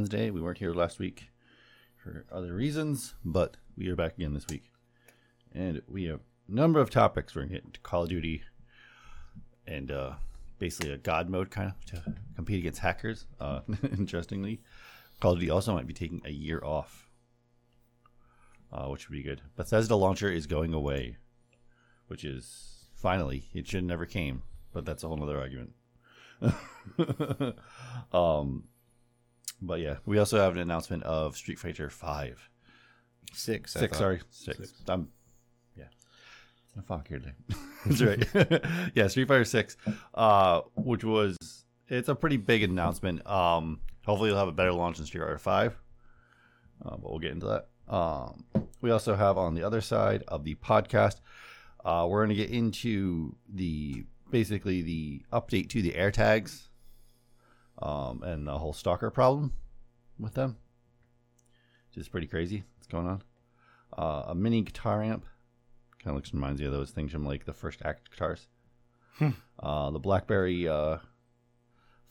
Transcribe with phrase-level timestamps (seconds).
[0.00, 0.30] Wednesday.
[0.30, 1.28] We weren't here last week
[2.02, 4.72] for other reasons, but we are back again this week.
[5.54, 7.34] And we have a number of topics.
[7.34, 8.40] We're going to get Call of Duty
[9.66, 10.12] and uh,
[10.58, 13.26] basically a God mode kind of to compete against hackers.
[13.38, 14.62] Uh, interestingly,
[15.20, 17.10] Call of Duty also might be taking a year off,
[18.72, 19.42] uh, which would be good.
[19.54, 21.18] Bethesda launcher is going away,
[22.06, 25.74] which is finally, it should never came, but that's a whole other argument.
[28.14, 28.64] um,
[29.62, 32.48] but yeah, we also have an announcement of Street Fighter Five,
[33.32, 33.76] Six.
[33.76, 33.92] I six.
[33.92, 33.98] thought.
[33.98, 34.72] Sorry, six.
[34.88, 35.08] I'm
[35.76, 35.84] yeah.
[36.76, 37.34] I'm fuck here today.
[37.86, 38.64] That's right.
[38.94, 39.76] yeah, Street Fighter Six,
[40.14, 41.36] uh, which was
[41.88, 43.26] it's a pretty big announcement.
[43.26, 45.76] Um, hopefully, you'll have a better launch than Street Fighter Five,
[46.84, 47.68] uh, but we'll get into that.
[47.92, 48.44] Um,
[48.80, 51.16] we also have on the other side of the podcast,
[51.84, 56.69] uh, we're going to get into the basically the update to the air tags,
[57.82, 59.52] um, and the whole stalker problem
[60.18, 60.56] with them.
[61.88, 62.64] Which is pretty crazy.
[62.76, 63.22] What's going on?
[63.96, 65.26] Uh, a mini guitar amp.
[65.98, 68.46] Kind of looks reminds me of those things from like the first act guitars.
[69.18, 69.30] Hmm.
[69.58, 70.98] Uh, the BlackBerry uh,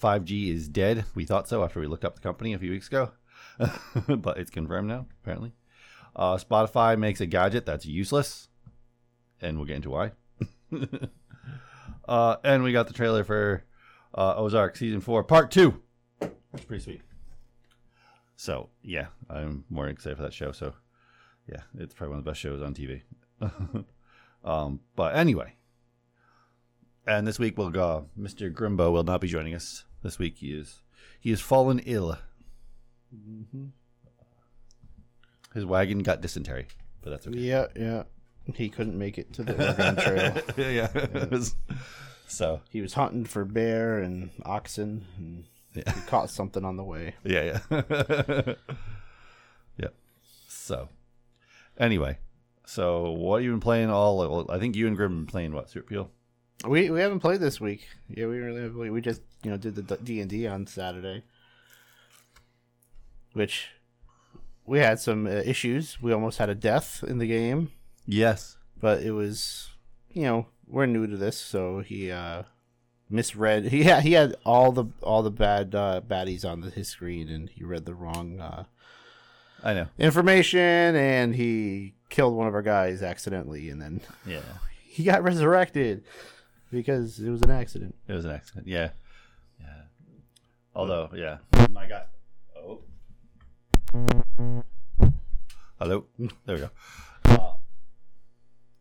[0.01, 1.05] 5G is dead.
[1.15, 3.11] We thought so after we looked up the company a few weeks ago,
[4.07, 5.53] but it's confirmed now apparently.
[6.15, 8.49] Uh, Spotify makes a gadget that's useless,
[9.41, 10.11] and we'll get into why.
[12.07, 13.63] uh, and we got the trailer for
[14.13, 15.81] uh, Ozark season four, part two.
[16.19, 17.01] That's pretty sweet.
[18.35, 20.51] So yeah, I'm more excited for that show.
[20.51, 20.73] So
[21.47, 23.01] yeah, it's probably one of the best shows on TV.
[24.43, 25.55] um, but anyway,
[27.05, 28.07] and this week we'll go.
[28.17, 28.53] Mr.
[28.53, 30.37] Grimbo will not be joining us this week.
[30.37, 30.81] He is
[31.19, 32.17] he is fallen ill.
[33.13, 33.65] Mm-hmm.
[35.53, 36.67] His wagon got dysentery,
[37.01, 37.39] but that's okay.
[37.39, 38.03] Yeah, yeah.
[38.55, 40.41] He couldn't make it to the Oregon Trail.
[40.57, 40.89] yeah.
[40.93, 41.39] yeah.
[42.29, 45.91] so He was hunting for bear and oxen, and Yeah.
[45.93, 47.15] he caught something on the way.
[47.23, 48.53] Yeah, yeah.
[49.77, 49.87] yeah.
[50.47, 50.89] So,
[51.77, 52.17] anyway,
[52.65, 54.17] so what you been playing all?
[54.19, 55.69] well, I think you and Grim been playing what?
[55.69, 56.11] Super People?
[56.67, 57.87] We we haven't played this week.
[58.09, 58.91] Yeah, we really haven't played.
[58.91, 61.23] we just you know did the D and D on Saturday,
[63.33, 63.69] which
[64.65, 66.01] we had some uh, issues.
[66.01, 67.71] We almost had a death in the game.
[68.05, 68.57] Yes.
[68.79, 69.69] but it was
[70.11, 72.43] you know we're new to this so he uh
[73.09, 76.87] misread he had he had all the all the bad uh baddies on the, his
[76.87, 78.63] screen and he read the wrong uh
[79.63, 79.87] I know.
[79.97, 80.59] information
[80.95, 84.41] and he killed one of our guys accidentally and then Yeah.
[84.83, 86.03] he got resurrected
[86.71, 88.67] because it was an accident It was an accident.
[88.67, 88.91] Yeah.
[89.59, 89.81] Yeah.
[90.75, 91.37] Although, yeah.
[91.71, 92.05] My God.
[92.55, 92.81] Oh.
[95.79, 96.05] Hello.
[96.45, 96.69] There we go.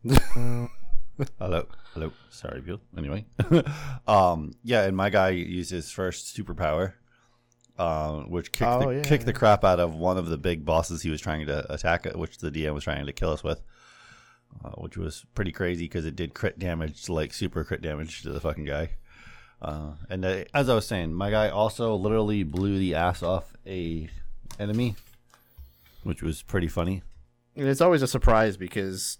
[0.05, 0.67] Uh,
[1.39, 1.67] hello.
[1.93, 2.11] Hello.
[2.29, 2.79] Sorry, Bill.
[2.97, 3.25] Anyway.
[4.07, 6.93] um, yeah, and my guy used his first superpower,
[7.77, 10.65] um, which kicked, Oh, the, yeah, kicked the crap out of one of the big
[10.65, 13.61] bosses he was trying to attack, which the DM was trying to kill us with.
[14.65, 18.31] Uh, which was pretty crazy because it did crit damage, like super crit damage to
[18.31, 18.89] the fucking guy.
[19.61, 23.53] Uh, and uh, as I was saying, my guy also literally blew the ass off
[23.67, 24.09] a
[24.59, 24.95] enemy,
[26.03, 27.03] which was pretty funny.
[27.55, 29.19] and it's always a surprise because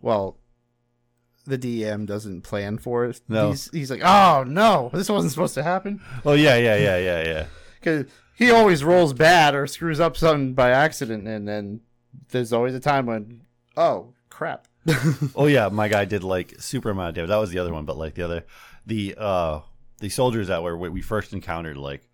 [0.00, 0.38] well
[1.44, 3.20] the DM doesn't plan for it.
[3.28, 3.50] No.
[3.50, 6.00] He's, he's like, oh no, this wasn't supposed to happen.
[6.24, 7.46] Oh yeah, yeah, yeah, yeah, yeah.
[7.80, 11.80] because he always rolls bad or screws up something by accident, and then
[12.30, 13.42] there's always a time when,
[13.76, 14.66] oh crap,
[15.36, 17.28] Oh yeah, my guy did like super amount of damage.
[17.28, 18.44] That was the other one, but like the other,
[18.86, 19.60] the uh,
[19.98, 22.08] the soldiers that were we first encountered, like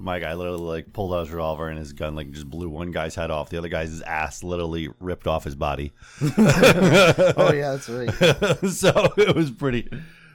[0.00, 2.90] my guy literally like pulled out his revolver and his gun like just blew one
[2.90, 3.50] guy's head off.
[3.50, 5.92] The other guy's ass literally ripped off his body.
[6.22, 8.10] oh yeah, that's right.
[8.70, 9.88] so it was pretty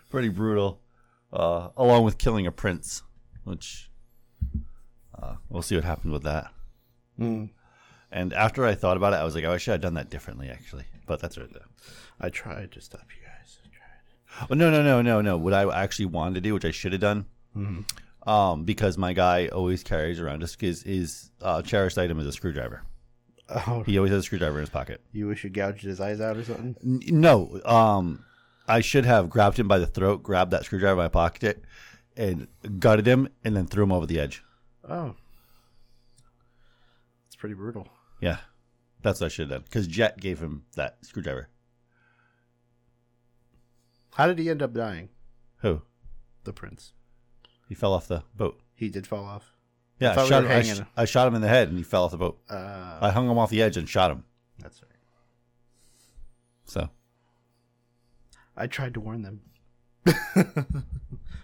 [0.10, 0.82] pretty brutal
[1.34, 3.02] uh, along with killing a prince
[3.44, 3.90] which
[5.22, 6.52] uh, we'll see what happened with that
[7.20, 7.50] Mm,
[8.12, 10.10] and after i thought about it i was like oh, i should have done that
[10.10, 11.66] differently actually but that's right though
[12.20, 13.58] I tried to stop you guys.
[13.64, 14.48] I tried.
[14.52, 16.92] oh, no no no no no what i actually wanted to do which i should
[16.92, 17.26] have done
[18.26, 22.32] um, because my guy always carries around his his, his uh, cherished item is a
[22.32, 22.84] screwdriver
[23.48, 26.20] Oh, he always has a screwdriver in his pocket you wish you gouged his eyes
[26.22, 26.76] out or something?
[26.84, 28.24] N- no um
[28.68, 31.64] i should have grabbed him by the throat grabbed that screwdriver in my pocket
[32.18, 32.48] and
[32.80, 34.44] gutted him and then threw him over the edge
[34.88, 35.16] Oh,
[37.26, 37.88] it's pretty brutal.
[38.22, 38.38] Yeah,
[39.02, 39.64] that's what I should have done.
[39.64, 41.50] Because Jet gave him that screwdriver.
[44.14, 45.10] How did he end up dying?
[45.58, 45.82] Who?
[46.44, 46.94] The prince.
[47.68, 48.60] He fell off the boat.
[48.74, 49.52] He did fall off.
[50.00, 51.84] Yeah, I, we shot him, I, sh- I shot him in the head and he
[51.84, 52.40] fell off the boat.
[52.50, 54.26] Uh, I hung him off the edge and shot him.
[54.60, 54.92] that's right.
[56.66, 56.90] So
[58.58, 59.42] I tried to warn them.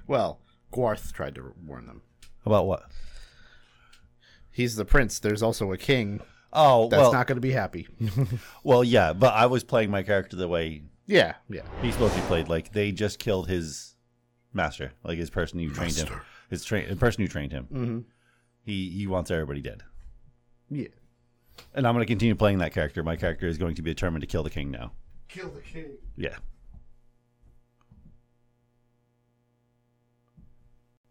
[0.07, 0.39] well,
[0.73, 2.01] Gwarth tried to warn them.
[2.45, 2.83] About what?
[4.51, 5.19] He's the prince.
[5.19, 6.21] There's also a king.
[6.53, 7.88] Oh, That's well, not going to be happy.
[8.63, 11.62] well, yeah, but I was playing my character the way yeah, yeah.
[11.81, 12.47] he's supposed to be played.
[12.47, 13.95] Like they just killed his
[14.53, 16.09] master, like his person who trained him,
[16.50, 17.68] his train, the person who trained him.
[17.71, 18.00] Mm-hmm.
[18.63, 19.83] He he wants everybody dead,
[20.69, 20.88] Yeah.
[21.74, 23.01] and I'm going to continue playing that character.
[23.03, 24.92] My character is going to be determined to kill the king now.
[25.30, 25.98] Kill the king.
[26.18, 26.36] Yeah.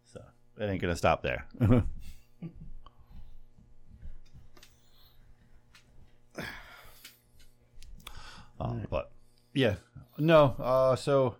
[0.04, 0.20] So
[0.58, 1.46] it ain't gonna stop there.
[8.60, 9.10] um, but
[9.54, 9.76] yeah,
[10.18, 10.54] no.
[10.58, 11.36] Uh, so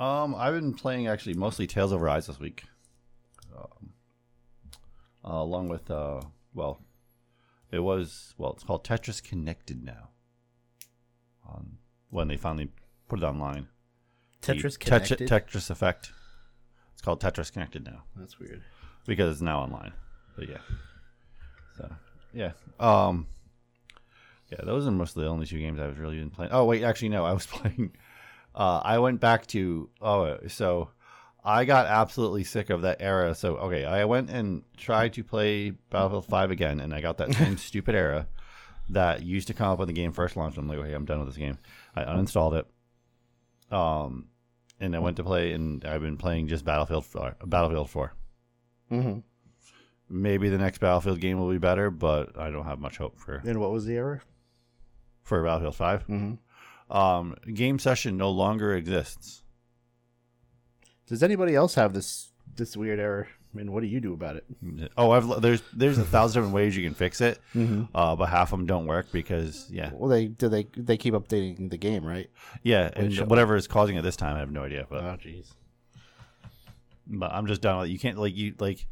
[0.00, 2.64] um, I've been playing actually mostly Tales of Arise this week,
[3.56, 3.92] um,
[5.24, 6.20] uh, along with uh,
[6.54, 6.80] well,
[7.70, 10.08] it was well, it's called Tetris Connected now.
[11.48, 11.78] On
[12.10, 12.70] when they finally
[13.08, 13.68] put it online.
[14.42, 15.28] Tetris The connected.
[15.28, 16.12] Tetris Effect.
[16.92, 18.62] It's called Tetris Connected now That's weird.
[19.06, 19.92] because it's now online.
[20.36, 20.58] But yeah.
[21.76, 21.90] So
[22.32, 22.52] yeah.
[22.78, 23.26] Um.
[24.50, 26.50] Yeah, those are mostly the only two games I was really been playing.
[26.52, 27.92] Oh wait, actually no, I was playing.
[28.54, 30.90] Uh, I went back to oh so.
[31.42, 33.34] I got absolutely sick of that era.
[33.34, 37.32] So okay, I went and tried to play Battlefield Five again, and I got that
[37.32, 38.26] same stupid era
[38.90, 40.58] that used to come up when the game first launched.
[40.58, 41.58] I'm like, okay, I'm done with this game.
[41.96, 43.74] I uninstalled it.
[43.74, 44.26] Um,
[44.80, 48.12] and I went to play, and I've been playing just Battlefield 4, Battlefield 4.
[48.92, 49.18] Mm-hmm.
[50.08, 53.40] Maybe the next Battlefield game will be better, but I don't have much hope for
[53.44, 54.22] And what was the error?
[55.22, 56.00] for Battlefield 5.
[56.02, 56.34] Mm-hmm.
[56.90, 59.42] Um, game session no longer exists.
[61.06, 63.28] Does anybody else have this this weird error?
[63.52, 64.44] I mean, what do you do about it?
[64.96, 67.84] Oh, I've there's there's a thousand different ways you can fix it, Mm-hmm.
[67.96, 71.14] uh, but half of them don't work because yeah, Well, they do they they keep
[71.14, 72.30] updating the game, right?
[72.62, 74.86] yeah, and Which, whatever is causing it this time, I have no idea.
[74.88, 75.46] But Oh, jeez.
[77.06, 77.92] but I'm just done with it.
[77.92, 78.86] You can't like you like,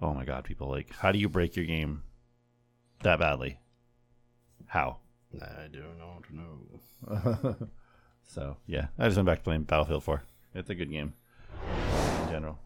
[0.00, 2.02] oh my god, people like, how do you break your game
[3.02, 3.58] that badly?
[4.66, 4.98] How?
[5.42, 7.56] I don't know.
[8.26, 10.22] So yeah, I just went back to playing Battlefield 4.
[10.54, 11.12] It's a good game
[12.22, 12.58] in general.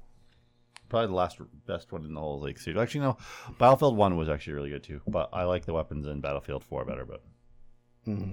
[0.89, 2.79] Probably the last best one in the whole league series.
[2.81, 3.17] Actually, no,
[3.59, 5.01] Battlefield 1 was actually really good too.
[5.09, 7.05] But I like the weapons in Battlefield 4 better.
[7.05, 7.23] But
[8.07, 8.33] Mm-hmm.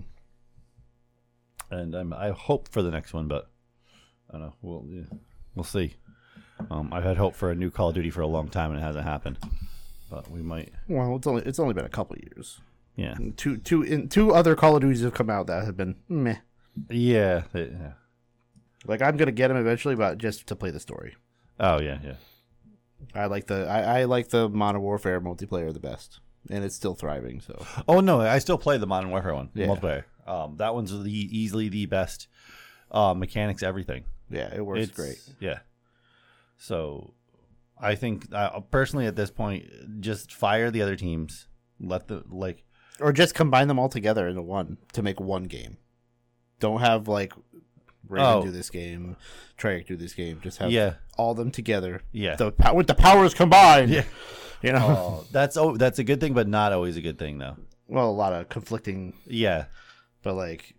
[1.76, 3.50] and I'm, I hope for the next one, but
[4.30, 4.54] I don't know.
[4.62, 5.18] We'll yeah,
[5.56, 5.96] we'll see.
[6.70, 8.80] Um, I've had hope for a new Call of Duty for a long time and
[8.80, 9.40] it hasn't happened.
[10.12, 10.72] But we might.
[10.88, 12.60] Well, it's only it's only been a couple of years.
[12.96, 15.96] Yeah, two two in, two other Call of Duties have come out that have been
[16.08, 16.38] meh.
[16.90, 17.94] yeah, yeah.
[18.86, 21.16] Like I'm gonna get them eventually, but just to play the story.
[21.60, 22.14] Oh yeah, yeah.
[23.14, 26.20] I like the I, I like the Modern Warfare multiplayer the best,
[26.50, 27.42] and it's still thriving.
[27.42, 29.68] So Oh no, I still play the Modern Warfare one, Yeah.
[29.68, 30.04] multiplayer.
[30.28, 32.28] Um, that one's the, easily the best
[32.92, 34.06] uh, mechanics, everything.
[34.30, 35.20] yeah, it works It's great.
[35.40, 35.60] Yeah.
[36.58, 37.14] So,
[37.80, 39.66] I think uh, personally at this point,
[40.02, 41.48] just fire the other teams.
[41.80, 42.64] Let the like.
[43.00, 45.78] Or just combine them all together into one to make one game.
[46.60, 47.34] Don't have like
[48.08, 48.42] Raven Oh.
[48.44, 49.18] do this game,
[49.58, 50.40] Treyarch do this game.
[50.42, 52.02] Just have Yeah, all them together.
[52.12, 52.36] yeah.
[52.36, 53.90] The pow- with the powers combined.
[53.92, 54.04] Yeah.
[54.62, 54.86] You know.
[54.88, 57.58] oh, that's oh, that's a good thing, but not always a good thing though.
[57.88, 59.66] Well, a lot of conflicting, Yeah,
[60.24, 60.74] but like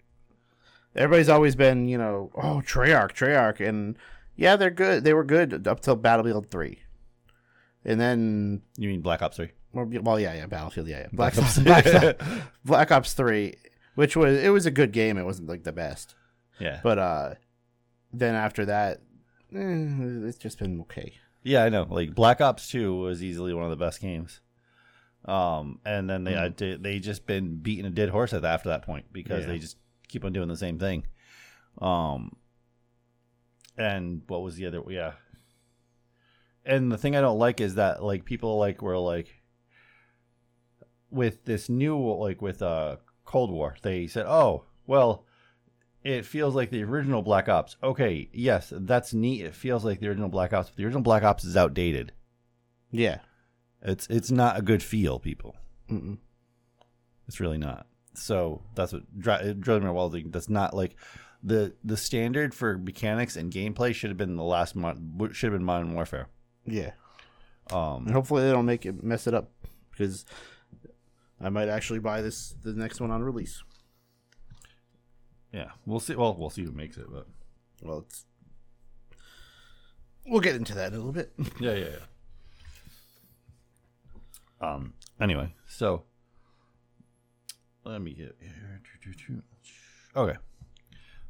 [0.94, 3.96] everybody's always been, you know, oh Treyarch, Treyarch, and
[4.34, 5.04] yeah, they're good.
[5.04, 6.80] They were good up till Battlefield three,
[7.84, 9.50] and then you mean Black Ops Three?
[9.76, 11.08] Well, yeah, yeah, Battlefield, yeah, yeah.
[11.12, 11.58] Black, Black Ops.
[11.58, 12.24] Black, Ops,
[12.64, 13.54] Black Ops Three,
[13.94, 15.18] which was it was a good game.
[15.18, 16.14] It wasn't like the best,
[16.58, 17.34] Yeah, but uh,
[18.12, 18.98] then after that,
[19.54, 21.12] eh, it's just been okay.
[21.42, 21.86] yeah, I know.
[21.88, 24.40] Like Black Ops Two was easily one of the best games.
[25.24, 26.38] Um, and then they Mm.
[26.40, 29.40] I did, they just been beating a dead horse at that, after that point because
[29.44, 29.48] Yeah.
[29.52, 31.02] they just keep on doing the same thing.
[31.82, 32.36] Um,
[33.76, 34.80] and what was the other?
[34.88, 35.12] Yeah.
[36.64, 39.35] And the thing I don't like is that like people like were like
[41.10, 45.24] with this new like with uh Cold War, they said, "Oh, well,
[46.04, 49.42] it feels like the original Black Ops." Okay, yes, that's neat.
[49.44, 52.12] It feels like the original Black Ops, but the original Black Ops is outdated.
[52.90, 53.18] Yeah,
[53.82, 55.56] It's it's not a good feel, people.
[55.90, 56.18] Mm-mm.
[57.26, 57.86] It's really not.
[58.14, 59.02] So that's what
[59.42, 60.16] it drove me wild.
[60.32, 60.96] That's not like
[61.42, 65.58] the the standard for mechanics and gameplay should have been the last mon- should have
[65.58, 66.28] been Modern Warfare.
[66.64, 66.92] yeah,
[67.70, 69.50] Um, and hopefully they don't make it mess it up
[69.90, 70.24] because
[71.40, 73.62] I might actually buy this the next one on release.
[75.52, 76.14] yeah, we'll see.
[76.14, 77.26] Well, we'll see who makes it, but
[77.82, 78.24] Well, it's
[80.26, 81.32] we'll get into that in a little bit.
[81.60, 81.88] yeah, yeah,
[84.60, 84.72] yeah.
[84.72, 84.94] Um.
[85.20, 86.04] Anyway, so
[87.84, 88.82] let me get here.
[90.16, 90.38] Okay.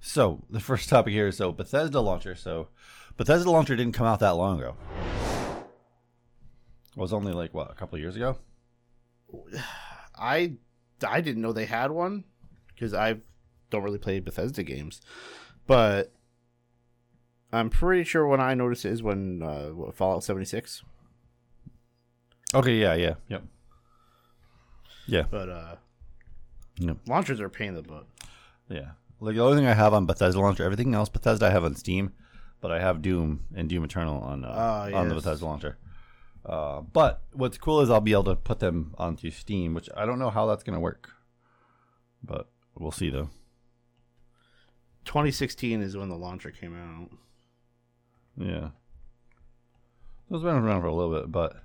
[0.00, 2.36] So the first topic here is so Bethesda launcher.
[2.36, 2.68] So
[3.16, 4.76] Bethesda launcher didn't come out that long ago.
[6.96, 8.38] It was only like what a couple of years ago.
[10.18, 10.54] I
[11.06, 12.24] I didn't know they had one
[12.68, 13.16] because I
[13.70, 15.00] don't really play Bethesda games,
[15.66, 16.12] but
[17.52, 20.82] I'm pretty sure when I noticed it is when uh, Fallout 76.
[22.54, 23.42] Okay, yeah, yeah, yep,
[25.06, 25.76] yeah, But uh,
[26.78, 26.98] Yep.
[27.06, 28.06] launchers are a pain in the butt.
[28.68, 28.90] yeah.
[29.18, 31.74] Like the only thing I have on Bethesda launcher, everything else Bethesda I have on
[31.74, 32.12] Steam,
[32.60, 35.14] but I have Doom and Doom Eternal on uh, Ah, on the.
[35.14, 35.78] Bethesda launcher.
[36.46, 40.06] Uh, but what's cool is I'll be able to put them onto Steam, which I
[40.06, 41.10] don't know how that's gonna work,
[42.22, 42.48] but
[42.78, 43.30] we'll see though.
[45.04, 47.10] 2016 is when the launcher came out.
[48.36, 48.70] Yeah.
[50.30, 51.56] Those been around for a little bit, but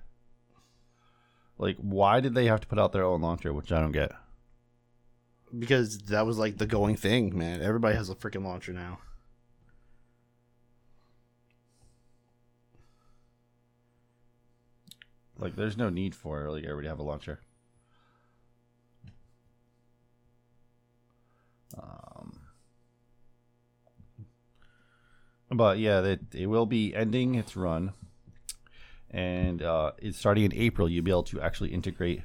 [1.60, 4.12] like why did they have to put out their own launcher, which I don't get.
[5.58, 7.62] Because that was like the going thing, man.
[7.62, 9.00] Everybody has a freaking launcher now.
[15.42, 16.52] Like there's no need for it.
[16.52, 17.40] like everybody have a launcher.
[21.78, 22.40] Um
[25.54, 27.92] but yeah, it, it will be ending its run.
[29.10, 30.88] And uh, it's starting in April.
[30.88, 32.22] You'll be able to actually integrate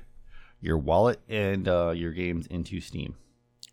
[0.60, 3.16] your wallet and uh, your games into Steam.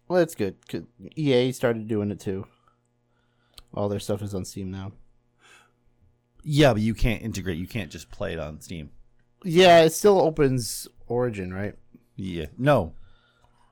[0.07, 0.55] Well, that's good.
[0.67, 0.81] 'cause
[1.15, 2.47] EA started doing it too.
[3.75, 4.93] All their stuff is on Steam now.
[6.43, 7.57] Yeah, but you can't integrate.
[7.59, 8.89] You can't just play it on Steam.
[9.43, 11.75] Yeah, it still opens Origin, right?
[12.15, 12.47] Yeah.
[12.57, 12.93] No.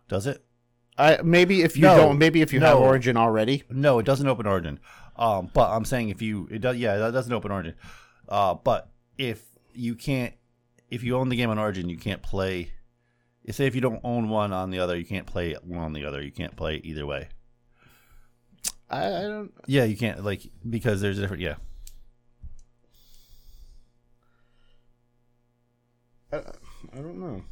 [0.08, 0.44] Does it?
[0.98, 1.96] I maybe if you No.
[1.98, 2.84] don't, maybe if you have No.
[2.84, 3.63] Origin already.
[3.70, 4.80] No, it doesn't open Origin.
[5.16, 7.75] Um, but I'm saying if you it does, yeah, that doesn't open Origin.
[8.28, 10.34] Uh, but if you can't,
[10.90, 12.72] if you own the game on Origin, you can't play.
[13.50, 16.06] Say if you don't own one on the other, you can't play one on the
[16.06, 16.22] other.
[16.22, 17.30] You can't play either way.
[18.90, 19.51] I, I don't.
[19.68, 21.42] Yeah, you can't like because there's a different.
[21.42, 21.56] Yeah,
[26.32, 26.38] I,
[26.94, 27.44] I don't know.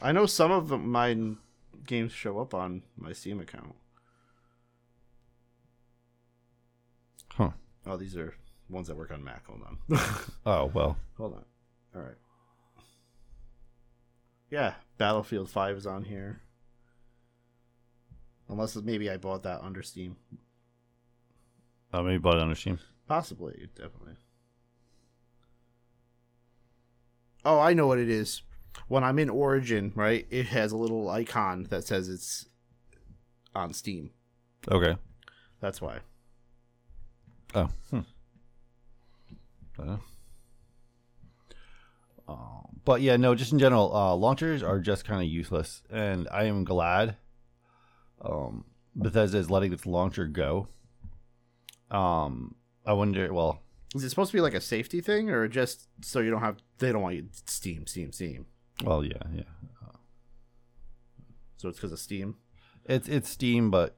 [0.00, 1.16] I know some of my
[1.86, 3.74] games show up on my Steam account.
[7.30, 7.50] huh?
[7.86, 8.34] Oh, these are
[8.68, 9.46] ones that work on Mac.
[9.46, 9.98] Hold on.
[10.46, 11.44] Oh well, Hold on.
[11.94, 12.16] All right.
[14.50, 16.40] Yeah, Battlefield 5 is on here.
[18.48, 20.16] Unless maybe I bought that under Steam.
[21.92, 22.78] uh, maybe bought it on Steam.
[23.08, 24.14] Possibly, definitely.
[27.44, 28.42] Oh, I know what it is.
[28.88, 32.46] When I'm in Origin, right, it has a little icon that says it's
[33.54, 34.10] on Steam.
[34.70, 34.96] Okay.
[35.60, 36.00] That's why.
[37.54, 37.68] Oh.
[37.90, 38.00] Hmm.
[39.78, 39.96] Uh,
[42.28, 46.28] um, but yeah, no, just in general, uh, launchers are just kind of useless, and
[46.30, 47.16] I am glad
[48.22, 50.68] um, Bethesda is letting its launcher go.
[51.90, 52.54] Um,
[52.86, 53.32] I wonder.
[53.32, 53.60] Well,
[53.94, 56.56] Is it supposed to be like a safety thing, or just so you don't have?
[56.78, 58.46] They don't want you Steam, Steam, Steam.
[58.84, 59.42] well, yeah, yeah.
[61.58, 62.36] So it's because of Steam.
[62.86, 63.96] It's it's Steam, but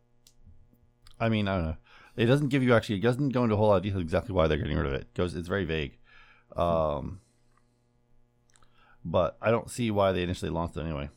[1.18, 1.76] I mean, I don't know.
[2.16, 2.96] It doesn't give you actually.
[2.96, 4.92] It doesn't go into a whole lot of detail exactly why they're getting rid of
[4.92, 5.02] it.
[5.02, 5.34] it goes.
[5.34, 5.96] It's very vague.
[6.56, 7.20] Um,
[9.04, 11.08] but I don't see why they initially launched it anyway.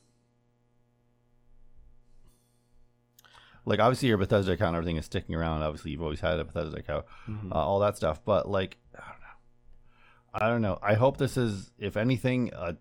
[3.67, 5.61] Like obviously your Bethesda account, everything is sticking around.
[5.61, 7.51] Obviously you've always had a Bethesda account, Mhm.
[7.51, 8.23] uh, all that stuff.
[8.23, 9.27] But like, I don't know.
[10.33, 10.79] I don't know.
[10.81, 12.73] I hope this is, if anything, uh,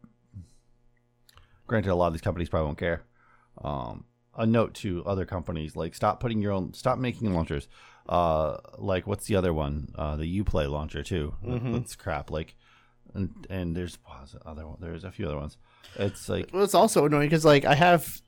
[1.66, 3.02] granted, a lot of these companies probably won't care.
[3.62, 4.04] Um,
[4.36, 7.68] a note to other companies like stop putting your own, stop making launchers.
[8.08, 9.88] Uh, like what's the other one?
[9.96, 11.34] Uh, the UPlay launcher too.
[11.42, 11.72] Mhm.
[11.72, 12.30] That's crap.
[12.30, 12.54] Like,
[13.14, 14.76] and and there's was other one.
[14.80, 15.56] There's a few other ones.
[15.96, 18.20] It's like Well, it's also annoying because like I have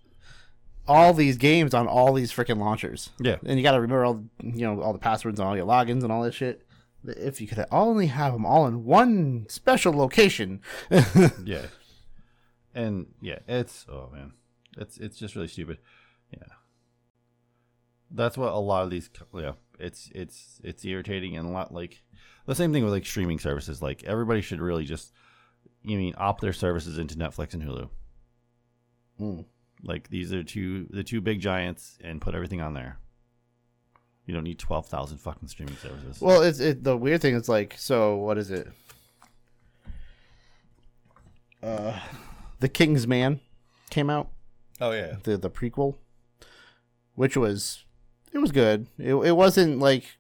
[0.89, 4.25] all these games on all these freaking launchers, yeah, and you got to remember all
[4.43, 6.65] you know all the passwords and all your logins and all that shit.
[7.05, 10.61] If you could only have them all in one special location.
[11.45, 11.67] yeah,
[12.75, 14.33] and yeah, it's oh man,
[14.77, 15.79] it's it's just really stupid.
[16.33, 16.55] Yeah,
[18.11, 19.11] that's what a lot of these.
[19.35, 22.03] Yeah, it's it's it's irritating and a lot like
[22.49, 23.83] the same thing with like streaming services.
[23.83, 25.13] Like everybody should really just,
[25.83, 27.89] you mean, opt their services into Netflix and Hulu.
[29.21, 29.45] Mm.
[29.83, 32.99] Like these are two the two big giants, and put everything on there.
[34.27, 36.21] You don't need twelve thousand fucking streaming services.
[36.21, 38.69] Well, it's it, the weird thing is like, so what is it?
[41.63, 41.99] Uh,
[42.61, 43.41] the King's Man
[43.91, 44.31] came out
[44.81, 45.97] oh yeah, the the prequel,
[47.15, 47.85] which was
[48.33, 48.87] it was good.
[48.99, 50.19] It it wasn't like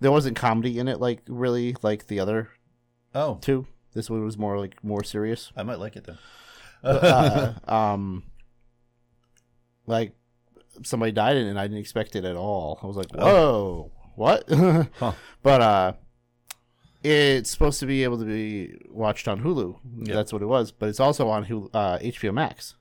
[0.00, 2.50] there wasn't comedy in it like really like the other
[3.14, 3.66] oh, two.
[3.92, 5.52] This one was more like more serious.
[5.56, 6.18] I might like it then.
[6.82, 8.24] uh, um,
[9.90, 10.12] like
[10.82, 12.78] somebody died in it, and I didn't expect it at all.
[12.82, 14.44] I was like, "Whoa, what?"
[14.98, 15.12] Huh.
[15.42, 15.92] But uh,
[17.02, 19.78] it's supposed to be able to be watched on Hulu.
[20.04, 20.14] Yeah.
[20.14, 20.70] That's what it was.
[20.72, 22.74] But it's also on Hulu, uh, HBO Max.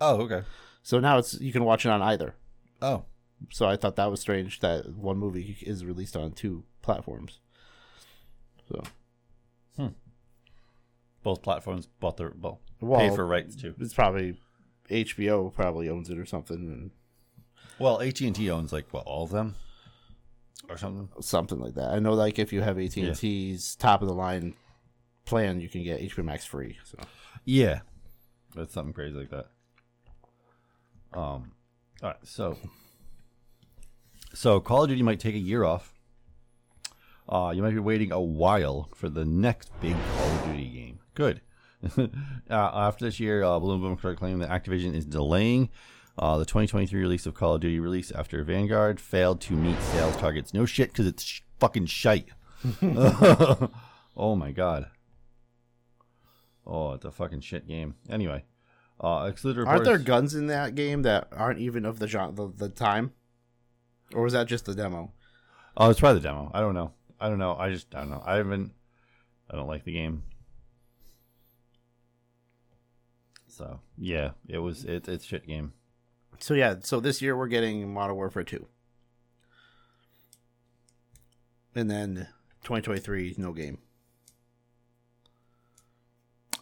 [0.00, 0.42] Oh, okay.
[0.82, 2.34] So now it's you can watch it on either.
[2.82, 3.04] Oh,
[3.50, 7.40] So I thought that was strange that one movie is released on two platforms.
[8.68, 8.82] So
[9.76, 9.88] Hmm.
[11.22, 13.74] both platforms bought their well, well, pay for rights too.
[13.80, 14.38] it's probably
[14.90, 16.90] HBO probably owns it or something, and
[17.78, 19.54] Well, AT and T owns like what all of them,
[20.68, 21.08] or something.
[21.22, 21.90] something like that.
[21.92, 24.54] I know, like if you have AT and T's top of the line
[25.24, 26.78] plan, you can get HBO Max free.
[26.84, 26.98] So
[27.44, 27.80] Yeah,
[28.56, 29.46] it's something crazy like that.
[31.12, 31.52] Um,
[32.02, 32.58] all right, so
[34.32, 35.92] so Call of Duty might take a year off.
[37.28, 40.98] Uh, you might be waiting a while for the next big Call of Duty game.
[41.14, 41.40] Good.
[42.50, 45.70] uh, after this year, uh, Bloomberg started claiming that Activision is delaying
[46.18, 50.16] uh, the 2023 release of Call of Duty release after Vanguard failed to meet sales
[50.16, 50.54] targets.
[50.54, 52.28] No shit, because it's sh- fucking shite.
[52.82, 54.86] oh my god.
[56.66, 57.96] Oh, it's a fucking shit game.
[58.08, 58.44] Anyway,
[59.00, 59.58] uh, reports.
[59.66, 63.12] aren't there guns in that game that aren't even of the genre, the, the time,
[64.14, 65.12] or was that just the demo?
[65.76, 66.50] Oh, it's probably the demo.
[66.54, 66.92] I don't know.
[67.20, 67.54] I don't know.
[67.56, 68.22] I just I don't know.
[68.24, 68.72] I haven't.
[69.50, 70.22] I don't like the game.
[73.54, 75.72] So yeah, it was it, it's a shit game.
[76.40, 78.66] So yeah, so this year we're getting Modern Warfare two,
[81.74, 82.26] and then
[82.64, 83.78] 2023 no game.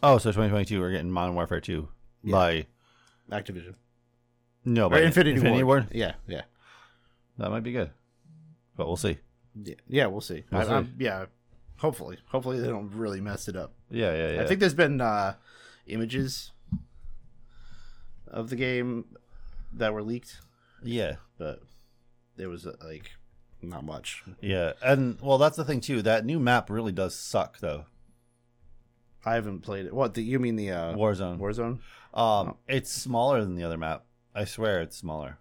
[0.03, 1.87] Oh, so 2022 we're getting Modern Warfare 2
[2.23, 2.31] Yeah.
[2.31, 2.65] by
[3.31, 3.75] Activision
[4.65, 5.85] no by Infinity, Infinity Ward.
[5.85, 5.95] Ward.
[5.95, 6.41] Yeah, yeah,
[7.37, 7.89] That might be good,
[8.75, 9.17] but we'll see.
[9.55, 9.75] yeah.
[9.87, 10.43] yeah we'll see.
[10.51, 10.89] We'll I, see.
[10.99, 11.25] Yeah,
[11.77, 13.73] hopefully, hopefully they don't really mess it up.
[13.89, 14.41] Yeah, yeah, yeah.
[14.41, 15.35] I think there's been uh,
[15.87, 16.52] images
[18.33, 19.05] of the game
[19.71, 20.39] that were leaked,
[20.83, 21.61] yeah, but
[22.35, 23.11] there was uh, like
[23.61, 24.23] not much.
[24.41, 26.01] yeah, and well, that's the thing too.
[26.01, 27.85] That new map really does suck though.
[29.25, 29.93] I haven't played it.
[29.93, 30.15] What?
[30.15, 31.39] The, you mean the uh, Warzone.
[31.39, 31.79] Warzone?
[32.13, 34.03] Um, it's smaller than the other map.
[34.35, 35.37] I swear it's smaller.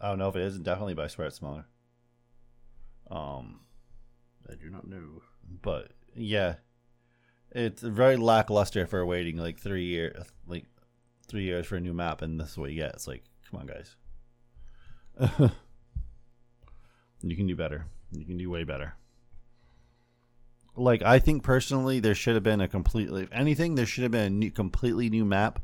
[0.00, 1.66] I don't know if it is definitely, but I swear it's smaller.
[3.10, 3.60] Um,
[4.50, 5.22] I do not know.
[5.62, 6.56] but yeah,
[7.52, 10.64] it's very lackluster for waiting like three years, like
[11.28, 12.94] three years for a new map, and this is what you get.
[12.94, 13.96] It's like, come on, guys.
[17.22, 17.86] you can do better.
[18.12, 18.94] You can do way better.
[20.78, 24.12] Like I think personally, there should have been a completely, if anything, there should have
[24.12, 25.60] been a new, completely new map.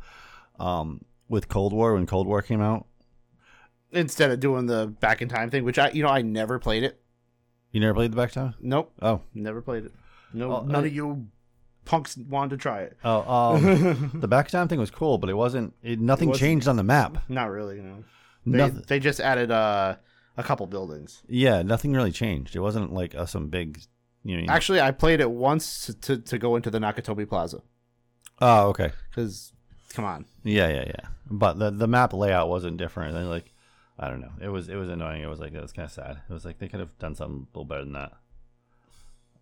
[0.59, 2.87] Um, with Cold War when Cold War came out,
[3.91, 6.83] Instead of doing the back in time thing, which I, you know, I never played
[6.83, 7.03] it.
[7.73, 8.55] you never played the back time.
[8.61, 9.93] Nope, Oh, never played it.
[10.33, 11.27] No, Oh, none uh, of you
[11.85, 12.97] punks wanted to try it.
[13.05, 15.75] oh, um, the back time thing was cool, but it wasn't.
[15.83, 17.19] It, nothing wasn't- changed on the map.
[17.29, 17.81] Not really.
[17.81, 18.05] Know,
[18.47, 18.85] they Nothing.
[18.89, 19.97] they just added uh,
[20.37, 21.23] a couple buildings.
[21.29, 22.57] Yeah, nothing really changed.
[22.57, 23.81] It wasn't like uh, some big,
[24.25, 24.53] you know.
[24.53, 27.61] Actually, I played it once to to, to go into the Nakatomi Plaza
[28.41, 28.91] oh, okay.
[29.11, 29.53] because,
[29.95, 31.09] come on, Yeah, yeah, yeah.
[31.31, 33.17] But the the map layout wasn't different.
[33.17, 33.53] And like,
[33.99, 34.33] I don't know.
[34.41, 35.23] It was it was annoying.
[35.23, 36.21] It was like it was kind of sad.
[36.29, 38.13] It was like they could have done something a little better than that.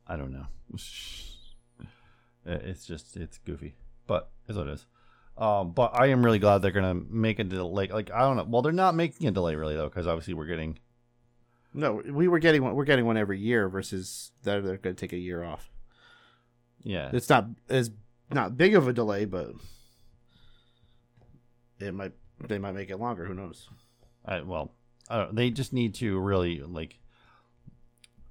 [0.07, 0.46] I don't know.
[2.46, 3.74] It- It's just it's goofy,
[4.07, 4.87] but it's what it is.
[5.38, 7.87] Um, but I am really glad they're gonna make a delay.
[7.88, 8.44] Like I don't know.
[8.48, 10.79] Well, they're not making a delay really though, because obviously we're getting.
[11.72, 12.74] no, we were getting one.
[12.74, 15.70] We're getting one every year versus they're they're going to take a year off.
[16.83, 17.90] Yeah, It's not as
[18.31, 19.53] not big of a delay, but
[21.79, 22.12] it might
[22.48, 23.24] they might make it longer.
[23.26, 23.68] Who knows?
[24.24, 24.72] I, well,
[25.09, 26.98] I they just need to really like,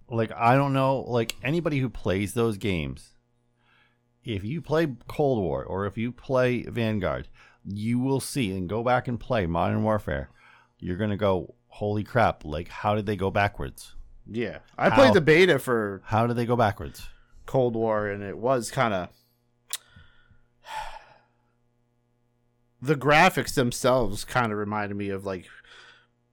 [0.09, 3.13] like I don't know, like anybody who plays those games.
[4.29, 7.27] If you play Cold War or if you play Vanguard,
[7.65, 10.29] you will see and go back and play Modern Warfare.
[10.79, 12.45] You're gonna go, holy crap!
[12.45, 13.95] Like, how did they go backwards?
[14.31, 14.95] Yeah, I How?
[14.95, 17.07] played the beta for How did they go backwards?
[17.47, 19.09] Cold War, and it was kind of
[22.81, 25.47] the graphics themselves kind of reminded me of like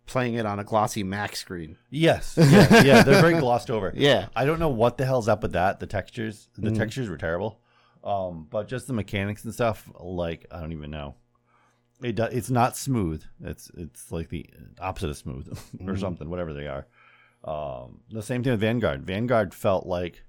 [0.06, 1.78] playing it on a glossy Mac screen.
[1.90, 3.92] Yes, yeah, yeah, they're very glossed over.
[3.96, 5.80] Yeah, I don't know what the hell's up with that.
[5.80, 6.76] The textures, the Mhm.
[6.76, 7.60] textures were terrible.
[8.06, 11.16] Um, but just the mechanics and stuff, like I don't even know.
[12.02, 13.24] It do, it's not smooth.
[13.42, 14.48] It's it's like the
[14.80, 15.48] opposite of smooth
[15.80, 16.00] or Mhm.
[16.00, 16.86] something, whatever they are.
[17.44, 19.04] Um, the same thing with Vanguard.
[19.06, 20.22] Vanguard felt like,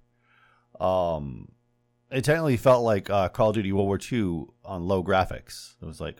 [0.79, 1.51] um,
[2.11, 5.73] it technically felt like uh, Call of Duty World War II on low graphics.
[5.81, 6.17] It was like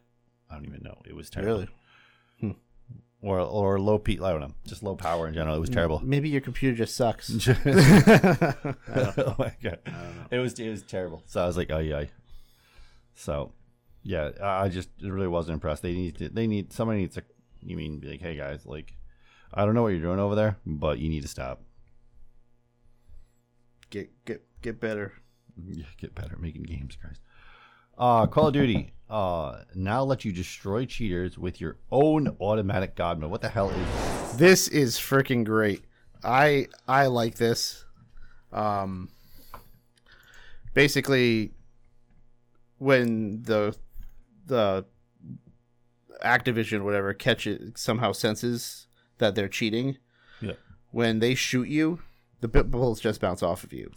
[0.50, 1.02] I don't even know.
[1.06, 1.54] It was terrible.
[1.54, 1.68] Really?
[3.22, 4.20] Or or low P.
[4.20, 4.54] I don't know.
[4.68, 5.56] Just low power in general.
[5.56, 6.00] It was terrible.
[6.04, 7.30] Maybe your computer just sucks.
[7.58, 9.80] oh my god,
[10.30, 11.24] it was it was terrible.
[11.26, 12.06] So I was like, oh yeah.
[13.16, 13.54] So
[14.04, 15.82] yeah, I I just really wasn't impressed.
[15.82, 17.24] They need to, they need somebody needs to
[17.62, 18.94] You mean be like, hey guys, like,
[19.52, 21.62] I don't know what you're doing over there, but you need to stop.
[23.90, 25.14] Get get get better.
[25.66, 27.22] Yeah, get better making games, Christ.
[27.98, 33.20] Uh, Call of Duty uh, now let you destroy cheaters with your own automatic god
[33.20, 33.32] mode.
[33.32, 35.84] What the hell is This is freaking great.
[36.24, 37.86] I I like this.
[38.52, 39.10] Um
[40.74, 41.54] basically
[42.78, 43.76] when the
[44.46, 44.86] the
[46.24, 48.88] Activision whatever catches somehow senses
[49.20, 49.98] that they're cheating,
[50.42, 50.54] Yeah.
[50.92, 52.00] when they shoot you,
[52.42, 53.92] the bullets just bounce off of you.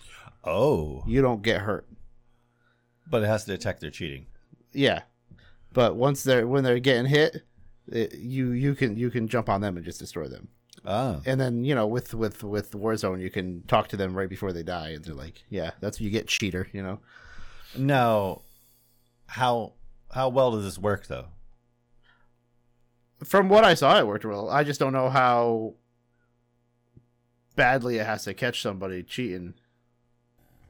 [0.45, 1.87] Oh, You don't get hurt.
[3.11, 4.27] But it has to detect they're cheating.
[4.73, 5.03] Yeah,
[5.73, 7.43] but once they're when they're getting hit,
[7.89, 10.49] it, you you can you can jump on them and just destroy them.
[10.87, 14.29] Ah, And then you know with with with Warzone, you can talk to them right
[14.31, 17.01] before they die, and they're like, "Yeah, that's what you get, cheater." You know.
[17.77, 18.43] now,
[19.27, 19.75] how
[20.13, 21.27] how well does this work though?
[23.25, 24.49] From what I saw, it worked well.
[24.49, 25.75] I just don't know how
[27.55, 29.55] badly it has to catch somebody cheating.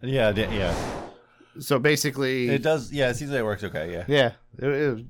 [0.03, 0.75] Yeah, yeah,
[1.59, 2.93] So basically, it does.
[2.93, 3.93] Yeah, it seems like it works okay.
[3.93, 5.05] Yeah, yeah, it, it,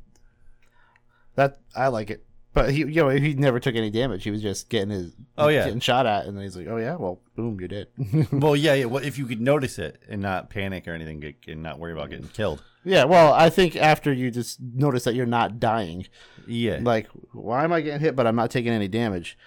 [1.34, 2.24] that I like it.
[2.52, 4.24] But he, you know, he never took any damage.
[4.24, 5.66] He was just getting his, Oh, yeah.
[5.66, 7.86] getting shot at, and then he's like, "Oh yeah, well, boom, you're dead."
[8.32, 8.86] well, yeah, yeah.
[8.86, 12.10] Well, if you could notice it and not panic or anything, and not worry about
[12.10, 12.60] getting killed.
[12.82, 16.06] yeah, well, I think after you just notice that you're not dying,
[16.48, 19.38] Yeah, like, why am I getting hit, but I'm not taking any damage?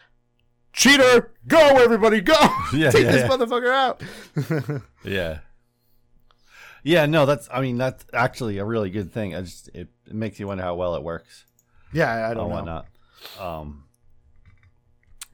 [0.72, 2.36] Cheater, go everybody, go!
[2.74, 3.28] Yeah, Take yeah, this yeah.
[3.28, 4.82] motherfucker out.
[5.04, 5.40] Yeah.
[6.84, 9.34] Yeah, no, that's I mean that's actually a really good thing.
[9.36, 11.46] I just it, it makes you wonder how well it works
[11.94, 12.56] yeah, I don't know.
[12.56, 12.88] whatnot.
[13.40, 13.86] Um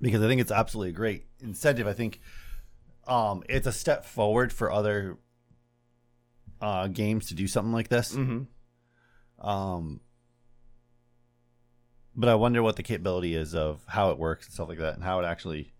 [0.01, 1.88] because I think it's absolutely a great incentive.
[1.88, 2.21] I think
[3.07, 5.17] um it's a step forward for other
[6.62, 8.13] uh games to do something like this.
[8.13, 8.43] hmm
[9.39, 10.01] Um
[12.15, 14.95] but I wonder what the capability is of how it works and stuff like that
[14.95, 15.73] and how it actually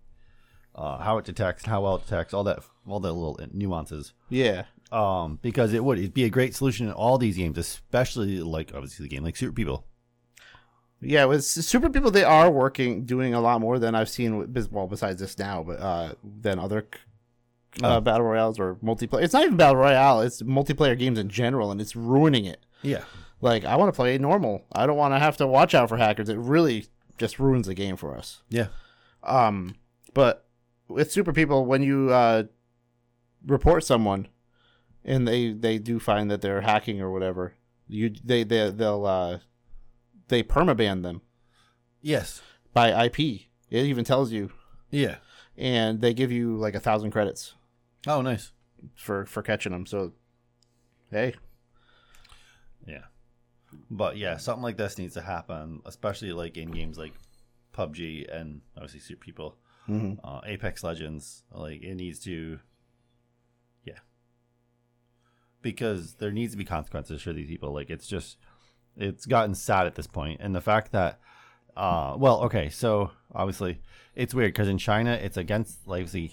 [0.76, 4.14] uh how it detects and how well it detects all that all the little nuances
[4.30, 8.40] Yeah, um, because it would it'd be a great solution in all these games, especially
[8.42, 9.86] like obviously the game like Super People.
[11.02, 11.26] yeah.
[11.26, 14.38] With Super People, they are working, doing a lot more than I've seen.
[14.38, 16.88] With, well, besides this now, but uh, than other
[17.84, 18.02] uh, Oh.
[18.02, 19.22] battle royales or multiplayer.
[19.24, 22.66] It's not even battle royale; it's multiplayer games in general, and it's ruining it.
[22.82, 23.04] Yeah,
[23.42, 24.64] Like, I want to play normal.
[24.72, 26.30] I don't want to have to watch out for hackers.
[26.30, 28.42] It really just ruins the game for us.
[28.50, 28.68] yeah,
[29.24, 29.76] Um,
[30.14, 30.48] but
[30.88, 32.44] with super people, when you uh,
[33.46, 34.28] report someone
[35.10, 37.54] and they they do find that they're hacking or whatever,
[37.88, 39.40] you they they they'll uh,
[40.30, 41.22] they permaban them
[42.02, 42.42] yes,
[42.74, 43.20] by IP.
[43.70, 44.52] It even tells you,
[44.92, 45.18] yeah.
[45.58, 47.54] and they give you like a thousand credits
[48.08, 48.52] Oh, nice.
[48.96, 49.86] for for catching them.
[49.86, 50.14] So,
[51.12, 51.34] hey,
[52.88, 53.06] Yeah,
[53.92, 57.14] but yeah, something like this needs to happen, especially like in games like
[57.74, 59.56] PUBG and obviously Super People,
[59.88, 60.20] Mhm.
[60.24, 61.44] uh, Apex Legends.
[61.52, 62.60] Like it needs to,
[65.62, 67.74] because there needs to be consequences for these people.
[67.74, 68.38] Like it's just,
[68.98, 71.20] it's gotten sad at this point, and the fact that,
[71.78, 73.80] uh, well, okay, so obviously
[74.16, 76.32] it's weird because in China it's against like the,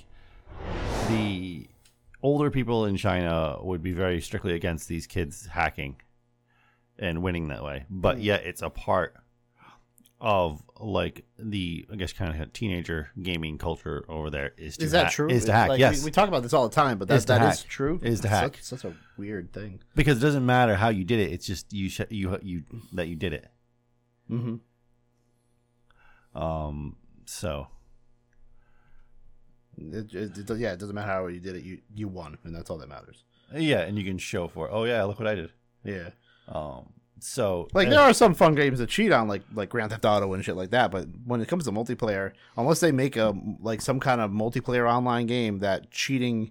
[1.09, 1.69] the
[2.23, 5.97] older people in China would be very strictly against these kids hacking
[6.99, 9.15] and winning that way, but yet it's a part
[10.21, 14.93] of like the I guess kind of teenager gaming culture over there is to is
[14.93, 15.29] that hack- true?
[15.29, 17.27] Is to hack, Like, yes, we, we talk about this all the time, but Is
[17.27, 18.01] that that is true.
[18.03, 18.57] Is to hack.
[18.63, 19.81] Such, such a weird thing.
[19.95, 22.63] because it doesn't matter how you did it; it's just you sh- you you
[22.95, 23.47] that you did it.
[24.31, 24.57] Mm-hmm.
[26.43, 27.69] Um, so
[29.79, 31.63] It, it, it, yeah, it doesn't matter how you did it.
[31.63, 33.25] You you won, and that's all that matters.
[33.55, 35.51] yeah, and you can show for oh yeah, look what I did.
[35.85, 36.11] Yeah.
[36.49, 36.93] Um,
[37.27, 40.05] so Like eh, there are some fun games that cheat on like like Grand Theft
[40.05, 43.35] Auto and shit like that, but when it comes to multiplayer, unless they make a
[43.61, 46.51] like some kind of multiplayer online game that cheating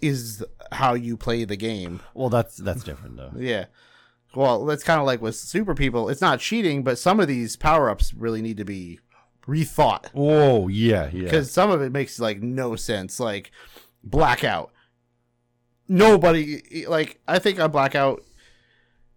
[0.00, 2.00] is how you play the game.
[2.14, 3.32] well that's that's different though.
[3.36, 3.66] Yeah.
[4.34, 6.08] Well, that's kind of like with super people.
[6.08, 8.98] It's not cheating, but some of these power ups really need to be
[9.46, 11.24] rethought Oh yeah, yeah.
[11.24, 13.20] because some of it makes like no sense.
[13.20, 13.52] Like
[14.02, 14.72] blackout.
[15.86, 18.24] Nobody like I think on blackout.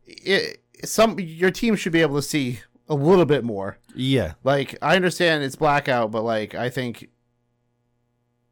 [0.05, 3.77] It, some your team should be able to see a little bit more.
[3.95, 7.09] yeah, Like I understand it's blackout, but like I think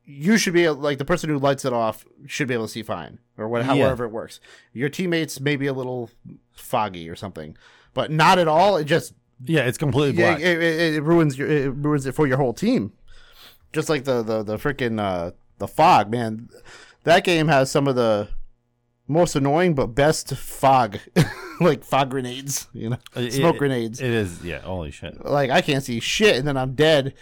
[0.05, 2.83] you should be like the person who lights it off should be able to see
[2.83, 3.75] fine or what, Yeah.
[3.75, 4.39] however it works.
[4.73, 6.09] Your teammates may be a little
[6.51, 7.57] foggy or something,
[7.93, 8.75] but not at all.
[8.77, 9.13] It just
[9.45, 10.39] yeah, it's completely black.
[10.39, 12.93] it, it, it ruins your it ruins it for your whole team.
[13.71, 16.49] Just like the the the freaking uh, the fog, man.
[17.05, 18.29] That game has some of the
[19.07, 20.99] most annoying but best fog
[21.69, 24.01] like fog grenades, you know, It- smoke it- grenades.
[24.01, 24.59] It is, yeah.
[24.59, 25.25] Holy shit.
[25.25, 27.13] like I can't see shit, and then I'm dead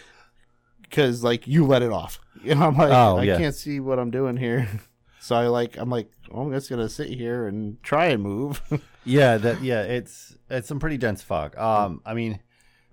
[0.82, 2.18] because like you let it off.
[2.42, 3.38] You know, I'm like Oh, I yeah.
[3.38, 4.68] can't see what I'm doing here.
[5.20, 8.60] So I like I'm like oh, I'm just gonna sit here and try and move.
[9.04, 11.56] Yeah, that yeah, it's it's some pretty dense fog.
[11.56, 12.40] Um, I mean,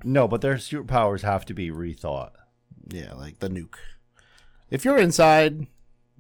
[0.03, 2.33] no, but their superpowers have to be rethought.
[2.89, 3.77] yeah, like the nuke.
[4.69, 5.65] If you're inside,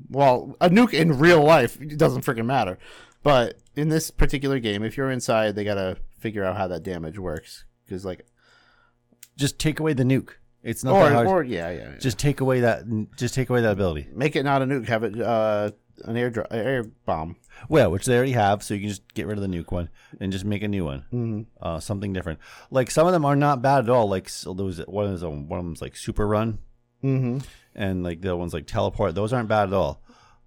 [0.09, 2.79] well, a nuke in real life it doesn't freaking matter.
[3.21, 7.17] But in this particular game, if you're inside, they gotta figure out how that damage
[7.17, 7.65] works.
[7.85, 8.25] Because like,
[9.37, 10.31] Just take away the nuke.
[10.61, 11.27] It's not or that hard.
[11.27, 11.97] or yeah, yeah, yeah.
[11.99, 12.83] just take away that.
[13.17, 14.07] Just take away that ability.
[14.13, 14.87] make it not a nuke.
[14.89, 15.71] Have it uh,
[16.03, 17.37] an air dro- air bomb.
[17.69, 19.89] Well, which they already have, so you can just get rid of the nuke one
[20.19, 20.99] and just make a new one.
[21.13, 21.41] Mm-hmm.
[21.61, 22.39] Uh, something different.
[22.71, 24.09] Like some of them are not bad at all.
[24.09, 26.59] Like so those one is one of them's like super run,
[27.03, 27.37] Mm-hmm.
[27.75, 29.15] and like the ones like teleport.
[29.15, 30.01] Those aren't bad at all.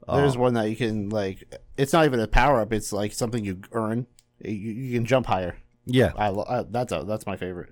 [0.09, 1.45] There's one that you can like.
[1.77, 2.73] It's not even a power up.
[2.73, 4.07] It's like something you earn.
[4.41, 5.57] You, you can jump higher.
[5.87, 7.71] yeah, I, I that's a, that's my favorite.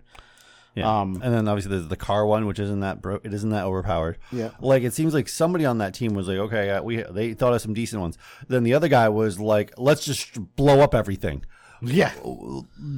[0.76, 1.00] yeah.
[1.00, 3.18] Um, and then obviously there's the car one, which isn't that bro.
[3.24, 4.18] It isn't that overpowered.
[4.30, 4.50] Yeah.
[4.60, 7.60] Like it seems like somebody on that team was like, okay, we they thought of
[7.60, 8.16] some decent ones.
[8.48, 11.44] Then the other guy was like, let's just blow up everything,
[11.82, 12.12] Yeah.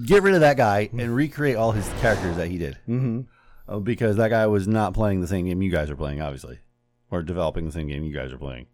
[0.05, 2.75] get rid of that guy, and recreate all his characters that he did.
[2.89, 3.21] Mm-hmm.
[3.69, 6.59] Uh, because that guy was not playing the same game you guys are playing, obviously,
[7.11, 8.67] or developing the same game you guys are playing.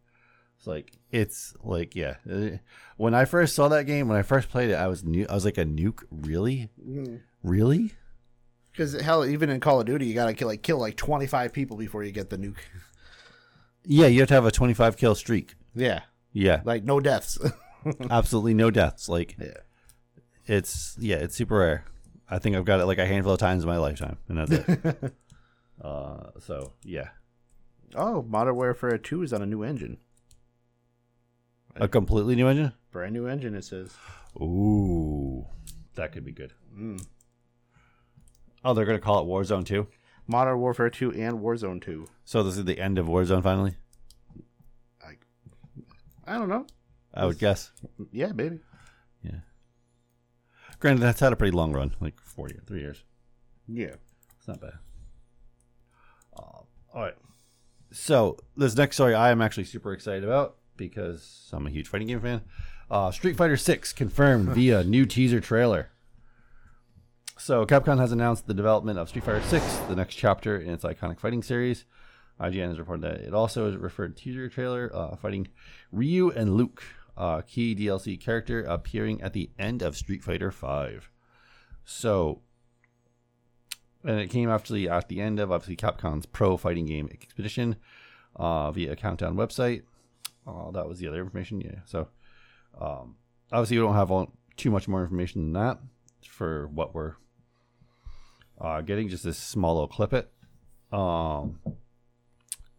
[0.58, 2.16] It's like it's like yeah.
[2.30, 2.58] Uh,
[2.96, 5.26] When I first saw that game, when I first played it, I was new.
[5.30, 6.68] I was like a nuke, really,
[7.42, 7.92] really.
[8.72, 11.76] Because hell, even in Call of Duty, you gotta kill like kill like 25 people
[11.76, 12.58] before you get the nuke.
[13.84, 15.54] Yeah, you have to have a twenty-five kill streak.
[15.74, 16.00] Yeah.
[16.32, 17.38] Yeah, Like no deaths.
[18.10, 19.08] absolutely no deaths.
[19.08, 19.54] Like yeah.
[20.46, 21.84] it's yeah, it's super rare.
[22.28, 24.50] I think I've got it like a handful of times in my lifetime, and that's
[24.68, 25.14] it.
[25.82, 27.08] uh, so yeah,
[27.94, 29.96] Oh, Modern Warfare 2 is on a new engine.
[31.78, 32.72] A completely new engine.
[32.90, 33.94] Brand new engine, it says.
[34.40, 35.46] Ooh,
[35.94, 36.52] that could be good.
[36.76, 37.04] Mm.
[38.64, 39.86] Oh, they're gonna call it Warzone 2?
[40.26, 42.06] Modern Warfare 2 and Warzone 2.
[42.24, 43.76] So this is the end of Warzone finally.
[46.28, 46.66] I don't know.
[47.14, 47.70] I would guess.
[48.12, 48.58] Yeah, maybe.
[49.22, 49.40] Yeah.
[50.78, 53.02] Granted, that's had a pretty long run, like four years, three years.
[53.66, 53.94] Yeah.
[54.36, 54.74] It's not bad.
[56.36, 57.16] Uh, all right.
[57.90, 62.08] So this next story, I am actually super excited about because I'm a huge fighting
[62.08, 62.40] game fan.
[62.90, 65.90] Uh, Street Fighter Six confirmed via new teaser trailer.
[67.36, 70.84] So Capcom has announced the development of Street Fighter Six, the next chapter in its
[70.84, 71.84] iconic fighting series.
[72.40, 75.48] IGN has reported that it also referred teaser trailer uh, fighting
[75.92, 76.82] Ryu and Luke,
[77.16, 81.10] uh, key DLC character appearing at the end of Street Fighter Five.
[81.84, 82.42] So
[84.04, 87.76] and it came actually at the end of obviously Capcom's Pro Fighting Game Expedition
[88.36, 89.82] uh, via a countdown website.
[90.48, 91.80] Uh, that was the other information, yeah.
[91.84, 92.08] So
[92.80, 93.16] um,
[93.52, 95.78] obviously we don't have all, too much more information than that
[96.26, 97.14] for what we're
[98.60, 99.08] uh, getting.
[99.08, 100.30] Just this small little clip it,
[100.90, 101.58] um,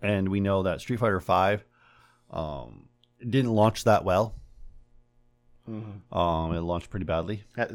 [0.02, 1.64] and we know that Street Fighter Five
[2.32, 2.90] um,
[3.22, 4.36] didn't launch that well.
[5.70, 6.18] Mm-hmm.
[6.18, 7.44] Um, it launched pretty badly.
[7.56, 7.70] A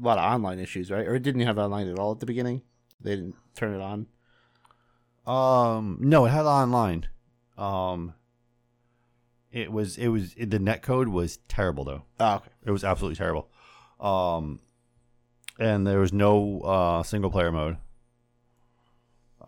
[0.00, 1.06] lot of online issues, right?
[1.06, 2.62] Or it didn't have online at all at the beginning.
[3.02, 4.06] They didn't turn it on.
[5.26, 7.08] Um, no, it had online.
[7.58, 8.14] Um,
[9.56, 12.02] it was it was the net code was terrible though.
[12.20, 12.50] Oh, okay.
[12.66, 13.48] It was absolutely terrible.
[13.98, 14.60] Um,
[15.58, 17.78] and there was no uh, single player mode.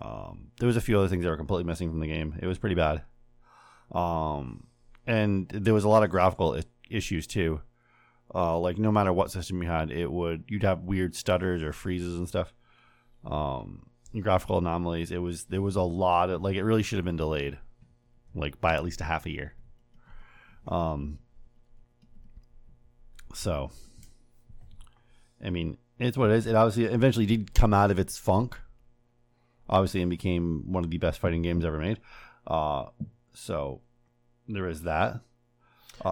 [0.01, 2.39] Um, there was a few other things that were completely missing from the game.
[2.41, 3.03] It was pretty bad.
[3.93, 4.69] Um,
[5.07, 7.61] and there was a lot of graphical I- issues too.
[8.35, 11.75] Uh, like no matter what system you had, it would you'd have weird stutters or
[11.75, 12.55] freezes and stuff.
[13.27, 15.11] Um, graphical anomalies.
[15.11, 17.59] It was there was a lot of like it really should have been delayed,
[18.35, 19.55] like by at least a half a year.
[20.69, 21.19] Um.
[23.35, 23.71] So,
[25.45, 26.47] I mean, it's what it is.
[26.47, 28.57] It obviously eventually did come out of its funk,
[29.69, 32.01] obviously, and became one of the best fighting games ever made.
[32.47, 32.87] Uh,
[33.35, 33.81] so
[34.49, 35.21] there is that.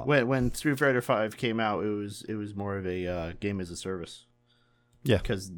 [0.04, 3.32] When when Street Fighter Five came out, it was it was more of a uh,
[3.38, 4.26] game as a service.
[5.04, 5.18] Yeah.
[5.18, 5.52] because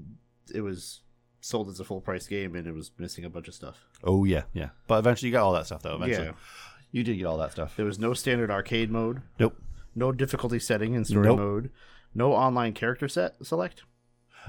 [0.54, 1.00] it was
[1.40, 3.78] sold as a full price game and it was missing a bunch of stuff.
[4.04, 4.68] Oh yeah, yeah.
[4.86, 5.94] But eventually you got all that stuff though.
[5.94, 6.32] Eventually, Yeah.
[6.92, 7.76] You did get all that stuff.
[7.76, 9.56] There was no standard arcade mode, Nope.
[9.94, 11.38] no difficulty setting in story Nope.
[11.38, 11.70] mode,
[12.14, 13.82] no online character set select.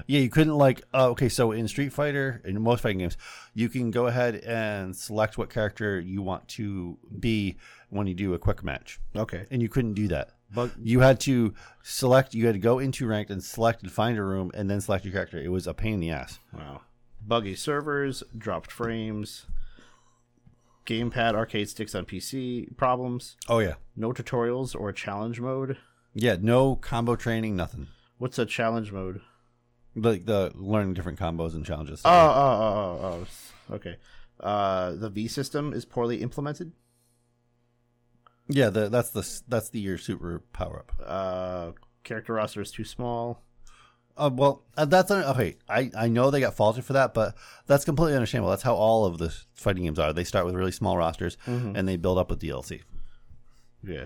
[0.06, 0.80] Yeah, you couldn't like.
[0.94, 3.18] Uh, okay, so in Street Fighter, in most fighting games,
[3.52, 7.56] you can go ahead and select what character you want to be
[7.90, 10.30] when you do a quick match, Okay, and you couldn't do that.
[10.54, 12.34] but You had to select.
[12.34, 15.04] You had to go into ranked and select and find a room, and then select
[15.04, 15.38] your character.
[15.38, 16.38] It was a pain in the ass.
[16.56, 16.80] wow,
[17.26, 19.44] buggy servers, dropped frames,
[20.86, 25.76] gamepad arcade sticks on PC problems, Oh yeah, no tutorials or challenge mode.
[26.14, 26.36] yeah.
[26.40, 27.86] No combo training, nothing.
[28.18, 29.20] What's a challenge mode?
[29.94, 32.02] Like the learning different combos and challenges.
[32.04, 33.26] Oh, oh, oh, oh,
[33.70, 33.74] oh.
[33.76, 33.96] Okay.
[34.38, 36.72] Uh, the V system is poorly implemented.
[38.48, 40.92] yeah, the, that's the that's the your super power up.
[41.04, 41.72] Uh,
[42.04, 43.42] character roster is too small.
[44.20, 45.56] Uh, well, uh, that's okay.
[45.68, 47.34] I, I know they got faulted for that, but
[47.66, 48.50] that's completely understandable.
[48.50, 50.12] That's how all of the fighting games are.
[50.12, 52.82] They start with really small rosters and they build up with DLC.
[53.82, 54.04] Yeah.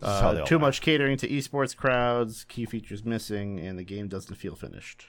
[0.00, 3.84] That's how they Uh, too much catering to esports crowds, key features missing, and the
[3.84, 5.06] game doesn't feel finished.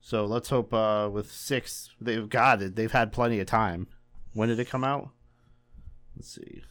[0.00, 2.76] So let's hope uh, with six, they've got it.
[2.76, 3.88] They've had plenty of time.
[4.32, 5.08] When did it come out?
[6.14, 6.62] Let's see.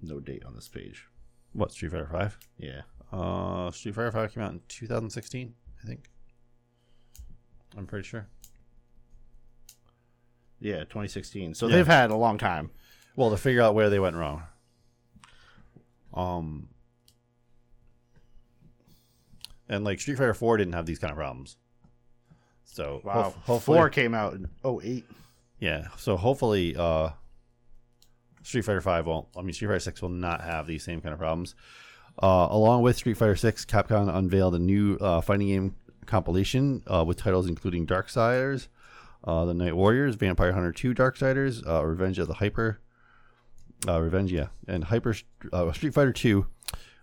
[0.00, 1.06] No date on this page.
[1.52, 2.38] What Street Fighter Five?
[2.56, 2.82] Yeah.
[3.12, 6.10] Uh, Street Fighter Five came out in 2016, I think.
[7.76, 8.26] I'm pretty sure.
[10.60, 11.54] Yeah, 2016.
[11.54, 11.76] So Yeah.
[11.76, 12.70] they've had a long time.
[13.16, 14.42] Well, to figure out where they went wrong.
[16.14, 16.68] Um,
[19.68, 21.56] and like Street Fighter Four didn't have these kind of problems.
[22.64, 23.30] So Wow.
[23.44, 25.04] hopefully, Four came out in 08.
[25.58, 25.88] yeah.
[25.96, 27.10] So hopefully, uh,
[28.42, 29.28] Street Fighter Five won't.
[29.36, 31.54] I mean, Street Fighter Six will not have these same kind of problems.
[32.20, 35.76] Uh, along with Street Fighter Six, Capcom unveiled a new uh, fighting game
[36.06, 38.66] compilation uh, with titles including Darkstalkers,
[39.24, 42.80] uh, The Night Warriors, Vampire Hunter Two, Darkstalkers, uh, Revenge of the Hyper,
[43.86, 45.14] uh, Revenge, yeah, and Hyper
[45.52, 46.46] uh, Street Fighter Two,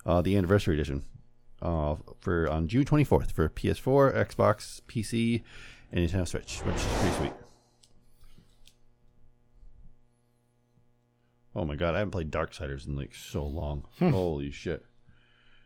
[0.05, 1.03] uh, the Anniversary Edition,
[1.61, 5.43] uh, for on June twenty fourth for PS4, Xbox, PC,
[5.93, 7.33] and Nintendo Switch, which is pretty sweet.
[11.55, 13.85] Oh my god, I haven't played Darkstalkers in like so long.
[13.99, 14.83] Holy shit.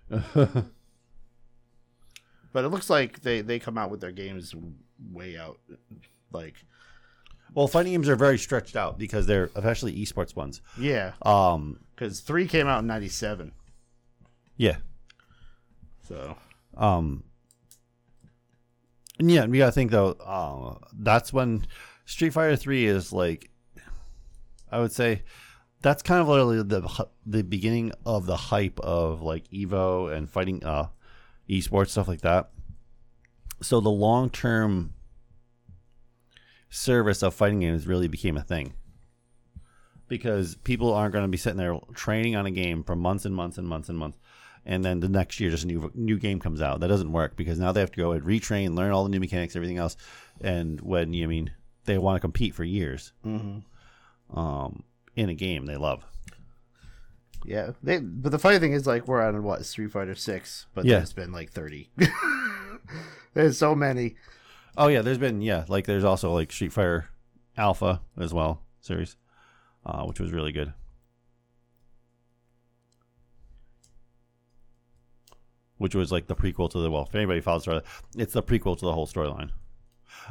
[2.52, 4.56] But it looks like they, they come out with their games
[5.12, 5.60] way out.
[6.32, 6.56] Like,
[7.54, 10.62] well, fighting games are very stretched out because they're especially esports ones.
[10.78, 13.52] yeah, Um, because three came out in 97.
[14.58, 14.78] yeah.
[16.08, 16.36] So,
[16.76, 17.24] Um,
[19.20, 20.14] and yeah, we gotta think though.
[20.14, 21.68] Uh, that's when
[22.06, 23.52] Street Fighter Three is like,
[24.72, 25.22] I would say,
[25.82, 30.64] that's kind of literally the the beginning of the hype of like Evo and fighting,
[30.64, 30.88] uh,
[31.50, 32.50] esports stuff like that.
[33.62, 34.94] So the long term
[36.70, 38.74] service of fighting games really became a thing.
[40.08, 43.36] Because people aren't going to be sitting there training on a game for months and
[43.36, 44.18] months and months and months
[44.66, 46.80] and then the next year just a new new game comes out.
[46.80, 49.20] That doesn't work because now they have to go and retrain learn all the new
[49.20, 49.96] mechanics everything else
[50.42, 51.52] and when you I mean
[51.86, 53.14] they want to compete for years.
[54.34, 54.84] Um
[55.20, 56.06] in a game they love
[57.46, 57.72] yeah.
[57.82, 60.98] They, but the funny thing is, like, we're on, what, Street Fighter 6, but Yeah.
[60.98, 61.90] there's been like 30.
[63.34, 64.16] there's so many.
[64.78, 67.10] oh yeah there's been yeah like there's also like street fighter
[67.58, 69.16] alpha as well series
[69.86, 70.74] uh which was really good
[75.78, 77.82] which was like the prequel to the well if anybody follows the story,
[78.18, 79.50] it's the prequel to the whole storyline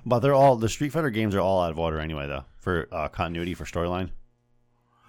[0.04, 2.88] but they're all the street fighter games are all out of order anyway though for
[2.92, 4.10] uh, continuity for storyline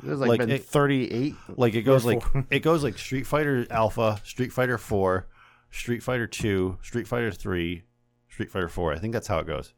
[0.01, 1.35] There's like, Like, been it- 38.
[1.57, 5.27] like it goes like it goes like Street Fighter Alpha, Street Fighter Four,
[5.71, 7.83] Street Fighter Two, Street Fighter Three,
[8.29, 8.93] Street Fighter Four.
[8.93, 9.73] I think that's how it goes.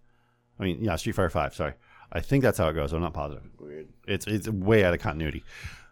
[0.60, 1.56] I mean, yeah, Street Fighter Five.
[1.56, 1.74] Sorry,
[2.12, 2.94] I think that's how it goes.
[2.94, 3.44] I'm not positive.
[3.60, 3.90] Weird.
[4.08, 5.44] It's it's way out of continuity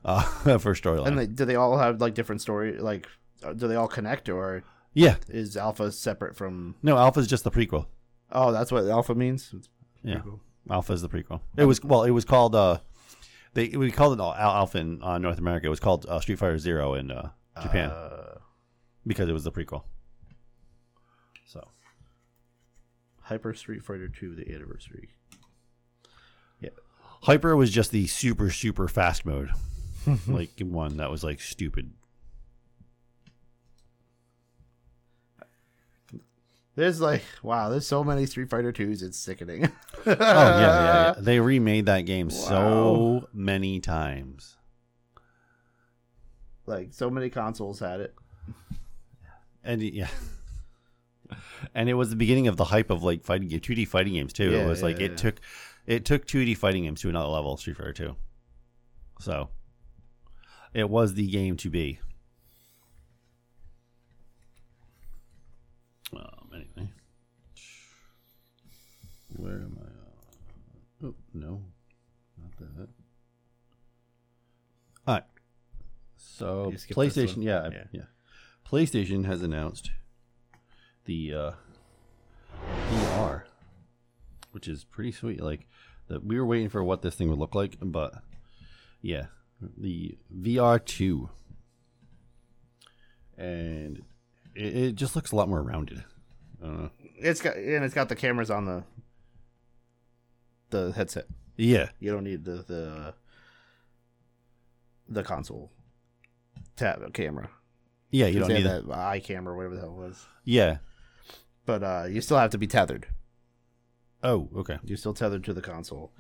[0.06, 0.22] uh,
[0.60, 1.08] for storyline.
[1.08, 2.78] And they, do they all have like different story?
[2.78, 3.08] Like,
[3.44, 4.64] uh, do they all connect, or
[4.94, 6.76] yeah, is Alpha separate from?
[6.84, 7.88] no, Alpha is just the prequel.
[8.32, 9.52] Oh, that's what Alpha means.
[9.58, 9.70] It's
[10.04, 10.22] Yeah.
[10.70, 11.42] Alpha is the prequel.
[11.58, 12.78] It was well, it was called uh,
[13.54, 15.68] they we called it Al- Alpha in uh, North America.
[15.68, 17.30] It was called uh, Street Fighter Zero in uh,
[17.62, 18.38] Japan Uh,
[19.06, 19.84] because it was the prequel.
[21.48, 21.68] So
[23.22, 25.10] Hyper Street Fighter Two: The Anniversary.
[26.60, 26.70] Yeah,
[27.24, 29.50] Hyper was just the super super fast mode,
[30.28, 31.94] like one that was like stupid.
[36.80, 39.04] There's like wow, there's so many Street Fighter Twos.
[39.04, 39.70] It's sickening.
[40.06, 41.16] Oh yeah, yeah, yeah.
[41.20, 44.56] They remade that game so many times.
[46.66, 48.16] like so many consoles had it.
[49.62, 50.08] And yeah.
[51.76, 54.50] And it was the beginning of the hype of like fighting 2D fighting games too.
[54.50, 55.42] Yeah, it was yeah, like it took
[55.86, 58.16] it took 2D fighting games to another level, Street Fighter 2.
[59.20, 59.50] So
[60.74, 62.00] it was the game to be.
[66.16, 66.92] Um, anyway.
[69.40, 71.06] Where am I?
[71.08, 71.62] Oh, no.
[72.42, 72.90] Not that.
[75.08, 75.24] All right.
[76.18, 77.84] So You skipped this PlayStation, yeah, Yeah.
[77.92, 78.02] yeah.
[78.70, 79.92] PlayStation has announced
[81.06, 81.52] the uh,
[82.92, 83.44] VR,
[84.52, 85.42] which is pretty sweet.
[85.42, 85.68] Like
[86.08, 88.14] that, we were waiting for what this thing would look like, but
[89.02, 89.28] yeah,
[89.78, 91.30] the VR two,
[93.38, 94.04] and
[94.56, 96.04] it, it just looks a lot more rounded.
[96.64, 98.84] Uh, It's got and it's got the cameras on the
[100.70, 101.26] the headset.
[101.58, 103.14] yeah, You don't need the the
[105.08, 105.72] the console
[106.76, 107.50] tab camera.
[108.12, 108.88] yeah, you don't need that.
[108.88, 110.26] that eye camera, whatever the hell it was.
[110.44, 110.78] Yeah.
[111.66, 113.08] But uh, you still have to be tethered.
[114.24, 114.78] Oh, okay.
[114.84, 116.12] You're still tethered to the console.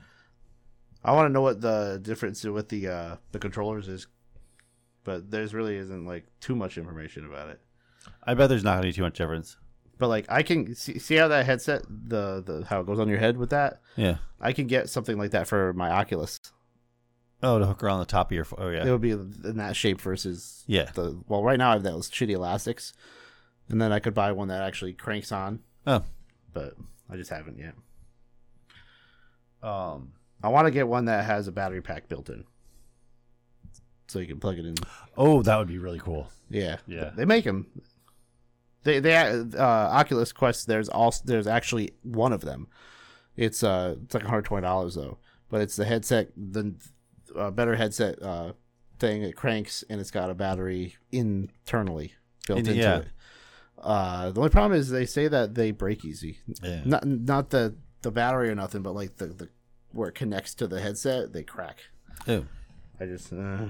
[1.03, 4.07] I want to know what the difference with the uh, the controllers is,
[5.03, 7.59] but there's really isn't like too much information about it.
[8.23, 9.57] I bet there's not gonna be too much difference.
[9.99, 13.07] But like I can see, see how that headset the the how it goes on
[13.09, 13.81] your head with that.
[13.95, 14.17] Yeah.
[14.41, 16.39] I can get something like that for my Oculus.
[17.43, 18.45] Oh, to hook around the top of your.
[18.57, 18.85] Oh, yeah.
[18.85, 20.89] It would be in that shape versus Yeah.
[20.93, 21.43] the well.
[21.43, 22.93] Right now I have those shitty elastics,
[23.69, 25.59] and then I could buy one that actually cranks on.
[25.85, 26.03] Oh.
[26.53, 26.73] but
[27.09, 27.75] I just haven't yet.
[29.61, 30.13] Um.
[30.41, 32.45] I want to get one that has a battery pack built in,
[34.07, 34.75] so you can plug it in.
[35.17, 36.29] Oh, that would be really cool.
[36.49, 37.11] Yeah, Yeah.
[37.13, 37.67] they make them.
[38.83, 40.67] They they uh, Oculus Quest.
[40.67, 42.67] There's also there's actually one of them.
[43.35, 45.17] It's uh it's like 120 dollars though,
[45.49, 46.75] but it's the headset the
[47.35, 48.53] uh, better headset uh
[48.99, 49.23] thing.
[49.23, 52.13] It cranks and it's got a battery internally
[52.47, 52.97] built In- into yeah.
[52.99, 53.07] it.
[53.81, 56.39] Uh, the only problem is they say that they break easy.
[56.61, 56.81] Yeah.
[56.85, 59.49] Not not the the battery or nothing, but like the the
[59.91, 61.79] where it connects to the headset, they crack.
[62.27, 62.45] Oh.
[62.99, 63.67] I just uh,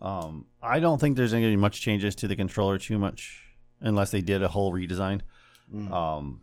[0.00, 3.42] Um, I don't think there's going to be much changes to the controller too much,
[3.86, 5.20] unless they did a whole redesign.
[5.74, 5.90] Mm.
[5.90, 6.40] Um,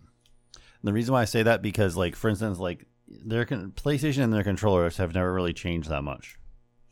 [0.83, 4.33] the reason why I say that because, like, for instance, like their con- PlayStation and
[4.33, 6.37] their controllers have never really changed that much.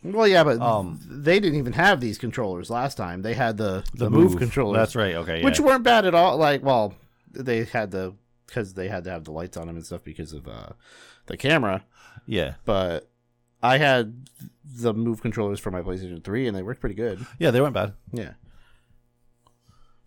[0.04, 3.22] Well, yeah, but Um, they didn't even have these controllers last time.
[3.22, 5.16] They had the the, move, controllers, That's right.
[5.16, 5.44] Okay.
[5.44, 6.38] which weren't bad at all.
[6.38, 6.96] Like, well,
[7.32, 8.16] they had the
[8.48, 10.70] because they had to have the lights on them and stuff because of uh,
[11.28, 11.84] the camera.
[12.26, 12.56] yeah.
[12.66, 13.10] But
[13.62, 14.26] I had
[14.64, 17.24] the move controllers for my PlayStation Three, and they worked pretty good.
[17.40, 17.52] Yeah.
[17.52, 17.94] They weren't bad.
[18.12, 18.32] Yeah,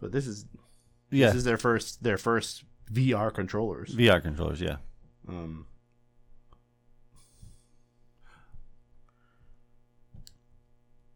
[0.05, 0.45] but this is
[1.11, 1.29] Yeah.
[1.29, 3.97] this is their first their first VR controllers.
[3.97, 4.61] VR controllers.
[4.61, 4.77] Yeah.
[5.27, 5.67] Um,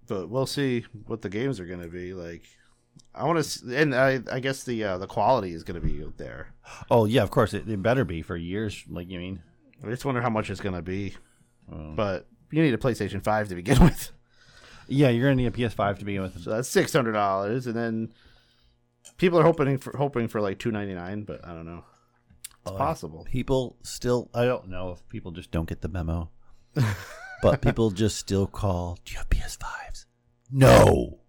[0.06, 2.44] but we'll see what the games are going to be like.
[3.14, 6.04] I want to, and I, I guess the uh, the quality is going to be
[6.16, 6.48] there.
[6.90, 7.22] Oh yeah.
[7.22, 8.84] Of course, it, it better be for years.
[8.88, 9.42] Like you mean.
[9.84, 11.14] I just wonder how much it's going to be.
[11.70, 14.10] Um, But you need a PlayStation Five to begin with,
[14.88, 16.42] yeah, you're gonna need a PS5 to begin with.
[16.42, 18.12] so that's six hundred dollars, and then
[19.16, 21.84] people are hoping for hoping for like two ninety nine, but I don't know.
[22.62, 23.24] It's Uh, possible.
[23.24, 26.28] people still i don't know if people just don't get the memo
[27.42, 30.04] but people just still call do you have ps5s
[30.50, 31.20] no.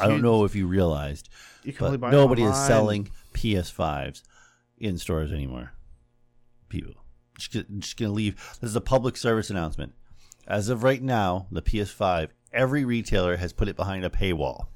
[0.00, 1.28] I don't know if you realized
[1.62, 4.22] You but nobody is selling ps5s
[4.78, 5.72] in stores anymore.
[6.68, 6.94] People.
[7.38, 8.34] Just, just gonna leave.
[8.60, 9.92] This is a public service announcement.
[10.48, 14.66] As of right now the ps5 every retailer has put it behind a paywall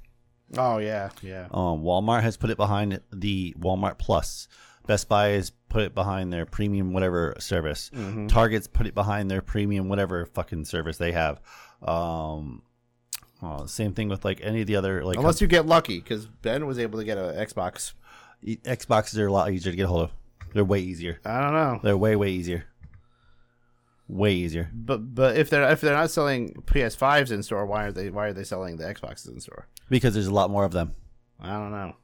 [0.57, 1.47] Oh yeah, yeah.
[1.51, 4.49] um, Walmart has put it behind the Walmart Plus.
[4.87, 7.91] Best Buy has put it behind their premium whatever service.
[7.95, 8.29] Mhm.
[8.29, 11.41] Target's put it behind their premium whatever fucking service they have.
[11.83, 12.63] Um,
[13.43, 16.27] oh, same thing with like any of the other like Unless you get lucky, because
[16.27, 17.93] Ben was able to get an Xbox.
[18.45, 20.11] Xboxes are a lot easier to get a hold of.
[20.55, 21.21] They're way easier.
[21.27, 21.81] I don't know.
[21.83, 22.65] They're way way easier.
[24.09, 24.71] Way easier.
[24.73, 28.29] But but if they're if they're not selling PS5s in store, why are they why
[28.29, 29.69] are they selling the Xboxes in store?
[29.91, 30.95] Because there's a lot more of them.
[31.39, 31.95] I don't know.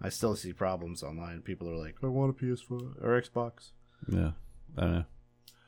[0.00, 1.42] I still see problems online.
[1.42, 3.72] People are like, I want a PS4 or Xbox,
[4.08, 4.30] Yeah.
[4.78, 5.04] I don't know.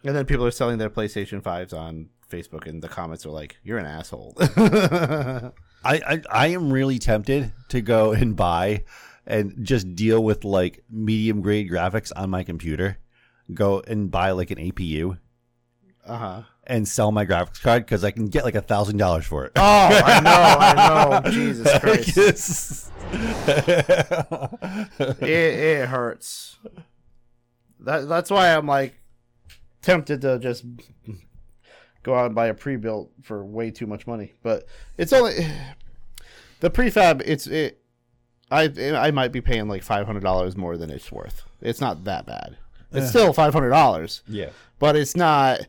[0.05, 3.59] and then people are selling their PlayStation 5s on Facebook, and the comments are like,
[3.63, 5.53] "You're an asshole." I,
[5.85, 8.85] I I am really tempted to go and buy
[9.27, 12.97] and just deal with like medium grade graphics on my computer.
[13.55, 15.19] Go and buy like an APU
[16.07, 16.43] uh huh.
[16.65, 19.53] and sell my graphics card because I can get like a thousand dollars for it.
[19.57, 21.31] Oh, I know, I know.
[21.31, 22.91] Jesus Christ,
[25.23, 26.57] it it hurts.
[27.81, 28.95] That that's why I'm like
[29.83, 30.65] tempted to just
[32.03, 34.33] go out and buy a pre-built for way too much money.
[34.43, 35.47] But it's only
[36.61, 37.23] the prefab.
[37.25, 37.79] It's it.
[38.51, 41.45] I I might be paying like five hundred dollars more than it's worth.
[41.61, 42.59] It's not that bad.
[42.93, 44.51] It's still five hundred dollars, yeah.
[44.79, 45.61] but it's not.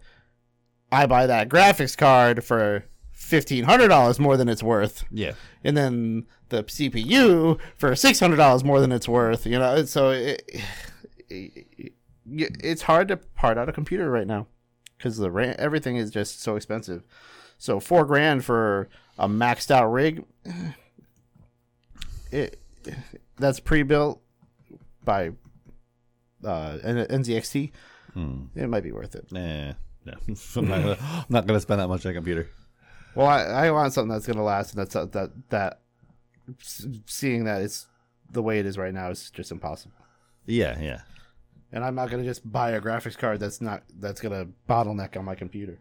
[0.91, 5.33] I buy that graphics card for fifteen hundred dollars more than it's worth Yeah.
[5.63, 9.45] and then the CPU for six hundred dollars more than it's worth.
[9.45, 10.43] You know, so it,
[11.29, 11.65] it,
[12.25, 14.47] it's hard to part out a computer right now
[14.97, 17.03] because the RAM, everything is just so expensive.
[17.57, 20.23] So four grand for a maxed out rig,
[22.31, 22.59] it
[23.37, 24.21] that's pre built
[25.03, 25.31] by
[26.45, 27.71] uh, NZXT.
[28.13, 28.43] Hmm.
[28.55, 29.31] It might be worth it.
[29.31, 29.73] Nah.
[30.05, 30.13] No.
[30.55, 32.49] I'm not, gonna, I'm not gonna spend that much on a computer.
[33.15, 35.79] Well, I, I want something that's gonna last and that's that that
[37.05, 37.87] seeing that it's
[38.31, 39.95] the way it is right now is just impossible.
[40.45, 41.01] Yeah, yeah.
[41.71, 45.25] And I'm not gonna just buy a graphics card that's not that's gonna bottleneck on
[45.25, 45.79] my computer.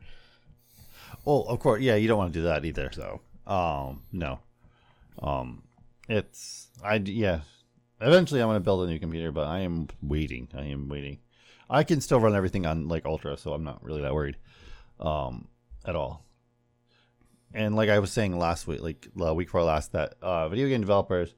[1.25, 1.97] Well, of course, yeah.
[1.97, 2.91] You don't want to do that either.
[2.93, 4.39] So Um, no.
[5.21, 5.63] Um,
[6.09, 7.41] it's I yeah.
[8.03, 10.49] Eventually, I'm going to build a new computer, but I am waiting.
[10.55, 11.19] I am waiting.
[11.71, 14.37] I can still run everything on like Ultra, so I'm not really that worried,
[15.01, 15.49] um,
[15.85, 16.25] at all.
[17.55, 20.69] And like I was saying last week, like the week before last, that uh, video
[20.69, 21.35] game developers,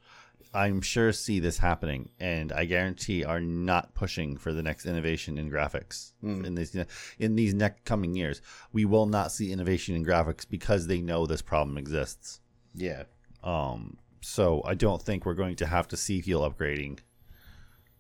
[0.55, 5.37] I'm sure see this happening, and I guarantee are not pushing for the next innovation
[5.37, 6.12] in graphics
[6.47, 6.77] in these
[7.19, 8.41] in these next coming years.
[8.73, 12.41] We will not see innovation in graphics because they know this problem exists.
[12.75, 13.05] yeah,
[13.43, 17.01] Um, so I don't think we're going to have to see Heal upgrading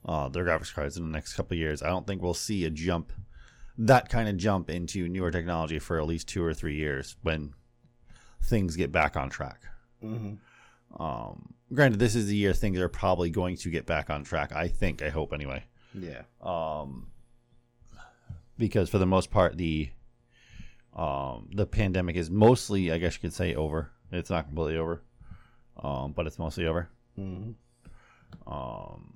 [0.06, 1.82] uh, their graphics cards in the next couple of years.
[1.82, 3.12] I don't think we'll see a jump,
[3.78, 7.54] that kind of jump into newer technology for at least two or three years when
[8.42, 9.62] things get back on track.
[10.02, 10.38] Mhm.
[10.98, 14.52] Um, granted, this is the year things are probably going to get back on track.
[14.52, 15.64] I think, I hope anyway.
[15.94, 17.08] yeah, Um,
[18.58, 19.90] because for the most part, the
[20.94, 23.90] um, the pandemic is mostly, I guess you could say, over.
[24.12, 25.02] It's not completely over,
[25.82, 26.88] um, but it's mostly over.
[27.16, 27.52] hmm
[28.46, 29.14] Um,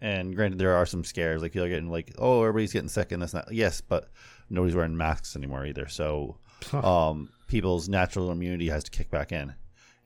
[0.00, 1.42] and granted, there are some scares.
[1.42, 3.52] Like people are getting like, oh, everybody's getting sick and this and that.
[3.52, 4.10] Yes, but
[4.48, 5.88] nobody's wearing masks anymore either.
[5.88, 6.36] So,
[6.72, 9.54] um, people's natural immunity has to kick back in,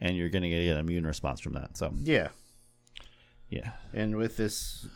[0.00, 1.76] and you're going to get an immune response from that.
[1.76, 2.28] So, yeah.
[3.50, 4.86] yeah, And with this,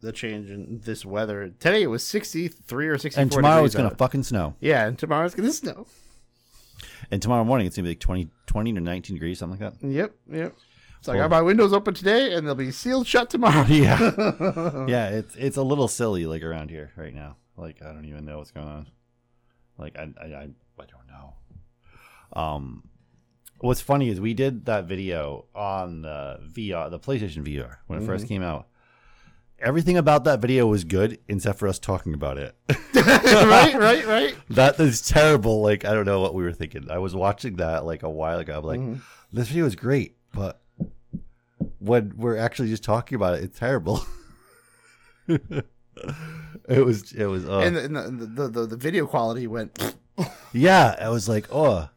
[0.00, 3.22] the change in this weather today, it was sixty three or sixty four.
[3.22, 4.56] and tomorrow it's going to fucking snow.
[4.60, 5.86] Yeah, and tomorrow it's gonna snow.
[7.10, 9.80] And tomorrow morning it's going to be like 20, 20 to 19 degrees, something like
[9.80, 9.86] that.
[9.86, 10.54] Yep, yep.
[11.00, 13.64] So I got my windows open today, and they'll be sealed shut tomorrow.
[13.68, 13.98] yeah.
[14.88, 17.36] Yeah it's it's a little silly like around here right now.
[17.56, 18.86] Like i don't even know what's going on.
[19.78, 20.48] Like i i i,
[20.78, 21.34] I don't know.
[22.32, 22.88] Um
[23.60, 28.06] what's funny is we did that video on the vr the playstation vr when it
[28.06, 28.68] first came out
[29.60, 32.54] everything about that video was good except for us talking about it.
[32.98, 34.34] Right, right, right.
[34.50, 35.60] that is terrible.
[35.62, 36.90] Like i don't know what we were thinking.
[36.90, 38.58] I was watching that like a while ago.
[38.58, 39.00] I'm like Mhm.
[39.32, 40.60] this video is great but
[41.78, 44.04] when we're actually just talking about it it's terrible.
[46.68, 49.96] It was it was uh, And, the, and the, the, the the video quality went.
[50.52, 51.88] yeah i was like oh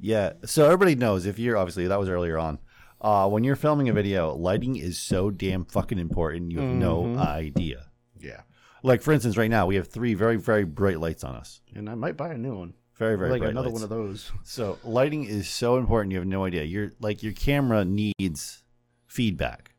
[0.00, 0.34] yeah.
[0.44, 2.58] So everybody knows if you're obviously that was earlier on
[3.00, 7.02] uh when you're filming a video lighting is so damn fucking important you have no
[7.04, 7.18] Mhm.
[7.18, 7.86] idea
[8.20, 8.42] Yeah,
[8.82, 11.88] like for instance right now we have three very very bright lights on us and
[11.88, 12.74] I might buy a new one.
[12.96, 13.80] very very like bright another lights.
[13.80, 14.32] one of those.
[14.42, 16.10] So lighting is so important.
[16.12, 16.64] You have no idea.
[16.64, 18.64] Your like your camera needs
[19.06, 19.74] feedback.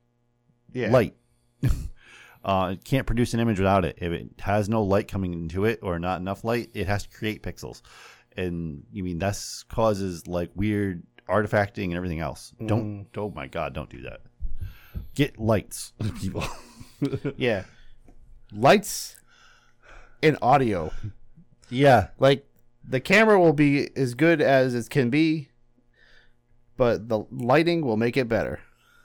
[0.72, 1.16] Yeah, Light.
[2.44, 3.98] uh, it can't produce an image without it.
[4.02, 7.10] If it has no light coming into it or not enough light, it has to
[7.10, 7.82] create pixels.
[8.38, 12.54] And you mean that's causes like weird artifacting and everything else.
[12.66, 13.06] Don't.
[13.14, 13.20] Hmm.
[13.20, 13.74] Oh my god!
[13.74, 14.22] Don't do that.
[15.16, 16.44] Get lights, people.
[17.38, 17.64] yeah.
[18.54, 19.16] Lights
[20.24, 20.92] and audio.
[21.70, 22.08] yeah.
[22.20, 22.46] Like
[22.88, 25.50] the camera will be as good as it can be,
[26.78, 28.60] but the lighting will make it better.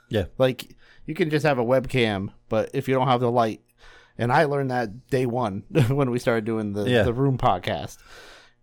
[0.09, 0.25] Yeah.
[0.39, 0.75] Like
[1.07, 3.61] you can just have a webcam, but if you don't have the light,
[4.16, 7.03] and I learned that day one when we started doing the Yeah.
[7.03, 7.99] the room podcast.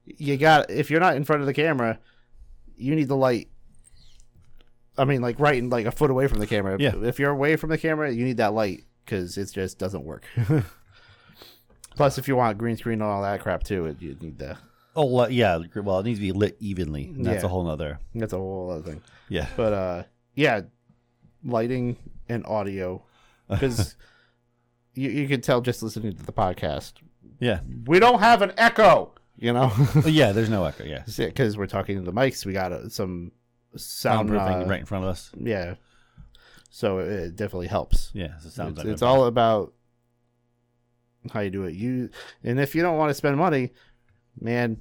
[0.06, 2.00] You got if you're not in front of the camera,
[2.76, 3.50] you need the light.
[4.98, 6.78] I mean, like right in like a foot away from the camera.
[6.80, 6.94] Yeah.
[7.04, 10.26] If you're away from the camera, you need that light because it just doesn't work.
[11.96, 14.58] Plus, if you want green screen and all that crap too, it, you need the.
[14.96, 15.60] Oh yeah.
[15.76, 17.14] Well, it needs to be lit evenly.
[17.16, 17.46] That's Yeah.
[17.46, 18.00] a whole nother.
[18.16, 19.02] That's a whole other thing.
[19.30, 19.48] Yeah.
[19.56, 20.04] But uh,
[20.36, 20.62] yeah,
[21.44, 21.98] lighting
[22.30, 23.04] and audio
[23.50, 23.96] because
[24.94, 26.94] you you can tell just listening to the podcast.
[27.40, 27.62] Yeah.
[27.86, 29.72] We don't have an echo, you know,
[30.06, 30.32] yeah.
[30.32, 30.84] There's no echo.
[30.84, 31.04] Yeah.
[31.18, 32.46] because we're talking to the mics.
[32.46, 33.32] We got uh, some
[33.76, 35.32] Soundproofing uh, right in front of us.
[35.40, 35.76] Yeah,
[36.70, 38.12] so it definitely helps.
[38.14, 38.38] Yeah.
[38.40, 39.74] So it sounds it's, like it's all about
[41.32, 41.76] how you do it.
[41.76, 42.10] You
[42.44, 43.72] and if you don't want to spend money,
[44.40, 44.78] man,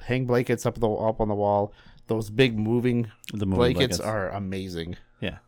[0.00, 1.72] hang blankets up the up on the wall.
[2.06, 4.00] Those big moving the moving blankets, blankets.
[4.00, 4.96] are amazing.
[5.20, 5.38] Yeah.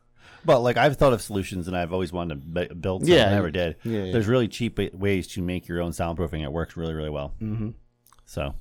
[0.44, 3.14] But like I've thought of solutions and I've always wanted to build something.
[3.14, 3.26] Yeah.
[3.26, 3.76] I never did.
[3.82, 4.12] Yeah, yeah.
[4.12, 6.42] There's really cheap ways to make your own soundproofing.
[6.42, 7.34] It works really, really well.
[7.42, 7.70] Mm-hmm.
[8.24, 8.54] So,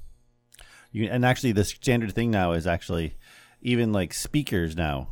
[0.92, 3.16] you and actually the standard thing now is actually
[3.62, 5.10] even like speakers now.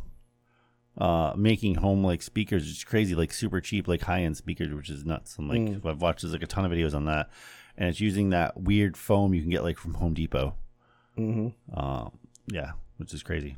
[0.96, 4.92] Uh, making home like speakers is crazy, like super cheap, like high end speakers, which
[4.92, 5.38] is nuts.
[5.40, 5.86] And like Mm.
[5.88, 7.32] I've watched there's like a ton of videos on that,
[7.76, 10.54] and it's using that weird foam you can get like from Home Depot.
[11.18, 11.80] Mm-hmm.
[11.80, 12.12] Um,
[12.48, 13.58] yeah, which is crazy.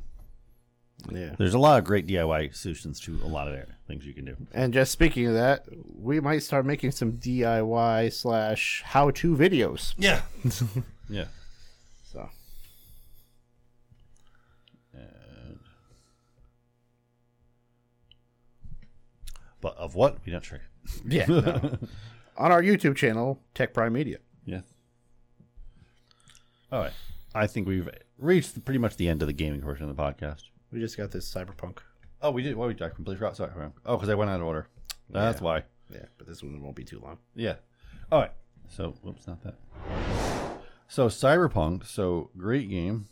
[1.12, 1.34] Yeah.
[1.36, 4.24] There's a lot of great DIY solutions to a lot of there- things you can
[4.24, 4.36] do.
[4.54, 9.92] And just speaking of that, we might start making some DIY slash how to videos.
[9.98, 10.22] Yeah.
[11.10, 11.26] yeah.
[19.66, 20.60] But of what we don't trick.
[21.04, 21.26] Yeah.
[21.28, 21.76] no.
[22.36, 24.18] On our YouTube channel, Tech Prime Media.
[24.44, 24.60] Yeah.
[26.70, 26.92] All right.
[27.34, 30.44] I think we've reached pretty much the end of the gaming portion of the podcast.
[30.70, 31.78] We just got this Cyberpunk.
[32.22, 32.54] Oh, we did.
[32.54, 33.36] What we I completely forgot.
[33.36, 33.50] Sorry.
[33.84, 34.68] Oh, because I went out of order.
[35.10, 35.44] That's Yeah.
[35.44, 35.62] why.
[35.92, 37.18] Yeah, but this one won't be too long.
[37.34, 37.56] Yeah.
[38.12, 38.32] All right.
[38.68, 39.56] So, whoops, not that.
[40.86, 43.08] So, Cyberpunk, so great game,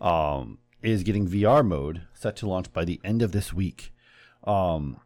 [0.00, 3.92] um, is getting VR mode set to launch by the end of this week,
[4.46, 4.98] um,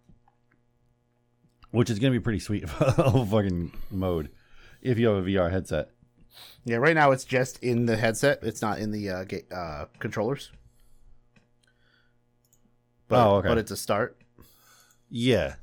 [1.71, 4.31] which is going to be pretty sweet fucking mode
[4.83, 5.91] if you have a VR headset.
[6.65, 8.41] Yeah, right now it's just in the headset.
[8.43, 10.51] It's not in the uh, ga- uh, controllers.
[13.09, 13.49] But, Oh, okay.
[13.49, 14.17] But it's a start.
[15.11, 15.55] Yeah.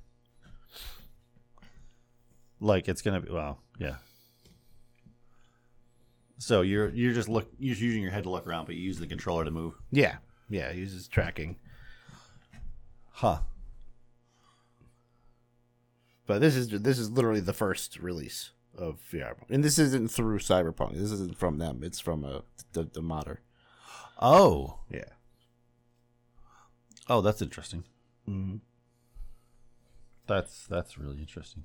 [2.59, 3.97] Like it's gonna be well, yeah.
[6.39, 8.81] So you're you're just look you're just using your head to look around, but you
[8.81, 9.75] use the controller to move.
[9.91, 10.15] Yeah,
[10.49, 10.69] yeah.
[10.69, 11.57] It uses tracking.
[13.11, 13.37] Huh.
[16.27, 20.39] But this is this is literally the first release of VR, and this isn't through
[20.39, 20.93] Cyberpunk.
[20.93, 21.81] This isn't from them.
[21.83, 23.39] It's from a the, the modder.
[24.21, 24.79] Oh.
[24.91, 25.09] Yeah.
[27.09, 27.85] Oh, that's interesting.
[28.29, 28.57] Mm-hmm.
[30.27, 31.63] That's that's really interesting.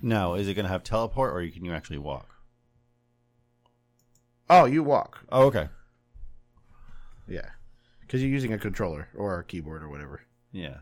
[0.00, 2.28] Now, is it gonna have teleport or can you actually walk?
[4.48, 5.24] Oh, you walk.
[5.30, 5.68] Oh, okay.
[7.26, 7.50] Yeah,
[8.02, 10.22] because you're using a controller or a keyboard or whatever.
[10.52, 10.78] Yeah.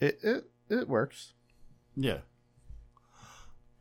[0.00, 1.32] It it it works.
[1.94, 2.18] Yeah.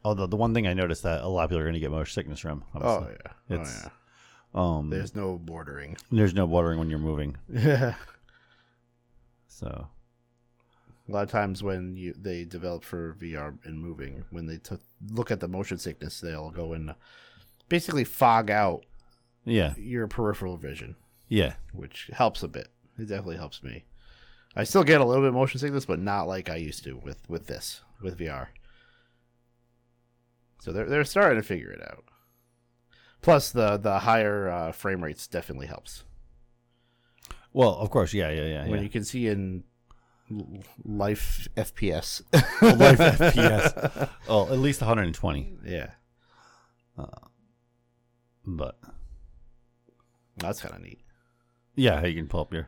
[0.04, 2.14] Although the one thing I noticed that a lot of people are gonna get motion
[2.14, 2.64] sickness from.
[2.76, 3.56] Oh yeah.
[3.56, 3.92] It's- oh yeah.
[4.78, 5.98] Um There's no bordering.
[6.12, 7.36] there's no bordering when you're moving.
[7.52, 7.96] Yeah.
[9.48, 9.88] So
[11.08, 14.82] A lot of times when you they develop for VR and moving, when they took
[15.10, 16.94] look at the motion sickness, they'll go and
[17.70, 18.86] basically fog out
[19.44, 19.74] yeah.
[19.78, 20.96] your peripheral vision,
[21.30, 21.56] Yeah.
[21.74, 22.70] which helps a bit.
[22.98, 23.84] It definitely helps me.
[24.56, 26.96] I still get a little bit of motion sickness, but not like I used to
[26.98, 28.48] with with this with VR.
[30.62, 32.06] So they're they're starting to figure it out.
[33.22, 36.04] Plus the the higher uh, frame rates definitely helps
[37.54, 38.62] Well, of course, yeah, yeah, yeah.
[38.68, 38.82] when yeah.
[38.82, 39.64] you can see in
[40.84, 42.22] life FPS.
[42.62, 44.10] life FPS.
[44.28, 45.58] Oh, at least 120.
[45.66, 45.92] Yeah,
[46.98, 47.06] Uh,
[48.46, 48.80] But
[50.38, 51.02] that's kind of neat.
[51.76, 52.68] yeah, you can pull up your.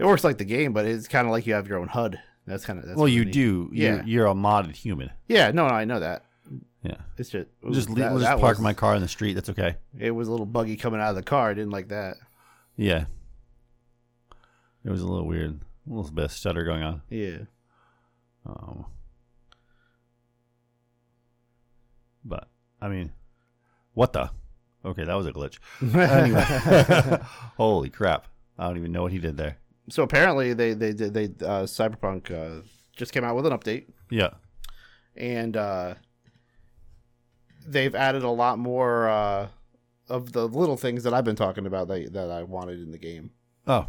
[0.00, 2.18] It works like the game, but it's kind of like you have your own HUD.
[2.46, 3.34] That's kind of that's well, you neat.
[3.34, 3.70] do.
[3.72, 3.96] Yeah.
[3.96, 5.10] You're, you're a modded human.
[5.28, 6.24] Yeah, no, no, I know that.
[6.82, 6.96] Yeah.
[7.18, 9.34] It's just just ooh, leave, that- we'll just park was- my car in the street.
[9.34, 9.76] That's okay.
[9.98, 11.50] It was a little buggy coming out of the car.
[11.50, 12.16] I didn't like that.
[12.78, 13.04] Yeah.
[14.84, 15.60] It was a little weird.
[15.86, 17.02] A little bit of stutter going on.
[17.10, 17.40] Yeah.
[18.46, 18.86] Um,
[22.24, 22.48] but
[22.80, 23.12] I mean,
[23.92, 24.30] what the?
[24.82, 25.58] Okay, that was a glitch.
[25.94, 27.20] Anyway,
[27.58, 28.28] holy crap!
[28.58, 29.58] I don't even know what he did there.
[29.90, 32.62] So apparently they they did they uh, Cyberpunk uh,
[32.96, 34.30] just came out with an update Yeah.
[35.16, 35.94] and uh,
[37.66, 39.48] they've added a lot more uh,
[40.08, 42.98] of the little things that I've been talking about that that I wanted in the
[42.98, 43.30] game.
[43.66, 43.88] Oh.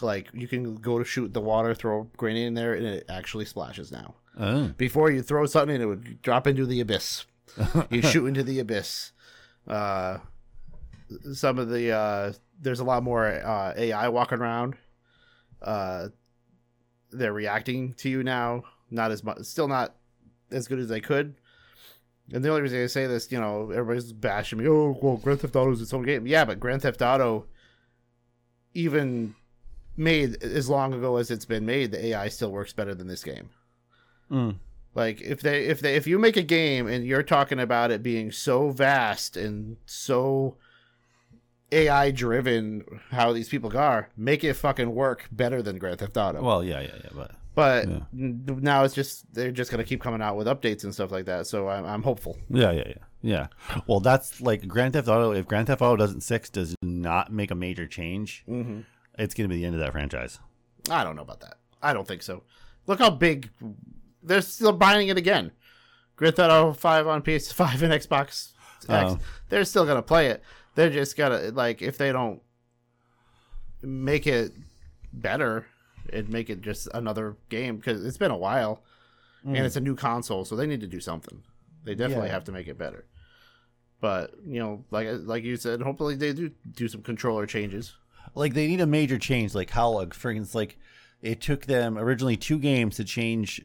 [0.00, 3.04] Like you can go to shoot the water, throw a grenade in there, and it
[3.08, 4.14] actually splashes now.
[4.38, 4.68] Oh.
[4.76, 7.26] Before you throw something, and it would drop into the abyss.
[7.90, 9.12] you shoot into the abyss.
[9.68, 10.18] Uh,
[11.34, 14.74] some of the uh, there's a lot more uh, AI walking around.
[15.62, 16.08] Uh,
[17.10, 18.64] they're reacting to you now.
[18.90, 19.96] Not as much, still not
[20.50, 21.34] as good as they could.
[22.32, 24.68] And the only reason I say this, you know, everybody's bashing me.
[24.68, 26.26] Oh, well, Grand Theft Auto is its own game.
[26.26, 27.46] Yeah, but Grand Theft Auto,
[28.74, 29.34] even
[29.96, 33.24] made as long ago as it's been made, the AI still works better than this
[33.24, 33.50] game.
[34.30, 34.56] Mm.
[34.94, 38.02] Like if they if they if you make a game and you're talking about it
[38.02, 40.56] being so vast and so
[41.72, 46.42] AI driven how these people are, make it fucking work better than Grand Theft Auto.
[46.42, 48.00] Well, yeah, yeah, yeah, but but yeah.
[48.12, 51.46] now it's just they're just gonna keep coming out with updates and stuff like that.
[51.46, 52.38] So I'm, I'm hopeful.
[52.48, 53.46] yeah, yeah, yeah, yeah.
[53.86, 55.32] Well, that's like Grand Theft Auto.
[55.32, 58.80] If Grand Theft Auto doesn't six does not make a major change, Mm-hmm.
[59.18, 60.38] it's gonna be the end of that franchise.
[60.90, 61.58] I don't know about that.
[61.82, 62.42] I don't think so.
[62.86, 63.50] Look how big
[64.22, 65.52] they're still buying it again.
[66.16, 68.52] Grand Theft Auto Five on PS5 and Xbox
[68.88, 68.88] X.
[68.88, 69.18] Oh.
[69.48, 70.42] They're still gonna play it.
[70.74, 72.40] They're just gonna like if they don't
[73.82, 74.52] make it
[75.12, 75.66] better,
[76.12, 78.82] and make it just another game because it's been a while,
[79.44, 79.64] and mm.
[79.64, 81.42] it's a new console, so they need to do something.
[81.84, 82.34] They definitely Yeah.
[82.34, 83.06] have to make it better.
[84.00, 87.94] But you know, like uh, like you said, hopefully they do do some controller changes.
[88.34, 89.54] Like they need a major change.
[89.54, 90.78] Like how, like for instance, like
[91.20, 93.64] it took them originally two games to change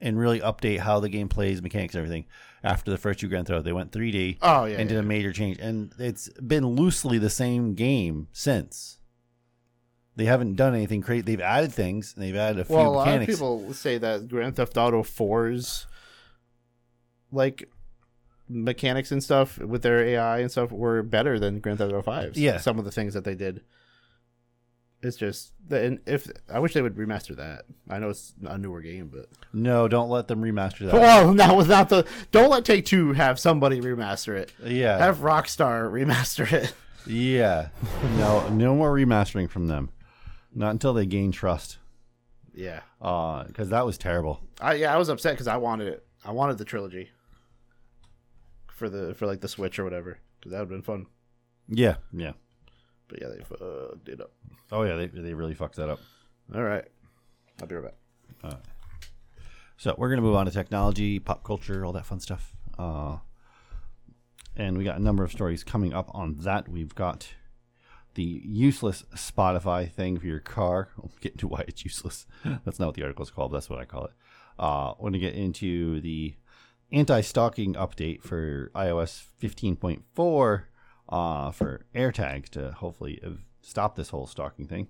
[0.00, 2.26] and really update how the game plays, mechanics, and everything.
[2.64, 3.62] After the first two Grand Theft Auto.
[3.62, 4.78] They went 3D Oh yeah.
[4.78, 5.00] and did yeah.
[5.00, 8.98] a major change, and it's been loosely the same game since.
[10.16, 11.22] They haven't done anything crazy.
[11.22, 12.14] They've added things.
[12.14, 15.02] And they've added a few Well, a lot of people say that Grand Theft Auto
[15.02, 15.86] 4's
[17.32, 17.68] like
[18.48, 22.38] mechanics and stuff with their AI and stuff were better than Grand Theft Auto 5's.
[22.38, 22.58] Yeah.
[22.58, 23.62] some of the things that they did.
[25.04, 27.64] It's just and if I wish they would remaster that.
[27.88, 30.94] I know it's a newer game, but no, don't let them remaster that.
[30.94, 34.52] well, now without the don't let Take Two have somebody remaster it.
[34.64, 36.72] yeah, Have Rockstar remaster it.
[37.06, 37.68] yeah.
[38.16, 39.90] No, no more remastering from them.
[40.54, 41.78] Not until they gain trust.
[42.54, 44.40] Yeah, Uh, because that was terrible.
[44.60, 46.06] I yeah I was upset because I wanted it.
[46.24, 47.10] I wanted the trilogy
[48.68, 51.06] for the for like the Switch or whatever because that would have been fun.
[51.68, 52.32] Yeah, yeah.
[53.08, 54.32] But yeah, they fucked it up.
[54.72, 56.00] Oh yeah, they they really fucked that up.
[56.54, 56.84] All right,
[57.60, 57.92] I'll be right
[58.42, 58.58] back.
[59.76, 62.54] So we're gonna move on to technology, pop culture, all that fun stuff.
[62.78, 63.18] Uh,
[64.56, 66.68] and we got a number of stories coming up on that.
[66.68, 67.28] We've got
[68.14, 70.90] the useless Spotify thing for your car.
[70.98, 72.26] I'll get into why it's useless.
[72.64, 73.52] That's not what the article is called.
[73.52, 74.12] That's what I call it.
[74.58, 76.34] Uh, we're gonna get into the
[76.92, 80.62] anti-stalking update for iOS 15.4
[81.08, 83.20] uh, for AirTag to hopefully
[83.62, 84.88] stop this whole stalking thing.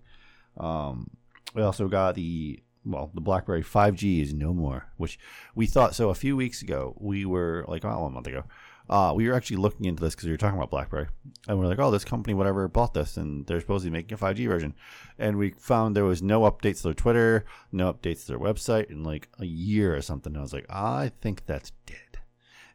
[0.56, 1.10] Um,
[1.54, 5.18] we also got the well, the BlackBerry 5G is no more, which
[5.54, 5.94] we thought.
[5.94, 8.44] So a few weeks ago, we were like, oh, a month ago,
[8.90, 11.06] uh, we were actually looking into this because we were talking about BlackBerry,
[11.48, 13.96] and we are like, oh, this company, whatever, bought this, and they're supposed to be
[13.96, 14.74] making a 5G version,
[15.18, 18.90] and we found there was no updates to their Twitter, no updates to their website
[18.90, 20.32] in like a year or something.
[20.32, 22.18] And I was like, I think that's dead,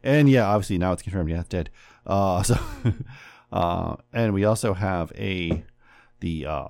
[0.02, 1.70] and yeah, obviously now it's confirmed, yeah, it's dead.
[2.04, 2.58] Uh, so,
[3.52, 5.64] uh, and we also have a
[6.20, 6.68] the uh,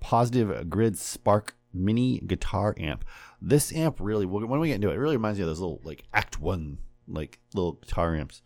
[0.00, 3.04] positive grid spark mini guitar amp.
[3.40, 5.80] This amp really when we get into it it really reminds me of those little
[5.84, 8.40] like act one like little guitar amps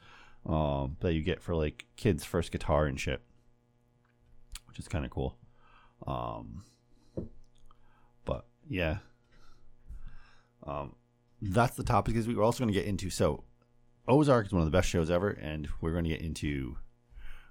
[0.47, 3.21] um that you get for like kids first guitar and shit
[4.67, 5.37] which is kind of cool.
[6.07, 6.65] Um
[8.25, 8.99] but yeah.
[10.67, 10.95] Um
[11.41, 13.45] that's the topic because we were also going to get into so
[14.09, 16.77] ozark is one of the best shows ever and we're going to get into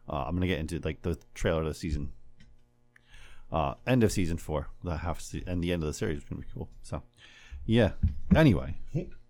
[0.09, 2.11] uh, i'm going to get into like the trailer of the season
[3.51, 6.23] uh, end of season four, the half se- and the end of the series is
[6.25, 6.69] gonna be cool.
[6.83, 7.01] So,
[7.65, 7.91] yeah.
[8.35, 8.75] Anyway,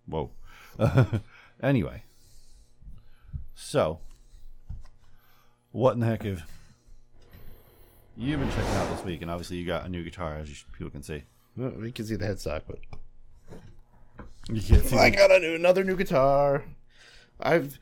[0.07, 0.31] whoa.
[1.61, 2.03] anyway,
[3.53, 3.99] so
[5.71, 6.43] what in the heck have
[8.15, 9.21] you've been checking out this week?
[9.21, 11.23] And obviously, you got a new guitar, as you, people can see.
[11.55, 12.79] Well, we can see the headstock, but
[14.49, 14.97] You can't see.
[14.97, 16.63] I got a new, another new guitar.
[17.39, 17.77] I've,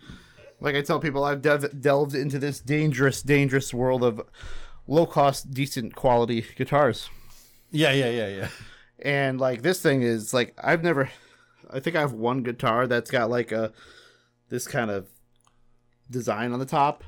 [0.65, 4.21] like I tell people, I've dev- delved into this dangerous, dangerous world of
[4.87, 7.09] low cost, decent quality guitars.
[7.71, 8.47] yeah, yeah, yeah, yeah.
[8.99, 11.09] And like this thing is like I've never,
[11.71, 13.71] I think I have one guitar that's got like a
[14.49, 15.07] this kind of
[16.09, 17.03] design on the top.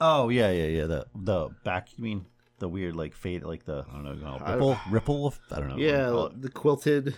[0.00, 0.86] Oh yeah, yeah, yeah.
[0.86, 1.88] The the back.
[1.96, 2.26] You mean
[2.58, 5.34] the weird like fade, like the I don't know, you know, I- ripple, ripple.
[5.50, 5.74] I don't know.
[5.74, 7.14] what you call Yeah, the quilted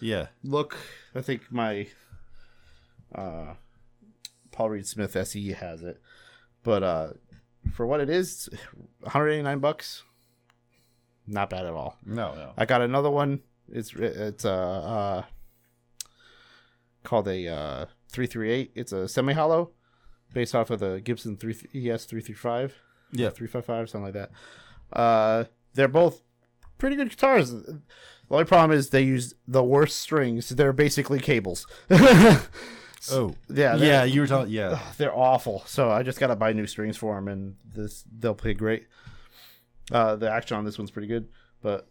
[0.00, 0.26] yeah.
[0.42, 0.76] look.
[1.14, 1.88] I think my
[3.14, 3.54] uh,
[4.52, 6.00] Paul Reed Smith SE has it,
[6.62, 7.08] but uh,
[7.72, 8.48] for what it is,
[9.00, 10.02] 189 bucks.
[11.26, 11.96] Not bad at all.
[12.04, 12.52] No, no.
[12.56, 13.40] I got another one.
[13.70, 15.22] It's it's uh, uh
[17.04, 18.72] called a uh 338.
[18.74, 19.70] It's a semi hollow,
[20.34, 22.74] based off of the Gibson 3 ES 335.
[23.12, 23.30] Yeah.
[23.30, 24.30] 355 something like that.
[24.92, 25.44] Uh,
[25.74, 26.22] they're both
[26.78, 27.50] pretty good guitars.
[27.52, 27.80] The
[28.30, 30.48] only problem is they use the worst strings.
[30.50, 31.66] They're basically cables.
[33.10, 34.04] Oh, yeah, yeah.
[34.04, 34.52] You were talking.
[34.52, 34.78] Yeah.
[34.98, 35.62] they're awful.
[35.66, 38.86] So I just gotta buy new strings for them, and this they'll play great.
[39.90, 41.28] Uh, the action on this one's pretty good,
[41.62, 41.88] but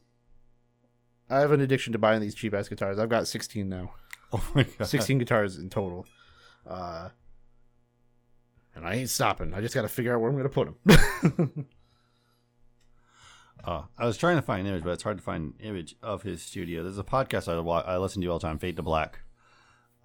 [1.30, 2.97] I have an addiction to buying these cheap ass guitars.
[2.99, 3.93] I've got 16 now,
[4.34, 4.86] Oh my god.
[4.88, 6.05] 16 guitars in total,
[6.66, 7.09] uh,
[8.76, 9.53] and I ain't stopping.
[9.53, 11.68] I just gotta figure out where I'm gonna put them.
[13.64, 15.95] Uh, I was trying to find an image, but it's hard to find an image
[16.01, 16.82] of his studio.
[16.82, 19.20] There's a podcast I, wa- I listen to all the time, Fade to Black.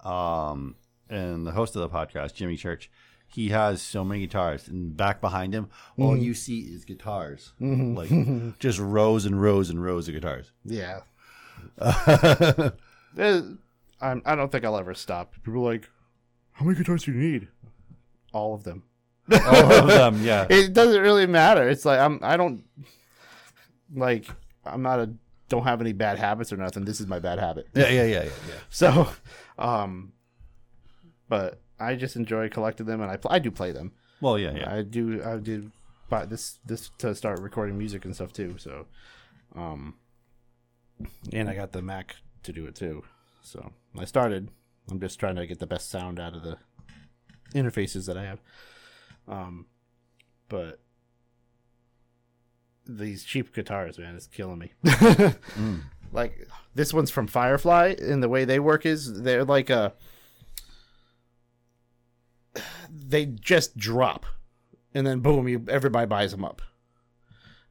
[0.03, 0.75] Um,
[1.09, 2.89] and the host of the podcast, Jimmy Church,
[3.27, 8.09] he has so many guitars, and back behind him, all you see is guitars, like
[8.59, 10.51] just rows and rows and rows of guitars.
[10.63, 10.99] yeah,
[13.17, 13.41] Eh,
[13.99, 15.33] I'm, I don't think I'll ever stop.
[15.43, 15.89] People are like,
[16.51, 17.47] how many guitars do you need?
[18.31, 18.83] All of them.
[19.31, 20.45] all of them, yeah.
[20.49, 21.67] it doesn't really matter.
[21.67, 22.63] It's like I'm I don't
[23.93, 24.27] like
[24.65, 25.09] I'm not a
[25.49, 26.85] don't have any bad habits or nothing.
[26.85, 27.67] This is my bad habit.
[27.73, 28.53] Yeah, yeah, yeah, yeah, yeah.
[28.69, 29.07] So,
[29.57, 30.11] um,
[31.29, 33.91] but I just enjoy collecting them, and I pl- I do play them.
[34.21, 34.73] Well, yeah, yeah.
[34.73, 35.71] I do I did
[36.09, 38.55] buy this this to start recording music and stuff too.
[38.57, 38.85] So,
[39.55, 39.95] um,
[41.31, 43.03] and I got the Mac to do it too.
[43.41, 44.49] So I started
[44.89, 46.57] I'm just trying to get the best sound out of the
[47.53, 48.41] interfaces that I have.
[49.27, 49.65] Um,
[50.49, 50.79] but
[52.85, 54.71] these cheap guitars, man, it's killing me.
[55.57, 55.81] Mm.
[56.13, 59.93] Like this one's from Firefly, and the way they work is they're like a
[62.89, 64.25] they just drop,
[64.93, 66.61] and then boom, you everybody buys them up.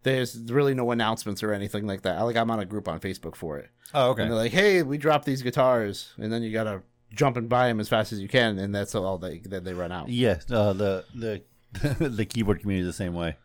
[0.03, 2.20] There's really no announcements or anything like that.
[2.20, 4.22] Like I'm on a group on Facebook for it, Oh, okay.
[4.22, 6.82] and they're like, "Hey, we dropped these guitars," and then you gotta
[7.12, 9.74] jump and buy them as fast as you can, and that's all they then they
[9.74, 10.09] run out.
[10.09, 11.43] Yeah, uh, the the
[11.99, 13.37] the keyboard community is the same way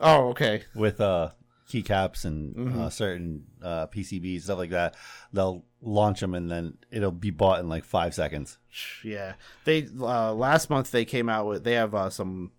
[0.00, 0.64] Oh, okay.
[0.74, 1.30] with uh,
[1.68, 2.76] keycaps and Mhm.
[2.78, 4.96] uh, certain uh, PCBs stuff like that.
[5.32, 8.58] They'll launch them and then it'll be bought in like five seconds.
[9.04, 12.52] Yeah, they uh, last month they came out with they have uh, some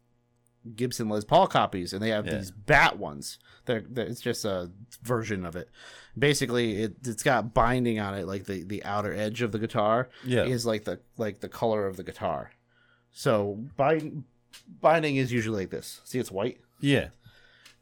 [0.76, 2.36] Gibson Les Paul copies, and they have Yeah.
[2.38, 3.40] these bat ones.
[3.66, 4.70] They're, they're it's just a
[5.02, 5.70] version of it.
[6.18, 10.10] Basically, it it's got binding on it, like the the outer edge of the guitar
[10.26, 12.52] Yeah, is like the like the color of the guitar.
[13.12, 14.26] So bind,
[14.82, 16.02] binding is usually like this.
[16.04, 16.60] See, it's white.
[16.80, 17.10] yeah.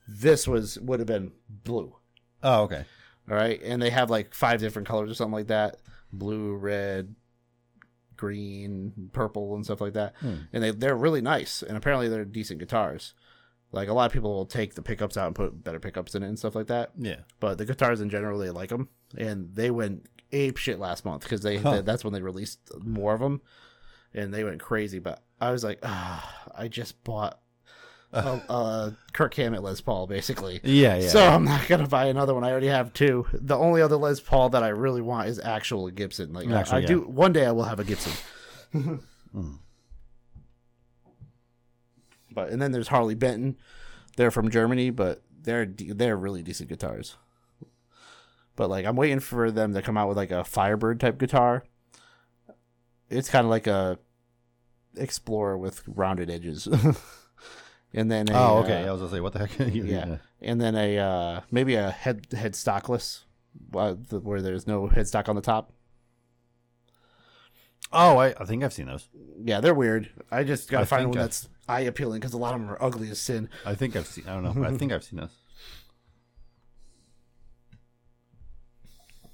[0.08, 1.95] This was would have been blue.
[2.43, 2.86] Oh, okay.
[3.30, 5.78] All right, and they have like five different colors or something like that:
[6.14, 7.14] blue, red,
[8.16, 10.14] green, purple, and stuff like that.
[10.20, 10.36] Hmm.
[10.53, 13.14] And they they're really nice, and apparently they're decent guitars.
[13.72, 16.24] Like a lot of people will take the pickups out and put better pickups in
[16.24, 16.91] it and stuff like that.
[16.97, 17.20] Yeah.
[17.41, 18.88] But the guitars in general, they like them,
[19.18, 21.82] and they went ape shit last month because they, Huh.
[21.82, 23.41] that's when they released more of them,
[24.14, 24.99] and they went crazy.
[24.99, 27.39] But I was like, ah, I just bought
[28.14, 30.60] a, a Kirk Hammett Les Paul, basically.
[30.64, 31.08] Yeah, yeah.
[31.10, 32.43] So I'm not gonna buy another one.
[32.43, 33.28] I already have two.
[33.34, 36.34] The only other Les Paul that I really want is actual Gibson.
[36.34, 36.88] Like I- I yeah.
[36.88, 37.01] do.
[37.01, 38.14] One day I will have a Gibson.
[39.36, 39.60] Mm.
[42.32, 43.58] But and then there's Harley Benton.
[44.16, 47.16] They're from Germany, but they're they're really decent guitars.
[48.55, 51.64] But like I'm waiting for them to come out with like a Firebird type guitar.
[53.10, 53.99] It's kind of like a
[54.95, 56.68] Explorer with rounded edges.
[57.98, 58.84] and then a, oh, okay.
[58.84, 59.58] uh, I was gonna say, what the heck?
[59.74, 60.18] yeah.
[60.39, 63.24] and then a uh, maybe a head head stockless,
[63.76, 65.74] uh, the- where there's no headstock on the top.
[67.91, 69.08] Oh, I, I think I've seen those.
[69.43, 70.12] Yeah, they're weird.
[70.30, 72.70] I just gotta I find one I- that's eye appealing because a lot of them
[72.70, 73.50] are ugly as sin.
[73.66, 74.26] I think I've seen.
[74.28, 74.64] I don't know.
[74.64, 75.36] I think I've seen those.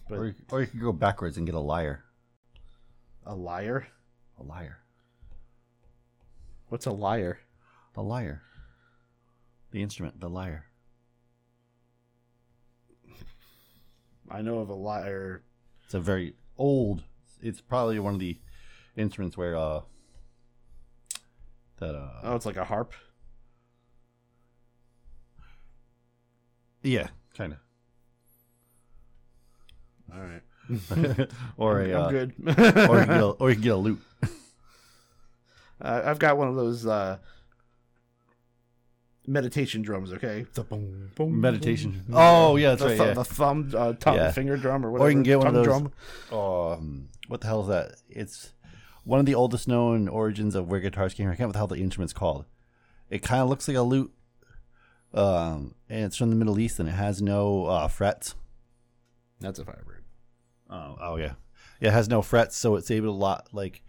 [0.07, 2.05] But- or, you, or you could go backwards and get a liar.
[3.25, 3.87] A liar?
[4.39, 4.77] A liar.
[6.69, 7.39] What's a liar?
[7.97, 8.41] A lyre.
[9.73, 10.19] The instrument.
[10.19, 10.67] The lyre.
[14.29, 15.41] I know of a lyre.
[15.85, 17.03] It's a very old.
[17.41, 18.37] It's probably one of the
[18.95, 19.81] instruments where uh
[21.79, 22.93] that uh Oh, it's like a harp.
[26.83, 27.59] yeah kind of.
[30.13, 32.33] All right, or a I'm uh, good.
[32.37, 34.01] or you can get a, or you can get a lute.
[35.81, 37.17] Uh, I've got one of those uh,
[39.25, 40.11] meditation drums.
[40.13, 42.03] Okay, The boom, boom, Meditation.
[42.07, 42.15] boom.
[42.17, 43.13] Oh, yeah, that's the, right, thu- yeah.
[43.13, 44.31] the thumb, uh, tongue, Yeah.
[44.31, 45.07] finger drum, or whatever.
[45.07, 45.91] Or you can get one of those- Drum.
[46.31, 47.95] Um, what the hell is that?
[48.09, 48.53] It's
[49.03, 51.25] one of the oldest known origins of where guitars came.
[51.25, 51.31] from.
[51.31, 52.45] I can't remember how the instrument's called.
[53.09, 54.13] It kind of looks like a lute,
[55.13, 58.35] um, and it's from the Middle East, and it has no uh, frets.
[59.39, 60.03] That's a Firebird.
[60.69, 61.33] Oh, oh yeah,
[61.79, 61.89] yeah.
[61.89, 63.83] It has no frets, so it's able to lot like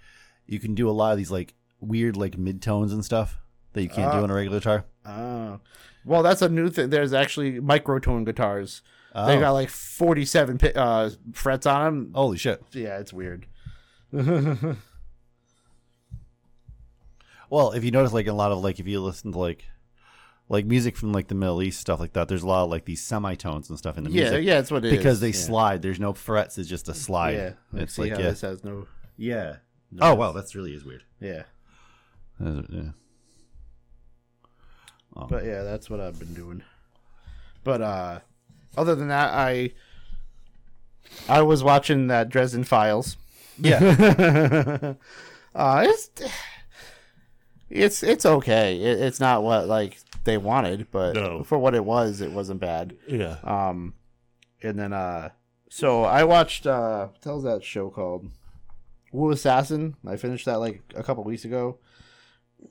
[0.47, 3.39] you can do a lot of these like weird like midtones and stuff
[3.75, 4.23] that you can't do Ah.
[4.23, 4.85] on a regular guitar.
[5.05, 5.61] Oh,
[6.05, 6.89] well, that's a new thing.
[6.91, 8.83] There's actually microtone guitars.
[9.15, 12.13] Oh, They got like 47 uh, frets on them.
[12.15, 12.63] holy shit!
[12.73, 13.47] Yeah, it's weird.
[17.51, 19.65] Well, if you notice, like a lot of like if you listen to like
[20.49, 22.85] like music from like the Middle East stuff like that, there's a lot of like
[22.85, 24.45] these semitones and stuff in the yeah, music.
[24.45, 24.99] yeah, yeah, that's what it is.
[24.99, 25.33] because they yeah.
[25.35, 25.83] slide.
[25.83, 26.59] There's no frets.
[26.59, 27.37] It's just a slide.
[27.37, 28.87] Yeah, it's see like how yeah, this has no.
[29.17, 29.57] yeah.
[29.93, 31.05] no Oh wow, that's really is weird.
[31.21, 31.45] Yeah,
[32.45, 32.89] Uh, yeah.
[35.17, 35.27] Oh.
[35.29, 36.63] but yeah, that's what I've been doing.
[37.63, 38.21] But uh,
[38.77, 39.73] other than that, I
[41.29, 43.17] I was watching that Dresden Files.
[43.59, 43.79] yeah,
[45.55, 46.11] uh, it's
[47.71, 48.77] it's it's okay.
[48.81, 51.45] It, it's not what like they wanted, but No.
[51.45, 52.97] for what it was, it wasn't bad.
[53.07, 53.37] yeah.
[53.45, 53.95] Um,
[54.63, 55.31] and then uh,
[55.69, 58.29] so I watched uh, what hell's that show called?
[59.13, 59.95] Wu Assassin.
[60.07, 61.79] I finished that like a couple weeks ago,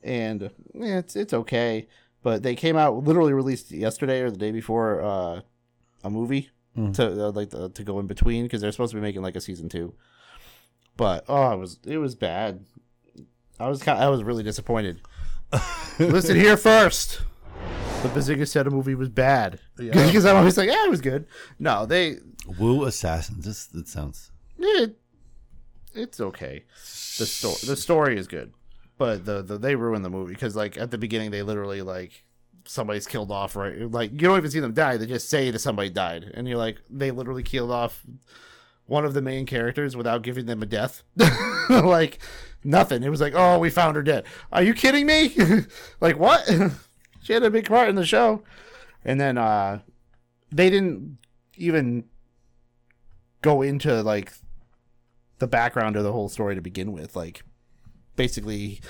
[0.04, 1.88] and yeah, it's it's okay.
[2.24, 5.42] But they came out literally released yesterday or the day before uh,
[6.04, 6.92] a movie Mm.
[6.96, 9.36] to uh, like the, to go in between because they're supposed to be making like
[9.36, 9.94] a season two.
[10.98, 12.66] But oh, it was it was bad.
[13.60, 15.00] I was kind I was really disappointed.
[16.00, 17.22] Listen here first.
[18.02, 21.28] The Bazinga said a movie was bad because I'm always like, yeah, it was good.
[21.60, 22.16] No, they
[22.58, 23.46] Wu Assassins.
[23.46, 24.32] This that sounds.
[24.58, 24.98] it,
[25.94, 26.64] it's okay.
[27.20, 28.52] The story the story is good,
[28.98, 32.24] but the, the they ruin the movie because like at the beginning they literally like
[32.66, 33.92] somebody's killed off right?
[33.92, 36.58] Like you don't even see them die they just say that somebody died and you're
[36.58, 38.04] like they literally killed off
[38.86, 41.04] one of the main characters without giving them a death.
[41.70, 42.20] Like
[42.66, 43.04] nothing.
[43.04, 44.26] It was like oh we found her dead.
[44.52, 45.36] Are you kidding me?
[46.02, 46.50] Like what?
[47.22, 48.44] She had a big part in the show.
[49.06, 49.80] And then uh
[50.52, 51.18] they didn't
[51.56, 52.06] even
[53.42, 54.34] go into like
[55.40, 57.16] the background of the whole story to begin with.
[57.16, 57.44] Like,
[58.16, 58.82] basically,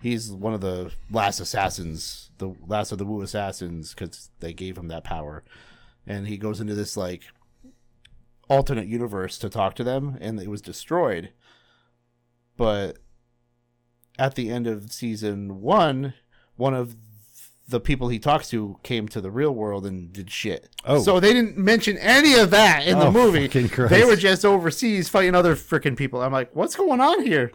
[0.00, 4.76] he's one of the last assassins, the last of the Wu assassins, because they gave
[4.78, 5.44] him that power.
[6.06, 7.22] And he goes into this like
[8.48, 11.30] alternate universe to talk to them, and it was destroyed.
[12.56, 12.98] But
[14.18, 16.14] at the end of season one,
[16.56, 16.96] one of
[17.68, 20.70] the people he talks to came to the real world and did shit.
[20.86, 21.00] Oh.
[21.02, 23.46] So they didn't mention any of that in the Oh, movie.
[23.46, 26.22] They were just overseas fighting other freaking people.
[26.22, 27.52] I'm like, what's going on here?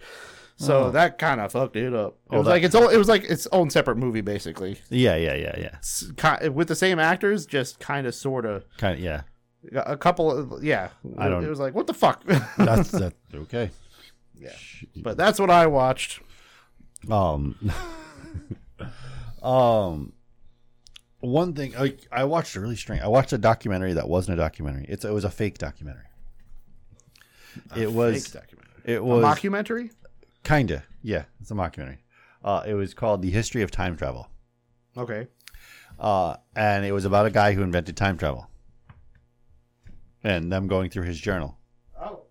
[0.55, 0.91] So Oh.
[0.91, 2.17] that kind of fucked it up.
[2.31, 2.93] It Oh, was that- like its own.
[2.93, 5.75] It was like its own separate movie, basically, Yeah, yeah, yeah, yeah.
[5.79, 8.63] It's ki- with the same actors, just kind of, sort of.
[8.77, 9.21] Kind of, yeah.
[9.75, 10.89] A couple, of, yeah.
[11.17, 12.23] I don't- It was like, what the fuck?
[12.57, 13.71] That's that's okay.
[14.37, 14.51] yeah.
[14.97, 16.21] But that's what I watched.
[17.09, 17.55] Um,
[19.41, 20.13] um,
[21.19, 23.01] one thing I, I watched a really strange.
[23.01, 24.85] I watched a documentary that wasn't a documentary.
[24.89, 26.05] It's it was a fake documentary.
[27.75, 28.73] it was Fake documentary.
[28.85, 29.91] it A was mockumentary.
[30.43, 31.25] Kinda yeah.
[31.41, 31.97] It's a mockumentary.
[32.43, 34.29] Uh, it was called the history of time travel.
[34.97, 35.27] Okay.
[35.99, 38.49] Uh, and it was about a guy who invented time travel,
[40.23, 41.57] and them going through his journal.
[42.01, 42.21] Oh.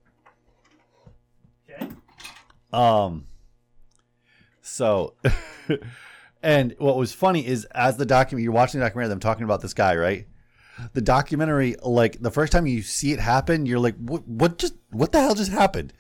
[1.71, 1.89] Okay.
[2.73, 3.27] Um.
[4.63, 5.15] So,
[6.43, 9.61] and what was funny is as the document you're watching the documentary, them talking about
[9.61, 10.27] this guy, right?
[10.95, 14.27] The documentary, like the first time you see it happen, you're like, "What?
[14.27, 14.75] What just?
[14.91, 15.93] What the hell just happened?"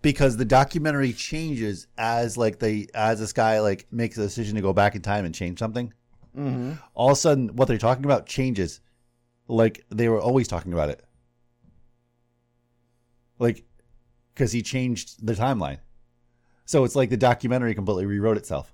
[0.00, 4.60] Because the documentary changes as like they as this guy like makes a decision to
[4.62, 5.92] go back in time and change something.
[6.36, 6.74] Mm-hmm.
[6.94, 8.80] All of a sudden, what they're talking about changes,
[9.48, 11.04] like they were always talking about it.
[13.40, 13.64] Like,
[14.34, 15.78] because he changed the timeline.
[16.64, 18.72] So it's like the documentary completely rewrote itself.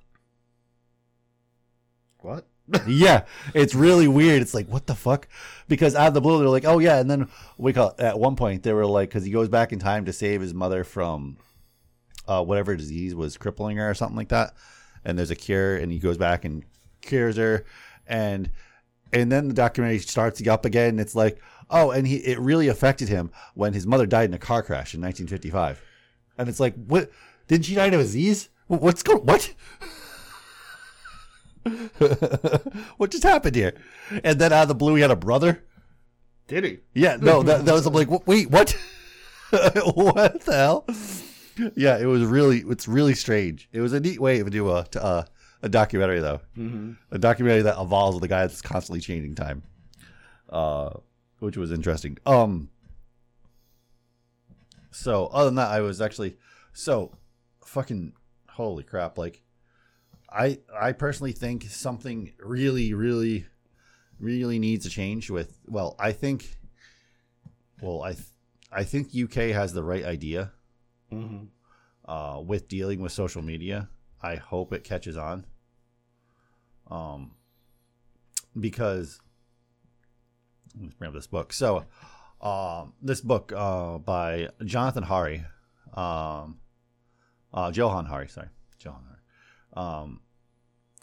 [2.19, 2.47] What?
[2.87, 4.41] yeah, it's really weird.
[4.41, 5.29] It's like, what the fuck?
[5.69, 8.37] Because out of the blue, they're like, oh yeah, and then we call at one
[8.37, 11.37] point they were like, because he goes back in time to save his mother from
[12.27, 14.55] uh, whatever disease was crippling her or something like that,
[15.05, 16.65] and there's a cure, and he goes back and
[17.03, 17.67] cures her,
[18.07, 18.51] and
[19.13, 20.91] and then the documentary starts up again.
[20.91, 24.35] And it's like, oh, and he it really affected him when his mother died in
[24.35, 25.83] a car crash in 1955,
[26.39, 27.11] and it's like, what?
[27.47, 28.49] Didn't she die of a disease?
[28.69, 29.27] What's going?
[29.27, 29.53] What?
[32.97, 33.75] what just happened here?
[34.23, 35.65] And then out of the blue, he had a brother.
[36.47, 36.79] Did he?
[36.93, 38.77] Yeah, no, that, that was I'm like, wait, what?
[39.95, 40.87] what the hell?
[41.77, 43.69] Yeah, it was really, it's really strange.
[43.73, 45.25] It was a neat way to do a to, uh,
[45.63, 46.93] a documentary though, Mm-hmm.
[47.11, 49.63] a documentary that evolves with a guy that's constantly changing time,
[50.51, 50.91] uh,
[51.39, 52.19] which was interesting.
[52.27, 52.69] Um,
[54.91, 56.37] so other than that, I was actually
[56.73, 57.13] so
[57.65, 58.13] fucking
[58.51, 59.41] holy crap, like.
[60.35, 63.47] I I personally think something really really
[64.19, 66.57] really needs to change with well I think
[67.81, 68.27] well I th-
[68.73, 70.53] I think UK has the right idea
[71.13, 71.45] Mm-hmm.
[72.11, 73.89] uh, with dealing with social media.
[74.21, 75.47] I hope it catches on.
[76.91, 77.33] Um,
[78.59, 79.21] because
[80.81, 81.53] let's bring up this book.
[81.53, 81.85] So,
[82.41, 85.45] um, this book uh, by Jonathan Hari,
[85.95, 86.59] um,
[87.53, 88.49] uh, Johann Hari, sorry,
[88.81, 89.21] Johann Hari.
[89.87, 90.21] Um,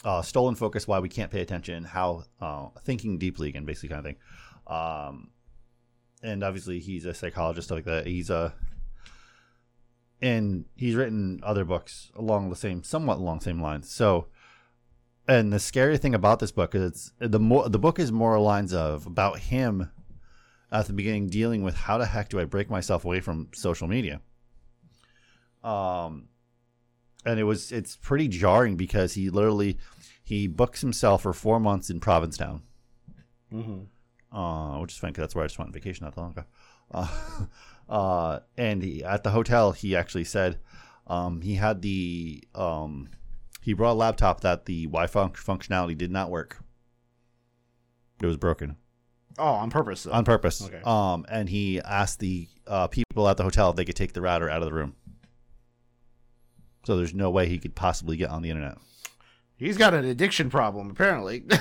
[0.03, 3.99] uh, stolen focus, why we can't pay attention, how uh, thinking deeply again, basically kind
[3.99, 4.17] of thing.
[4.67, 5.29] Um,
[6.23, 8.07] and obviously he's a psychologist, stuff like that.
[8.07, 8.53] He's a
[10.21, 13.91] and he's written other books along the same, somewhat along the same lines.
[13.91, 14.27] So,
[15.27, 18.39] and the scary thing about this book is it's the more the book is more
[18.39, 19.89] lines of about him
[20.71, 23.87] at the beginning dealing with how the heck do I break myself away from social
[23.87, 24.21] media.
[25.63, 26.29] Um,
[27.25, 29.77] and it was it's pretty jarring because he literally
[30.23, 32.61] he books himself for four months in Provincetown
[33.53, 34.37] Mm-hmm.
[34.37, 36.31] uh, which is fun because that's where I just went on vacation not that long
[36.31, 36.43] ago.
[36.93, 37.07] Uh,
[37.89, 40.57] uh, and he, at the hotel, he actually said
[41.07, 43.07] um, he had the um,
[43.61, 46.57] he brought a laptop that the Wi-Fi functionality did not work.
[48.21, 48.75] It was broken
[49.37, 50.03] Oh, on purpose.
[50.03, 50.11] Though.
[50.11, 50.61] on purpose.
[50.65, 50.81] Okay.
[50.83, 54.21] Um, and he asked the uh, people at the hotel if they could take the
[54.21, 54.95] router out of the room.
[56.83, 58.77] So there's no way he could possibly get on the internet.
[59.57, 61.43] He's got an addiction problem, apparently.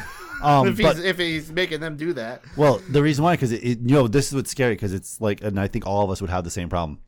[0.43, 2.43] Um, if, but- he's, if he's making them do that.
[2.57, 5.21] Well, the reason why, because it, it, you know, this is what's scary, because it's
[5.21, 6.99] like, and I think all of us would have the same problem.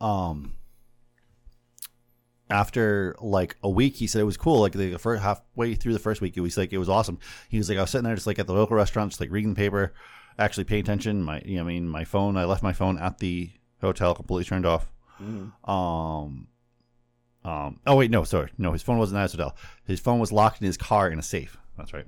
[0.00, 0.54] Um,
[2.50, 4.60] after like a week, he said it was cool.
[4.60, 7.18] Like the first halfway through the first week, it was like it was awesome.
[7.48, 9.30] He was like, I was sitting there just like at the local restaurant, just like
[9.30, 9.92] reading the paper,
[10.38, 11.22] actually paying attention.
[11.22, 12.36] My, you know, I mean, my phone.
[12.36, 14.90] I left my phone at the hotel, completely turned off.
[15.64, 16.48] Um,
[17.44, 17.80] um.
[17.86, 18.72] Oh wait, no, sorry, no.
[18.72, 19.56] His phone wasn't at his hotel.
[19.86, 21.56] His phone was locked in his car in a safe.
[21.76, 22.06] That's right.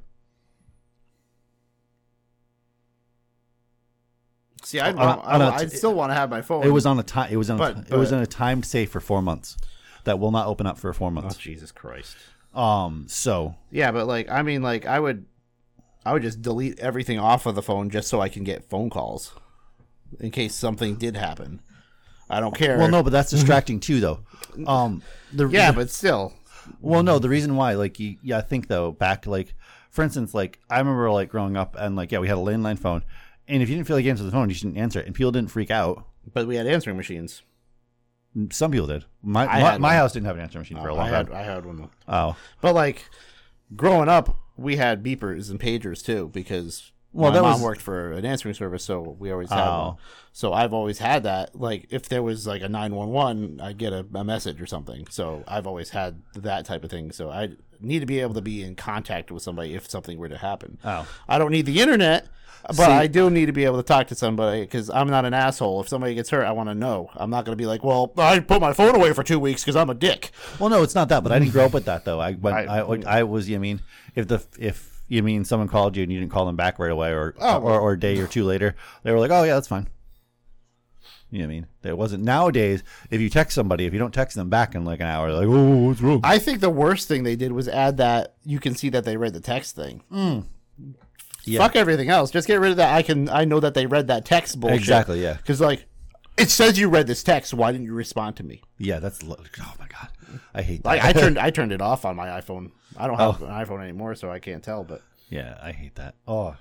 [4.62, 6.64] See, I'd, On a- want, on a- I, would still want to have my phone.
[6.64, 7.30] It was on a time.
[7.32, 7.58] It was on.
[7.58, 9.56] But- a, it was in a timed safe for four months.
[10.04, 11.36] That will not open up for four months.
[11.36, 12.16] Jesus Christ!
[12.54, 13.06] Um.
[13.08, 15.26] So Yeah, but like, I mean, like, I would,
[16.04, 18.88] I would just delete everything off of the phone just so I can get phone
[18.88, 19.34] calls,
[20.20, 21.60] in case something did happen.
[22.28, 22.78] I don't care.
[22.78, 24.20] well, no, but that's distracting too, though.
[24.66, 25.02] Um.
[25.32, 26.32] The yeah, the- but still,
[26.80, 29.54] Well, no, the reason why, like, you, yeah, I think though, back like,
[29.90, 32.78] for instance, like I remember like growing up and like, yeah, we had a landline
[32.78, 33.02] phone,
[33.48, 35.32] and if you didn't feel like answering the phone, you shouldn't answer it, and people
[35.32, 36.04] didn't freak out.
[36.32, 37.42] but we had answering machines.
[38.50, 39.04] Some people did.
[39.22, 41.36] My I my, my house didn't have an answering machine for a long had, time.
[41.36, 41.88] I had one.
[42.06, 43.08] Oh, But like,
[43.74, 47.80] growing up, we had beepers and pagers too because Well, my that mom was- worked
[47.80, 49.82] for an answering service, so we always had Oh.
[49.86, 49.96] one.
[50.32, 51.58] So I've always had that.
[51.58, 54.66] Like, if there was like a nine one one, I'd get a, a message or
[54.66, 55.06] something.
[55.10, 57.10] So I've always had that type of thing.
[57.12, 57.50] So I
[57.80, 60.78] need to be able to be in contact with somebody if something were to happen.
[60.84, 61.06] Oh.
[61.28, 62.26] I don't need the internet.
[62.68, 65.24] But See- I do need to be able to talk to somebody because I'm not
[65.24, 65.80] an asshole.
[65.82, 67.10] If somebody gets hurt, I want to know.
[67.14, 69.62] I'm not going to be like, "Well, I put my phone away for two weeks
[69.62, 71.22] because I'm a dick." well, no, it's not that.
[71.22, 72.20] But I didn't grow up with that though.
[72.20, 73.48] I I- I, I, was.
[73.48, 73.82] You mean
[74.16, 76.90] if the if you mean someone called you and you didn't call them back right
[76.90, 79.54] away, or Oh, or, or a day or two later, they were like, oh yeah,
[79.54, 79.88] that's fine.
[81.30, 81.66] You know what I mean?
[81.82, 82.84] It wasn't nowadays.
[83.10, 85.48] If you text somebody, if you don't text them back in like an hour, like,
[85.48, 86.20] oh, what's wrong?
[86.22, 89.16] I think the worst thing they did was add that you can see that they
[89.16, 90.02] read the text thing.
[90.12, 90.44] Mm.
[91.44, 91.60] Yeah.
[91.60, 92.30] Fuck everything else.
[92.30, 92.94] Just get rid of that.
[92.94, 93.28] I can.
[93.28, 94.78] I know that they read that text bullshit.
[94.78, 95.34] Exactly, yeah.
[95.34, 95.86] Because like,
[96.36, 97.54] it says you read this text.
[97.54, 98.62] Why didn't you respond to me?
[98.78, 99.36] Yeah, that's oh
[99.78, 100.08] my god,
[100.54, 100.88] I hate that.
[100.88, 101.38] Like I turned.
[101.46, 102.70] I turned it off on my iPhone.
[102.96, 103.46] I don't have Oh.
[103.46, 104.84] an iPhone anymore, so I can't tell.
[104.84, 106.14] But yeah, I hate that.
[106.26, 106.56] Oh,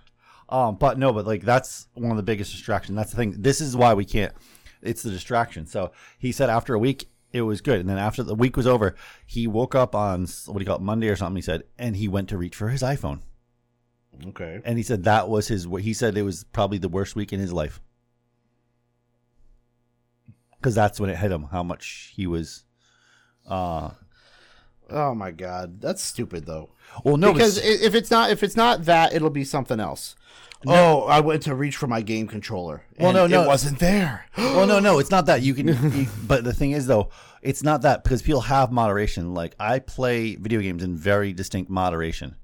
[0.50, 2.96] um, but no, but like that's one of the biggest distractions.
[2.96, 3.36] That's the thing.
[3.38, 4.34] This is why we can't.
[4.82, 5.66] It's the distraction.
[5.66, 8.68] So he said after a week it was good, and then after the week was
[8.68, 8.96] over,
[9.26, 11.36] he woke up on what do you call it Monday or something.
[11.36, 13.22] He said, and he went to reach for his iPhone,
[14.28, 14.62] okay.
[14.64, 15.68] and he said that was his.
[15.82, 17.82] He said it was probably the worst week in his life
[20.58, 22.65] because that's when it hit him how much he was.
[23.48, 23.92] Uh,
[24.90, 26.70] Oh my god, that's stupid though.
[27.04, 29.80] well, no, because but- i if it's not if it's not that, it'll be something
[29.80, 30.16] else.
[30.68, 32.84] Oh, I went to reach for my game controller.
[33.00, 33.44] Well, no, no.
[33.44, 34.26] it wasn't there.
[34.38, 35.42] well, no, no, it's not that.
[35.44, 37.10] You can, you- but the thing is, though,
[37.44, 39.34] it's not that because people have moderation.
[39.34, 42.36] Like I play video games in very distinct moderation.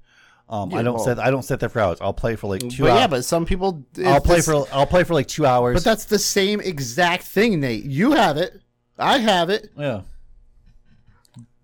[0.48, 1.18] Um, I don't well- sit.
[1.18, 1.98] I don't set there for hours.
[2.00, 3.00] I'll play for like two but hours.
[3.00, 3.84] yeah, but some people.
[4.04, 4.66] I'll play this- for.
[4.72, 5.74] I'll play for like two hours.
[5.74, 7.84] But that's the same exact thing, Nate.
[7.84, 8.60] You have it.
[8.98, 9.70] I have it.
[9.76, 10.02] yeah.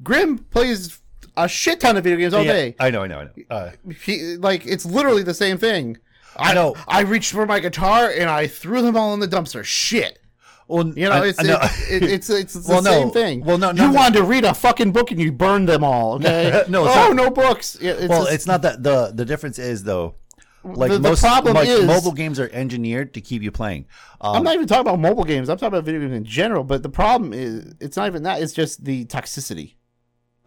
[0.03, 1.01] Grim plays
[1.36, 2.76] a shit ton of video games all Yeah, day.
[2.80, 3.03] I know.
[3.03, 3.18] I know.
[3.20, 3.30] I know.
[3.51, 3.70] Uh,
[4.05, 5.96] He, like it's literally the same thing.
[6.36, 6.74] I know.
[6.86, 9.64] I reached for my guitar and I threw them all in the dumpster.
[9.64, 10.20] Shit.
[10.68, 11.59] well, You know, I- it's, I know.
[11.62, 12.90] it, it, it's it's the Well, no.
[12.90, 13.44] same thing.
[13.44, 13.93] Well, no, you no, no.
[13.93, 16.14] wanted to read a fucking book and you burned them all.
[16.24, 16.64] Okay.
[16.68, 17.77] No, oh not- no books.
[17.81, 18.82] Yeah, It's well, just- it's not that.
[18.82, 20.14] the The difference is though.
[20.64, 23.86] Like The- the most, problem like is- mobile games are engineered to keep you playing.
[24.20, 25.48] Um, I'm not even talking about mobile games.
[25.48, 26.62] I'm talking about video games in general.
[26.64, 28.43] But the problem is, it's not even that.
[28.43, 29.74] It's just the toxicity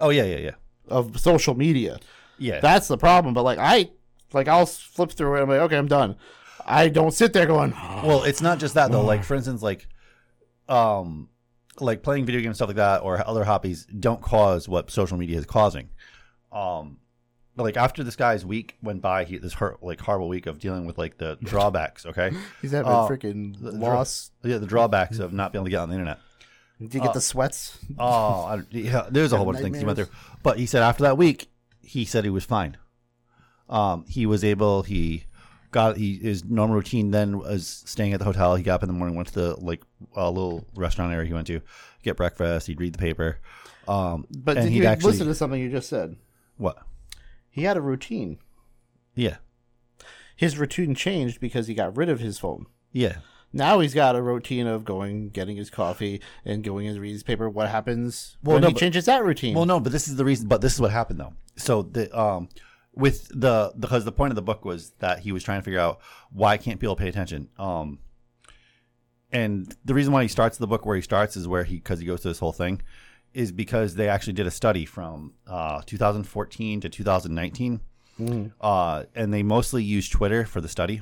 [0.02, 0.52] oh yeah, yeah, yeah,
[0.88, 2.00] of social media.
[2.38, 2.60] yeah.
[2.60, 3.34] That's the problem.
[3.34, 3.90] But like I,
[4.34, 5.42] like I'll flip through it.
[5.44, 6.16] I'm like, okay, I'm done.
[6.66, 7.72] I don't sit there going,
[8.04, 9.04] Well, it's not just that though.
[9.04, 9.88] Like for instance, like
[10.70, 11.30] um
[11.80, 15.38] like playing video games stuff like that or other hobbies don't cause what social media
[15.40, 15.90] is causing.
[16.52, 16.98] Um
[17.56, 20.60] but like after this guy's week went by, he this hurt like horrible week of
[20.60, 22.32] dealing with like the drawbacks, okay?
[22.62, 24.32] he's having Uh, freaking loss.
[24.44, 26.20] Yeah, the drawbacks of not being able to get on the internet.
[26.82, 27.78] Did you get the sweats?
[28.00, 30.08] Oh, I, yeah, there's a whole bunch of things he went through.
[30.42, 31.48] But he said after that week,
[31.82, 32.76] he said he was fine.
[33.70, 34.84] Um, he was able.
[34.84, 35.26] He
[35.72, 37.12] got he his normal routine.
[37.12, 38.56] Then was staying at the hotel.
[38.56, 39.84] He got up in the morning, went to the like
[40.16, 41.62] a little restaurant area he went to
[42.04, 42.68] get breakfast.
[42.68, 43.40] He'd read the paper.
[43.88, 46.16] Um, But did you actually listen to something you just said?
[46.58, 46.78] what?
[47.50, 48.38] He had a routine.
[49.14, 49.38] Yeah,
[50.38, 52.66] His routine changed because he got rid of his phone.
[52.94, 53.18] yeah.
[53.54, 57.24] Now he's got a routine of going, getting his coffee, and going and reading his
[57.24, 57.50] paper.
[57.50, 59.56] What happens Well, when no, he but- changes that routine?
[59.56, 60.48] Well, no, but this is the reason.
[60.48, 61.34] But this is what happened though.
[61.58, 62.50] So the um,
[62.94, 65.80] with the because the point of the book was that he was trying to figure
[65.80, 66.00] out
[66.32, 67.50] why can't people pay attention.
[67.60, 68.00] Um,
[69.32, 72.00] and the reason why he starts the book where he starts is where he because
[72.00, 72.82] he goes through this whole thing
[73.34, 77.80] is because they actually did a study from uh 2014 to 2019,
[78.60, 81.02] uh, and they mostly used Twitter for the study.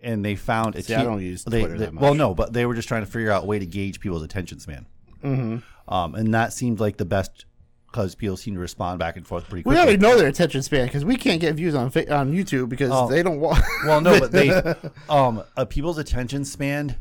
[0.00, 2.66] And they found it's See, I don't use Twitter they- that Well, no, but they
[2.66, 4.86] were just trying to figure out a way to gauge people's attention span.
[5.24, 5.92] Mm-hmm.
[5.92, 7.44] um, and that seemed like the best
[7.90, 9.76] because people seem to respond back and forth pretty quickly.
[9.76, 12.68] We already know their attention span because we can't get views on fa- on YouTube
[12.68, 13.08] because Oh.
[13.08, 13.64] they don't want.
[13.86, 14.50] Well, no, but they
[15.08, 16.96] um uh, people's attention span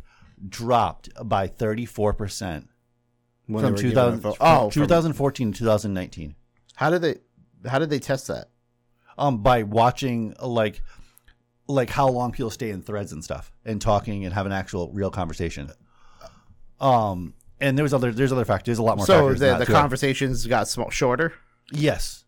[0.50, 2.70] dropped by thirty four percent
[3.46, 6.36] from were 2000, from oh, from- 2014 to 2019.
[6.76, 7.16] how did they?
[7.70, 8.50] How did they test that?
[9.18, 10.82] Um, by watching like
[11.68, 14.90] like how long people stay in threads and stuff and talking and have an actual
[14.94, 15.70] real conversation.
[16.80, 18.66] Um, and there's other there's other factors.
[18.66, 19.06] There's a lot more.
[19.06, 21.34] So factors the the conversations got sm- shorter.
[21.72, 22.24] yes.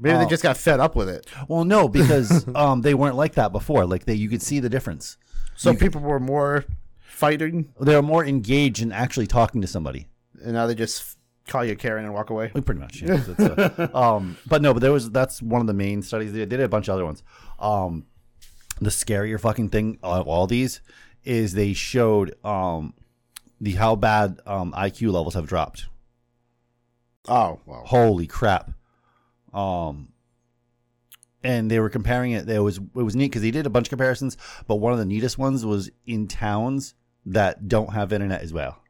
[0.00, 0.20] Maybe Oh.
[0.20, 1.26] they just got fed up with it.
[1.48, 3.84] Well, no, because um they weren't like that before.
[3.86, 5.16] Like they you could see the difference.
[5.56, 6.64] So people were more
[7.00, 10.06] fighting, They were more engaged in actually talking to somebody.
[10.44, 11.16] and now they just
[11.48, 12.52] call you Karen and walk away.
[12.54, 13.16] Well, Pretty much, yeah.
[13.26, 16.32] That's, uh, um, but no, but there was that's one of the main studies.
[16.32, 17.24] They did a bunch of other ones.
[17.58, 18.04] Um,
[18.80, 20.80] the scarier fucking thing of all these
[21.24, 22.94] is they showed um,
[23.60, 25.86] the how bad um, IQ levels have dropped.
[27.28, 27.82] Oh well.
[27.84, 28.70] Holy crap!
[29.52, 30.08] Um,
[31.42, 32.48] and they were comparing it.
[32.48, 34.36] It was it was neat because they did a bunch of comparisons,
[34.66, 36.94] but one of the neatest ones was in towns
[37.26, 38.82] that don't have internet as well.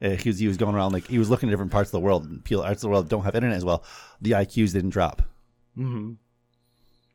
[0.00, 2.24] Because he was going around like he was looking at different parts of the world,
[2.24, 3.84] and people parts of the world don't have internet as well.
[4.20, 5.22] The IQs didn't drop
[5.74, 6.12] hmm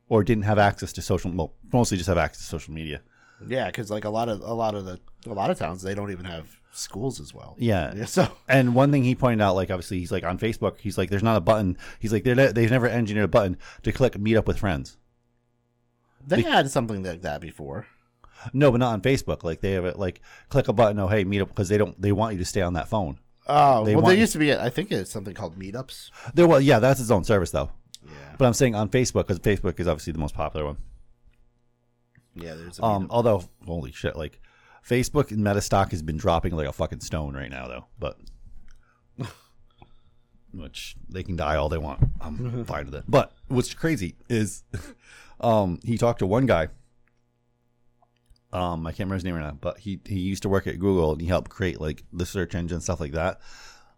[0.09, 1.31] or didn't have access to social.
[1.31, 3.01] Well, mostly just have access to social media.
[3.47, 5.93] Yeah, because like a lot of a lot of the a lot of towns they
[5.93, 7.55] don't even have schools as well.
[7.59, 7.93] Yeah.
[7.95, 10.97] Yeah, so And one thing he pointed out, like obviously he's like on Facebook, he's
[10.97, 11.77] like, there's not a button.
[11.99, 14.97] He's like, they're ne- they've never engineered a button to click meet up with friends.
[16.25, 17.87] they had something like that before.
[18.53, 19.43] No, but not on Facebook.
[19.43, 20.99] Like they have it like click a button.
[20.99, 21.99] Oh, hey, meet up because they don't.
[22.01, 23.19] They want you to stay on that phone.
[23.47, 24.53] Oh, They well, there used to be.
[24.53, 26.11] I think it's something called meetups.
[26.33, 27.71] There, was, yeah, that's its own service though.
[28.07, 30.77] Yeah, But I'm saying on Facebook because Facebook is obviously the most popular one.
[32.35, 32.55] yeah.
[32.55, 34.39] There's a Um, although holy shit, like
[34.87, 37.85] Facebook and Meta stock has been dropping like a fucking stone right now though.
[37.99, 38.17] But
[40.53, 42.03] which they can die all they want.
[42.21, 43.03] I'm fine with it.
[43.07, 44.63] But what's crazy is,
[45.39, 46.69] um, he talked to one guy.
[48.53, 50.79] Um, I can't remember his name right now, but he he used to work at
[50.79, 53.39] Google and he helped create like the search engine stuff like that.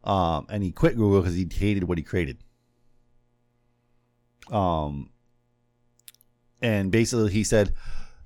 [0.04, 2.38] Um, and he quit Google because he hated what he created.
[4.52, 5.10] Um,
[6.62, 7.74] and basically he said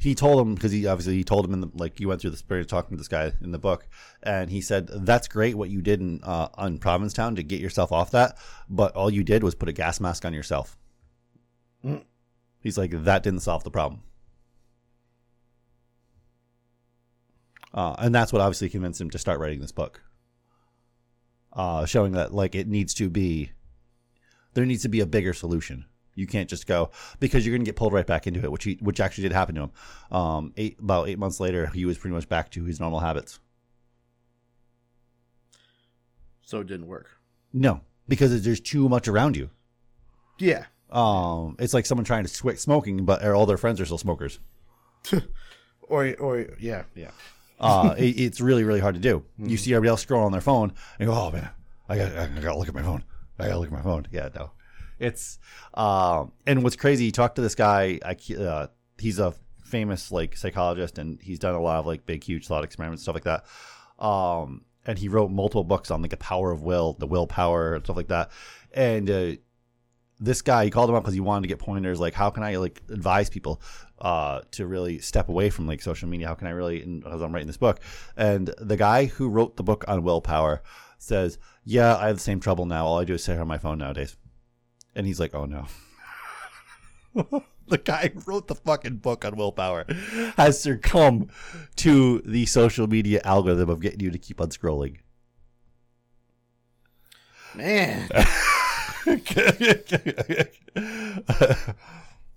[0.04, 2.32] he told him because he obviously he told him in the like you went through
[2.32, 3.88] the experience talking to this guy in the book
[4.22, 7.91] and he said that's great what you did in uh, on Provincetown to get yourself
[7.91, 8.38] off that
[8.70, 10.78] but all you did was put a gas mask on yourself.
[11.84, 12.04] Mm.
[12.60, 14.02] he's like that didn't solve the problem.
[17.74, 20.04] Uh, and that's what obviously convinced him to start writing this book.
[21.52, 23.52] Uh, showing that like it needs to be
[24.54, 27.69] there needs to be a bigger solution you can't just go because you're going to
[27.69, 29.72] get pulled right back into it, which he, which actually did happen to him.
[30.11, 33.40] Um, eight about eight months later, he was pretty much back to his normal habits.
[36.45, 37.07] so it didn't work.
[37.52, 39.49] No, because there's too much around you.
[40.40, 43.98] Yeah, Um, it's like someone trying to quit smoking, but all their friends are still
[43.98, 44.40] smokers.
[45.81, 47.11] or or yeah, yeah.
[47.60, 49.23] Uh, it, it's really really hard to do.
[49.38, 51.49] You see everybody else scroll on their phone and go, "Oh man,
[51.88, 53.03] I got I got to look at my phone.
[53.40, 54.52] I got to look at my phone." Yeah, no,
[55.03, 55.39] it's
[55.73, 57.05] um, and what's crazy?
[57.05, 57.99] You talk to this guy.
[58.03, 58.67] I uh,
[58.97, 62.63] he's a famous like psychologist, and he's done a lot of like big, huge thought
[62.63, 63.45] experiments, stuff like that.
[64.03, 67.84] Um, and he wrote multiple books on like the power of will, the willpower, and
[67.84, 68.31] stuff like that.
[68.73, 69.31] And uh,
[70.19, 72.43] this guy, he called him up because he wanted to get pointers, like how can
[72.43, 73.61] I like advise people
[73.99, 76.27] uh, to really step away from like social media?
[76.27, 76.81] How can I really?
[77.11, 77.80] As I'm writing this book,
[78.15, 80.63] and the guy who wrote the book on willpower
[80.97, 82.85] says, "Yeah, I have the same trouble now.
[82.85, 84.15] All I do is sit on my phone nowadays."
[84.95, 85.65] And he's like, "Oh no."
[87.68, 89.86] the guy who wrote the fucking book on willpower
[90.38, 91.30] has succumbed
[91.78, 94.98] to the social media algorithm of getting you to keep on scrolling.
[97.56, 98.10] Man,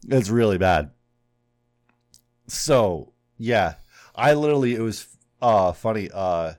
[0.09, 0.91] it's really bad.
[2.49, 3.75] So yeah,
[4.15, 5.07] I literally it was
[5.41, 6.55] uh funny uh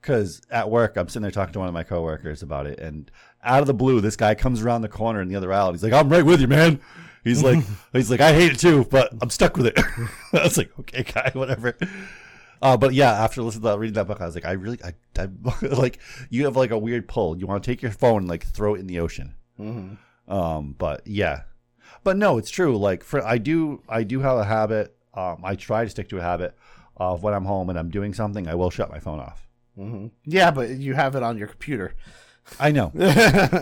[0.00, 3.10] because at work I'm sitting there talking to one of my coworkers about it, and
[3.42, 5.72] out of the blue, this guy comes around the corner in the other aisle.
[5.72, 6.80] He's like, "I'm right with you, man."
[7.24, 7.62] He's like,
[7.92, 9.78] "He's like, I hate it too, but I'm stuck with it."
[10.32, 11.76] I was like, "Okay, guy, whatever."
[12.62, 14.78] Uh, but yeah, after listening to that, reading that book, I was like, I really,
[14.84, 15.28] I, I
[15.66, 15.98] like,
[16.28, 17.36] you have like a weird pull.
[17.38, 19.34] You want to take your phone and like throw it in the ocean.
[19.58, 19.96] Mhm.
[20.28, 21.42] Um, but yeah,
[22.04, 22.76] but no, it's true.
[22.76, 24.94] Like for I do, I do have a habit.
[25.14, 26.54] Um, I try to stick to a habit
[26.96, 29.48] of when I'm home and I'm doing something, I will shut my phone off.
[29.78, 30.08] Mm-hmm.
[30.26, 31.94] yeah, but you have it on your computer.
[32.58, 32.92] I know,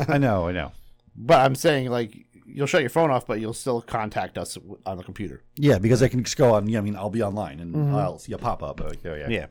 [0.09, 0.73] I know, I know.
[1.16, 2.16] But I'm saying like
[2.47, 4.56] you'll shut your phone off, but you'll still contact us
[4.86, 5.43] on the computer.
[5.56, 6.69] Yeah, because I can just go on.
[6.69, 8.81] Yeah, I mean, I'll be online and I'll see a pop up.
[8.81, 9.47] Like, oh yeah, Yeah.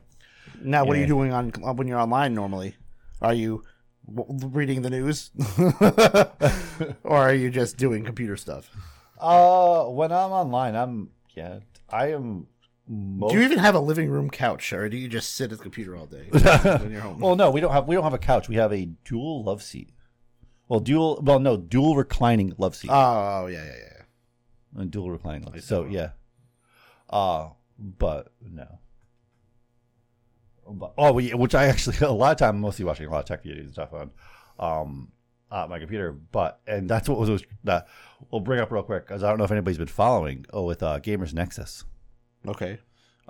[0.60, 1.02] Now, what are Yeah.
[1.02, 2.74] you doing on when you're online normally?
[3.22, 3.62] Are you
[4.12, 5.30] w- reading the news,
[7.04, 8.70] or are you just doing computer stuff?
[9.20, 11.60] Uh, when I'm online, I'm yeah,
[11.90, 12.46] I am.
[12.88, 13.32] Most...
[13.32, 15.62] Do you even have a living room couch, or do you just sit at the
[15.62, 17.20] computer all day when you're home?
[17.20, 18.48] well, no, we don't have we don't have a couch.
[18.48, 19.90] We have a dual love seat.
[20.68, 21.20] Well, dual.
[21.22, 22.90] Well, no, dual reclining love seat.
[22.90, 23.74] Oh, yeah, yeah,
[24.76, 24.82] yeah.
[24.82, 25.54] a dual reclining love.
[25.54, 25.64] seat.
[25.64, 26.10] So yeah.
[27.10, 28.78] Uh, but no.
[30.70, 33.20] But, oh, we, which I actually a lot of time I'm mostly watching a lot
[33.20, 34.10] of tech videos and stuff on,
[34.58, 35.08] um,
[35.50, 36.12] uh, my computer.
[36.12, 37.86] But and that's what was, was that
[38.30, 40.44] we'll bring up real quick because I don't know if anybody's been following.
[40.52, 41.84] Oh, with uh, Gamers Nexus,
[42.46, 42.78] Okay.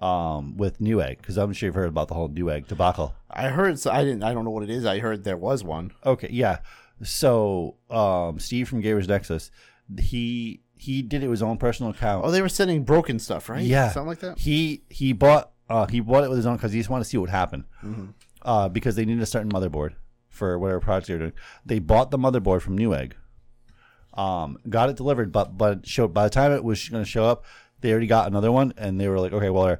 [0.01, 3.15] um, with Newegg because I'm sure you've heard about the whole Newegg debacle.
[3.31, 3.79] I heard.
[3.79, 4.23] So I didn't.
[4.23, 4.85] I don't know what it is.
[4.87, 5.93] I heard there was one.
[6.05, 6.59] Okay, yeah.
[7.03, 9.51] So um, Steve from Gamers Nexus,
[9.99, 12.25] he he did it with his own personal account.
[12.25, 13.63] Oh, they were sending broken stuff, right?
[13.63, 13.91] Yeah.
[13.91, 14.39] something like that.
[14.39, 17.11] He he bought uh he bought it with his own because he just wanted to
[17.11, 17.65] see what happened.
[17.81, 18.15] happen.
[18.19, 18.25] Mhm.
[18.43, 19.95] Uh, because they needed a certain motherboard
[20.29, 21.33] for whatever project they were doing.
[21.67, 23.13] They bought the motherboard from Newegg.
[24.15, 27.25] Um, got it delivered, but but showed by the time it was going to show
[27.25, 27.45] up,
[27.81, 29.77] they already got another one, and they were like, okay, well.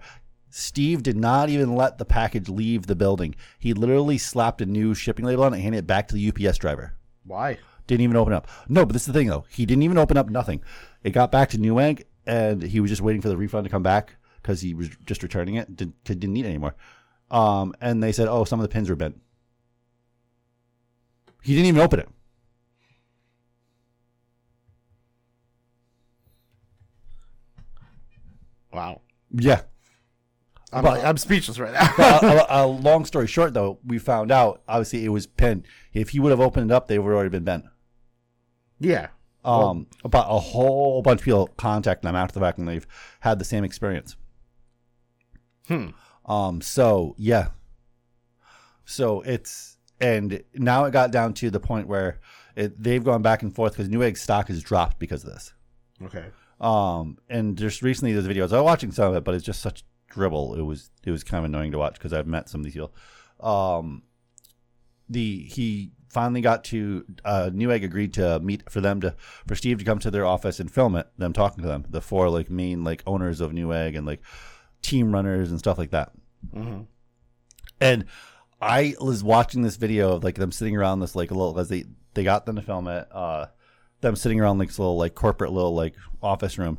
[0.51, 3.35] Steve did not even let the package leave the building.
[3.59, 6.29] He literally slapped a new shipping label on it and handed it back to the
[6.29, 6.95] UPS driver.
[7.25, 7.59] Why?
[7.87, 8.49] Didn't even open up.
[8.67, 9.45] No, but this is the thing though.
[9.51, 10.63] He didn't even open up nothing.
[11.03, 13.83] It got back to Newegg and he was just waiting for the refund to come
[13.83, 15.77] back because he was just returning it.
[15.77, 16.75] Did, 'cause didn't need it anymore.
[17.31, 19.21] Um, and they said, oh, some of the pins were bent.
[21.43, 22.09] He didn't even open it.
[28.73, 29.01] Wow.
[29.31, 29.63] Yeah.
[30.73, 31.93] I'm, But- I'm speechless right now.
[31.97, 35.67] But a, a, a long story short, though, we found out obviously it was pinned.
[35.95, 37.65] If he would have opened it up, they would have already been bent.
[38.79, 39.09] yeah.
[39.45, 42.87] Um, about a whole bunch of people contacting them after the fact, and they've
[43.21, 44.15] had the same experience.
[45.69, 45.89] Hmm.
[46.27, 47.49] Um, so yeah.
[48.85, 52.21] So it's and now it got down to the point where
[52.57, 55.55] it, they've gone back and forth because Newegg stock has dropped because of this.
[56.03, 56.27] Okay.
[56.61, 58.53] Um, and just recently there's videos.
[58.53, 60.55] I was watching some of it, but it's just such dribble.
[60.55, 62.75] It was it was kind of annoying to watch because I've met some of these
[62.75, 62.95] people.
[63.41, 64.03] Um,
[65.09, 69.15] the he finally got to uh, Newegg agreed to meet for them to
[69.47, 71.09] for Steve to come to their office and film it.
[71.17, 74.23] Them talking to them, the four like main like owners of Newegg and like
[74.83, 76.13] team runners and stuff like that.
[76.53, 76.83] hmm
[77.81, 78.07] And
[78.61, 81.69] I was watching this video of like them sitting around this like a little as
[81.69, 83.07] they they got them to film it.
[83.13, 83.47] Uh,
[84.01, 86.79] them sitting around like this little like corporate little like office room,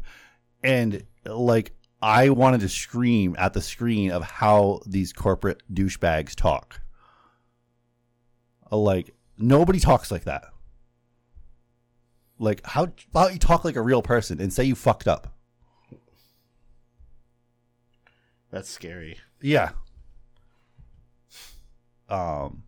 [0.64, 6.82] and like I wanted to scream at the screen of how these corporate douchebags talk.
[8.72, 10.46] Like nobody talks like that.
[12.38, 15.36] Like how how about you talk like a real person and say you fucked up?
[18.52, 19.18] That's scary.
[19.42, 19.72] Yeah.
[22.08, 22.64] Um,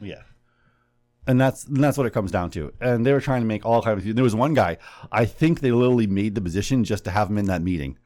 [0.00, 0.22] yeah.
[1.26, 2.72] And that's and that's what it comes down to.
[2.80, 4.14] And they were trying to make all kinds of.
[4.14, 4.78] There was one guy.
[5.10, 7.98] I think they literally made the position just to have him in that meeting,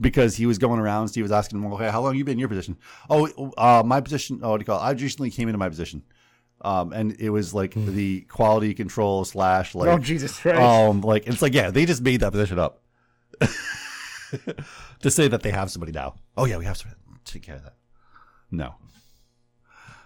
[0.00, 1.08] because he was going around.
[1.08, 2.76] Steve was asking him, "Okay, how long you been in your position?"
[3.08, 4.40] Oh, uh, my position.
[4.42, 4.78] Oh, what do you call?
[4.78, 4.82] It?
[4.82, 6.02] I recently came into my position.
[6.60, 10.58] Um, and it was like the quality control slash like oh Jesus Christ!
[10.58, 12.80] um, like it's like yeah, they just made that position up
[15.00, 16.14] to say that they have somebody now.
[16.36, 16.98] Oh yeah, we have somebody.
[17.24, 17.74] Take care of that.
[18.50, 18.76] No.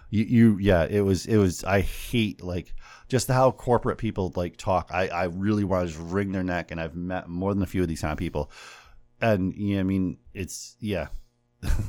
[0.09, 1.63] You, you, yeah, it was, it was.
[1.63, 2.73] I hate like
[3.07, 4.89] just how corporate people like talk.
[4.91, 7.67] I, I really want to just wring their neck, and I've met more than a
[7.67, 8.51] few of these kind of people,
[9.21, 11.07] and yeah, I mean, it's yeah,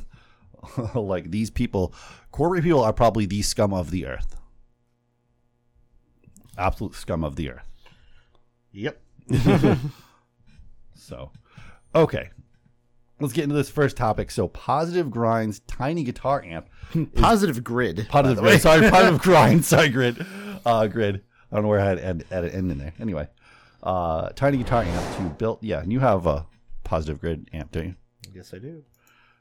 [0.95, 1.95] like these people,
[2.31, 4.37] corporate people are probably the scum of the earth,
[6.59, 7.67] absolute scum of the earth.
[8.73, 9.01] yep.
[10.95, 11.33] So,
[11.95, 12.31] okay.
[13.21, 14.31] Let's get into this first topic.
[14.31, 16.69] So, Positive Grind's tiny guitar amp.
[17.17, 18.07] Positive grid.
[18.09, 18.43] Positive.
[18.43, 18.61] Grid.
[18.63, 19.65] Sorry, Positive Grind.
[19.65, 20.25] Sorry, Grid.
[20.65, 21.23] Uh, Grid.
[21.53, 22.93] I don't know where I had an end in there.
[23.01, 23.29] Anyway,
[23.83, 25.59] uh, tiny guitar amp to build.
[25.63, 26.47] Yeah, and you have a
[26.85, 27.95] Positive Grid amp, don't you?
[28.35, 28.85] Yes, I do.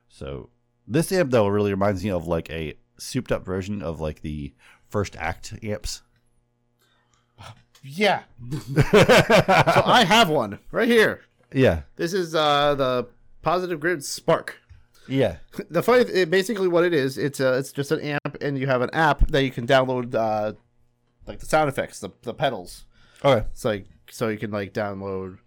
[0.10, 0.50] So,
[0.88, 4.54] this amp, though, really reminds me of like a souped up version of like the
[4.90, 6.02] first act amps.
[7.82, 8.24] Yeah.
[8.52, 8.92] so
[9.86, 11.22] I have one right here.
[11.54, 11.84] yeah.
[11.96, 13.08] This is uh, the
[13.42, 14.58] Positive Grid Spark.
[15.08, 15.38] Yeah.
[15.70, 18.68] The funny, it, basically, what it is, it's a, it's just an amp, and you
[18.68, 20.54] have an app that you can download, uh,
[21.28, 22.86] like the sound effects, the the pedals.
[23.24, 23.46] Okay.
[23.52, 25.38] It's like so you can like download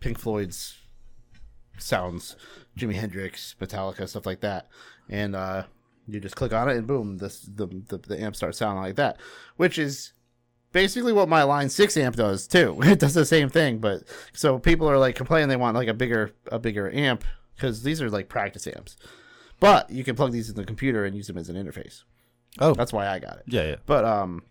[0.00, 0.78] Pink Floyd's
[1.78, 2.36] sounds,
[2.76, 4.68] Jimi Hendrix, Metallica, stuff like that,
[5.08, 5.64] and uh,
[6.08, 8.96] you just click on it, and boom, this the, the the amp starts sounding like
[8.96, 9.18] that,
[9.56, 10.12] which is
[10.72, 12.78] basically what my Line Six amp does too.
[12.82, 14.02] It does the same thing, but
[14.32, 17.24] so people are like complaining they want like a bigger a bigger amp
[17.56, 18.96] because these are like practice amps,
[19.58, 22.02] but you can plug these in the computer and use them as an interface.
[22.58, 23.44] Oh, That's why I got it.
[23.46, 23.76] yeah, yeah.
[23.86, 24.42] But um,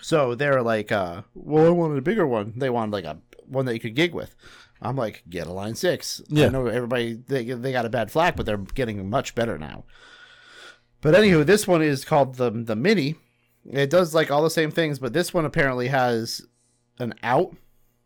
[0.00, 2.52] so they're like, uh, well, I wanted a bigger one.
[2.56, 4.34] They wanted like a one that you could gig with.
[4.82, 6.20] I'm like, get a line six.
[6.28, 6.46] Yeah.
[6.46, 9.84] I know everybody they they got a bad flack, but they're getting much better now.
[11.00, 13.16] But anywho, this one is called the the mini.
[13.70, 16.42] It does like all the same things, but this one apparently has
[16.98, 17.54] an out.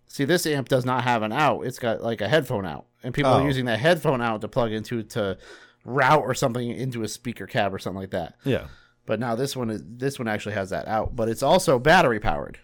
[0.08, 1.62] See, this amp does not have an out.
[1.62, 3.40] It's got like a headphone out, and people Oh.
[3.42, 5.38] are using that headphone out to plug into to
[5.84, 8.34] route or something into a speaker cab or something like that.
[8.44, 8.66] Yeah.
[9.06, 12.20] But now this one is this one actually has that out, but it's also battery
[12.20, 12.58] powered.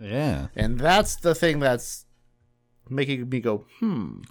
[0.00, 0.48] Yeah.
[0.56, 2.06] And that's the thing that's
[2.88, 4.22] making me go, "Hmm.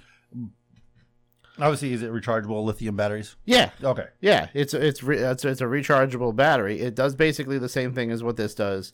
[1.59, 3.35] Obviously, is it rechargeable lithium batteries?
[3.45, 3.71] Yeah.
[3.83, 4.07] Okay.
[4.21, 6.79] Yeah, it's it's re- it's, it's a rechargeable battery.
[6.79, 8.93] It does basically the same thing as what this does.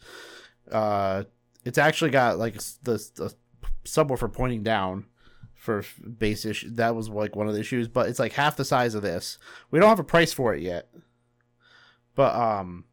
[0.72, 1.24] Uh
[1.64, 3.34] it's actually got like the, the
[3.86, 5.06] subwoofer pointing down
[5.54, 5.84] for
[6.18, 6.70] base issue.
[6.72, 9.38] That was like one of the issues, but it's like half the size of this.
[9.70, 10.90] We don't have a price for it yet.
[12.16, 12.86] But um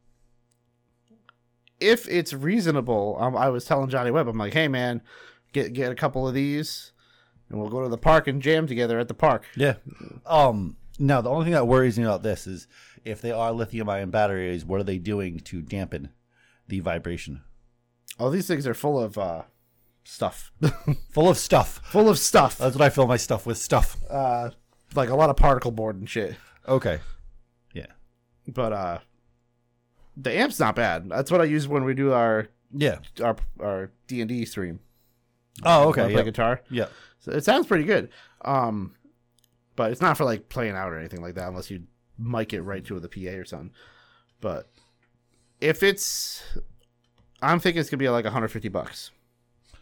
[1.80, 5.02] if it's reasonable, um, I was telling Johnny Webb, I'm like, "Hey man,
[5.52, 6.92] get get a couple of these
[7.48, 9.74] and we'll go to the park and jam together at the park." Yeah.
[10.26, 10.76] Um.
[10.98, 12.68] Now, the only thing that worries me about this is
[13.04, 16.10] if they are lithium-ion batteries, what are they doing to dampen
[16.68, 17.42] the vibration?
[18.20, 19.42] Oh, these things are full of uh
[20.04, 20.52] stuff.
[21.10, 21.80] Full of stuff.
[21.90, 22.58] full of stuff.
[22.58, 23.58] That's what I fill my stuff with.
[23.58, 23.96] Stuff.
[24.08, 24.50] Uh
[24.94, 26.36] like a lot of particle board and shit.
[26.68, 27.00] Okay.
[27.72, 27.86] Yeah.
[28.46, 28.98] But uh
[30.16, 31.08] the amp's not bad.
[31.08, 32.98] That's what I use when we do our Yeah.
[33.22, 34.78] our our D and D stream.
[35.64, 36.12] Oh, When I okay.
[36.14, 36.60] play guitar.
[36.70, 36.86] Yeah.
[37.24, 38.10] So it sounds pretty good.
[38.44, 38.94] Um
[39.76, 41.84] but it's not for like playing out or anything like that unless you
[42.18, 43.72] mic it right to the PA or something.
[44.40, 44.68] But
[45.60, 46.42] if it's
[47.42, 49.10] I'm thinking it's gonna be like 150 bucks,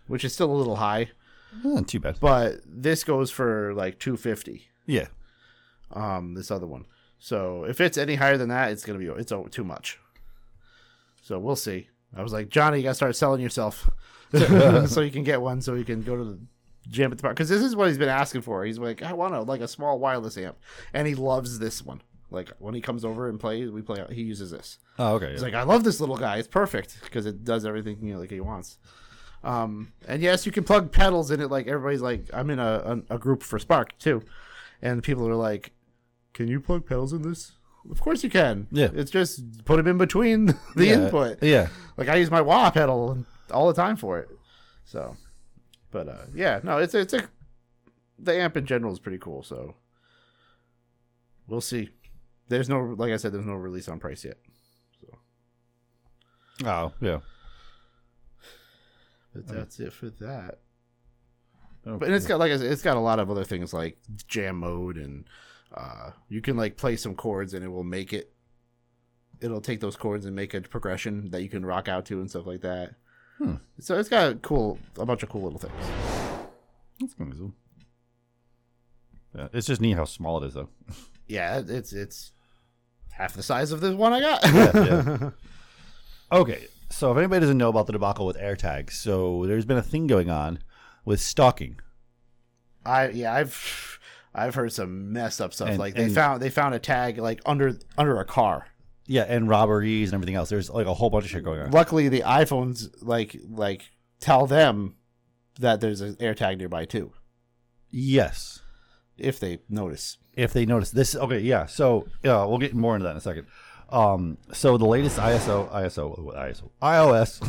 [0.07, 1.11] which is still a little high.
[1.65, 2.19] Not too bad.
[2.21, 4.69] But this goes for like 250.
[4.87, 5.09] Yeah.
[5.93, 6.87] um this other one
[7.19, 9.99] so if it's any higher than that it's gonna be it's too much
[11.21, 13.89] so we'll see i was like johnny you gotta start selling yourself
[14.87, 16.39] so you can get one so you can go to the
[16.91, 19.13] gym at the park because this is what he's been asking for he's like i
[19.13, 20.57] want a like a small wireless amp
[20.93, 22.01] and he loves this one
[22.31, 25.31] like when he comes over and plays we play he uses this Oh, okay.
[25.33, 25.47] He's Yeah.
[25.47, 26.37] like, I love this little guy.
[26.37, 28.77] It's perfect because it does everything you know like he wants.
[29.43, 31.51] Um, and yes, you can plug pedals in it.
[31.51, 34.23] Like everybody's like, I'm in a, a, a group for Spark too,
[34.83, 35.73] and people are like,
[36.35, 37.53] Can you plug pedals in this?
[37.91, 38.69] Of course you can.
[38.71, 38.91] Yeah.
[38.95, 40.47] it's just put them in between
[40.77, 40.93] the Yeah.
[41.05, 41.43] input.
[41.43, 41.69] Yeah.
[41.97, 44.29] Like I use my wah pedal all the time for it.
[44.85, 45.17] So,
[45.93, 47.29] but uh, yeah, no, it's it's a
[48.19, 49.45] the amp in general is pretty cool.
[49.45, 49.77] So
[51.47, 51.91] we'll see.
[52.49, 54.39] There's no like I said, there's no release on price yet.
[55.01, 55.19] So
[56.67, 57.21] Oh, yeah.
[59.35, 59.59] But Okay.
[59.59, 60.59] that's it for that.
[61.87, 63.73] Oh, But and it's got like I said, it's got a lot of other things
[63.73, 65.25] like jam mode and
[65.75, 68.33] uh, you can like play some chords and it will make it.
[69.41, 72.31] It'll take those chords and make a progression that you can rock out to and
[72.31, 72.95] stuff like that.
[73.43, 73.55] Hmm.
[73.81, 75.73] So it's got a cool, a bunch of cool little things.
[77.01, 77.53] That's kind of cool.
[79.35, 80.69] Yeah, it's just neat how small it is, though.
[81.29, 82.33] Yeah, it's it's
[83.13, 84.45] half the size of this one I got.
[84.53, 85.31] Yeah,
[86.33, 89.83] Okay, so if anybody doesn't know about the debacle with AirTags, so there's been a
[89.83, 90.59] thing going on
[91.07, 91.79] with stalking.
[92.85, 93.99] I yeah I've
[94.35, 95.69] I've heard some messed up stuff.
[95.71, 98.67] And- like they and- found they found a tag like under under a car.
[99.13, 100.49] Yeah, and robberies and everything else.
[100.49, 101.71] There's like a whole bunch of shit going on.
[101.71, 103.91] Luckily, the iPhones like like
[104.21, 104.95] tell them
[105.61, 107.13] that there's an AirTag nearby too,
[107.91, 108.61] Yes,
[109.19, 110.17] if they notice.
[110.35, 111.15] if they notice this.
[111.15, 111.67] Okay, yeah.
[111.67, 113.47] So yeah, we'll get more into that in a second.
[113.91, 117.41] Um, so the latest ISO ISO ISO iOS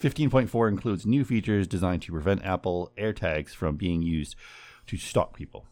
[0.00, 4.34] 15.4 includes new features designed to prevent Apple AirTags from being used
[4.88, 5.66] to stalk people.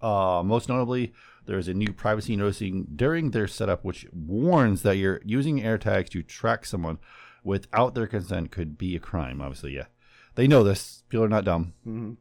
[0.00, 1.12] Uh, most notably,
[1.46, 6.08] there is a new privacy noticing during their setup, which warns that you're using AirTags
[6.10, 6.98] to track someone
[7.44, 9.40] without their consent could be a crime.
[9.40, 9.86] Obviously, yeah,
[10.34, 11.04] they know this.
[11.08, 11.72] People are not dumb.
[11.86, 12.12] Mm-hmm.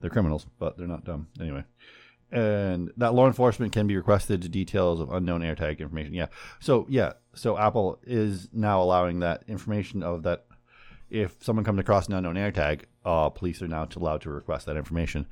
[0.00, 1.64] They're criminals, but they're not dumb anyway.
[2.30, 6.14] And that law enforcement can be requested details of unknown AirTag information.
[6.14, 6.26] Yeah.
[6.60, 7.14] So yeah.
[7.34, 10.44] So Apple is now allowing that information of that.
[11.10, 14.76] If someone comes across an unknown AirTag, uh, police are now allowed to request that
[14.76, 15.26] information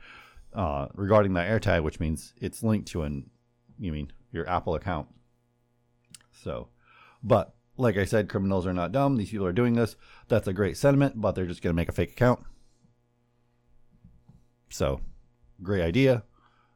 [0.56, 3.30] uh, regarding that AirTag, which means it's linked to an,
[3.78, 5.06] you mean your Apple account.
[6.32, 6.68] So,
[7.22, 9.16] but like I said, criminals are not dumb.
[9.16, 9.96] These people are doing this.
[10.28, 12.40] That's a great sentiment, but they're just going to make a fake account.
[14.70, 15.00] So,
[15.62, 16.24] great idea.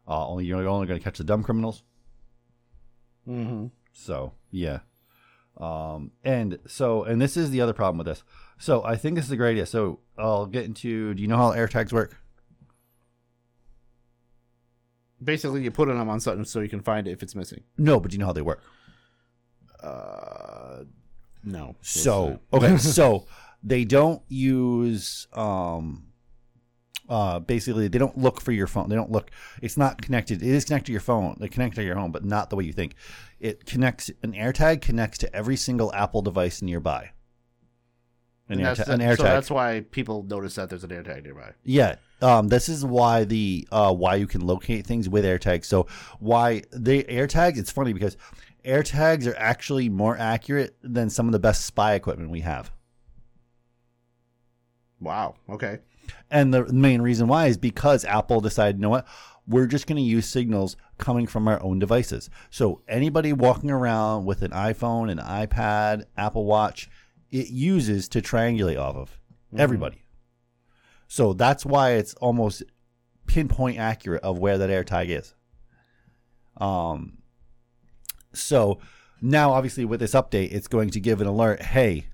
[0.07, 1.83] Uh, only you're only going to catch the dumb criminals.
[3.29, 3.67] Mm-hmm.
[3.93, 4.81] So yeah,
[5.57, 8.25] um, and so and this is the other problem with this.
[8.59, 9.67] So I think this is a great idea.
[9.67, 11.15] So I'll get into.
[11.15, 12.20] Do you know how AirTags work?
[15.23, 17.63] Basically, you put it on something so you can find it if it's missing.
[17.77, 18.63] No, but do you know how they work?
[19.83, 20.85] Uh,
[21.45, 21.77] no.
[21.81, 23.27] So okay, so
[23.63, 26.07] they don't use um
[27.09, 28.89] uh basically they don't look for your phone.
[28.89, 29.31] They don't look
[29.63, 30.43] it's not connected.
[30.43, 31.37] It is connected to your phone.
[31.41, 32.95] They connect to your home, but not the way you think.
[33.39, 37.11] It connects an AirTag connects to every single Apple device nearby.
[38.49, 39.17] An, And that's, AirTag, an AirTag.
[39.17, 41.53] so that's why people notice that there's an AirTag nearby.
[41.65, 41.97] Yeah.
[42.23, 45.65] Um, this is why the uh, why you can locate things with AirTags.
[45.65, 45.87] So
[46.19, 47.59] why the AirTags?
[47.59, 48.17] It's funny because
[48.65, 52.71] AirTags are actually more accurate than some of the best spy equipment we have.
[55.01, 55.37] Wow.
[55.49, 55.79] Okay.
[56.31, 59.07] And the main reason why is because Apple decided, you know what,
[59.47, 62.29] we're just going to use signals coming from our own devices.
[62.51, 66.91] So anybody walking around with an iPhone, an iPad, Apple Watch,
[67.31, 69.19] it uses to triangulate off of
[69.57, 70.03] everybody.
[71.11, 72.63] So that's why it's almost
[73.27, 75.35] pinpoint accurate of where that AirTag is.
[76.57, 77.19] Um.
[78.33, 78.79] So
[79.21, 81.63] now, obviously, with this update, it's going to give an alert.
[81.63, 82.07] Hey,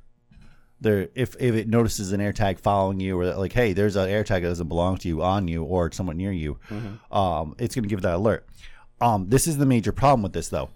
[0.81, 4.41] there if if it notices an AirTag following you, or like, hey, there's an AirTag
[4.41, 6.59] that doesn't belong to you on you or somewhat near you,
[7.11, 8.49] um, it's going to give that alert.
[9.03, 10.71] Um, this is the major problem with this, though.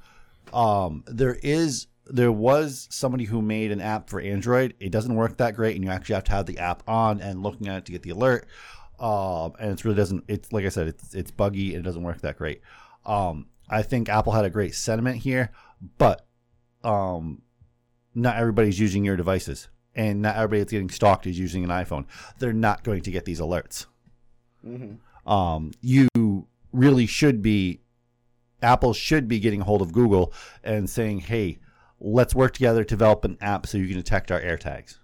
[0.52, 4.74] Um, there is there was somebody who made an app for Android.
[4.80, 7.42] It doesn't work that great, and you actually have to have the app on and
[7.42, 8.46] looking at it to get the alert.
[8.98, 10.24] Um, and it really doesn't.
[10.28, 12.60] It's like I said, it's it's buggy and it doesn't work that great.
[13.06, 15.52] Um, I think Apple had a great sentiment here,
[15.98, 16.26] but
[16.84, 17.42] um,
[18.14, 22.06] not everybody's using your devices, and not everybody that's getting stalked is using an iPhone.
[22.38, 23.86] They're not going to get these alerts.
[24.66, 25.30] Mm-hmm.
[25.30, 26.08] Um, you
[26.72, 27.80] really should be.
[28.62, 31.60] Apple should be getting a hold of Google and saying, "Hey,
[32.00, 34.98] let's work together to develop an app so you can detect our AirTags,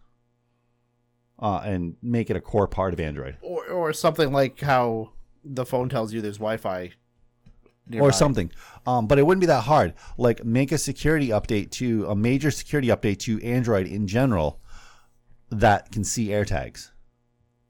[1.39, 5.13] uh, and make it a core part of Android." Or or something like how
[5.45, 6.93] the phone tells you there's Wi-Fi.
[7.89, 8.05] Nearby.
[8.05, 8.51] or something.
[8.85, 9.95] Um, but it wouldn't be that hard.
[10.19, 14.61] Like make a security update to a major security update to Android in general
[15.51, 16.91] that can see AirTags.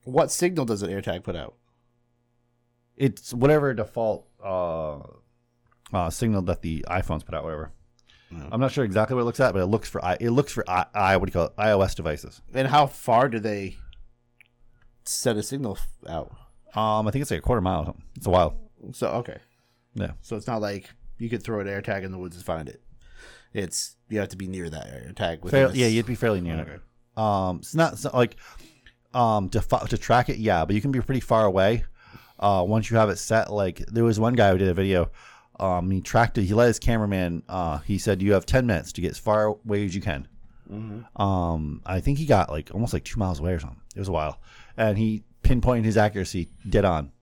[0.04, 1.56] What signal does an AirTag put out?
[2.96, 5.00] It's whatever default uh,
[5.92, 7.44] uh, signal that the iPhones put out.
[7.44, 7.72] Whatever.
[8.30, 10.52] I'm not sure exactly what it looks at, but it looks for i it looks
[10.52, 12.42] for i, I what do you call it iOS devices.
[12.52, 13.76] And how far do they
[15.04, 16.32] set a signal f- out?
[16.78, 17.80] Um, I think it's like a quarter mile.
[17.82, 18.02] Or something.
[18.16, 18.58] It's a while.
[18.92, 19.38] So okay,
[19.94, 20.12] Yeah.
[20.20, 22.82] so it's not like you could throw an AirTag in the woods and find it.
[23.54, 25.42] It's you have to be near that AirTag.
[25.42, 26.72] within Fair, a s- yeah, you'd be fairly near Okay.
[26.72, 27.18] it.
[27.18, 28.36] Um, it's not it's not like
[29.14, 31.84] um to fo- to track it, yeah, but you can be pretty far away.
[32.38, 35.10] Uh, once you have it set, like there was one guy who did a video.
[35.58, 36.44] Um, he tracked it.
[36.44, 37.42] He let his cameraman.
[37.48, 40.28] Uh, he said you have ten minutes to get as far away as you can.
[40.70, 41.20] Mhm.
[41.20, 43.80] Um, I think he got like almost like two miles away or something.
[43.94, 44.40] It was a while,
[44.76, 47.12] and he pinpointed his accuracy dead on.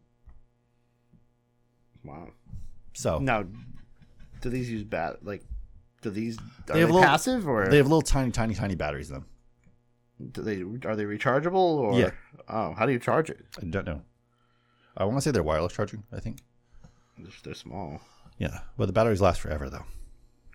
[2.04, 2.28] Wow.
[2.92, 3.44] So Now,
[4.40, 5.44] do these use bat like?
[6.02, 8.74] Do these are They they, have little- passive or they have little tiny, tiny, tiny
[8.74, 9.26] batteries in them.
[10.32, 11.98] do they are they rechargeable or?
[11.98, 12.10] Yeah.
[12.48, 13.44] Oh, how do you charge it?
[13.60, 14.02] I don't know.
[14.96, 16.04] I want to say they're wireless charging.
[16.12, 16.38] I think.
[17.42, 18.00] They're small,
[18.38, 19.84] Yeah, but the batteries last forever though.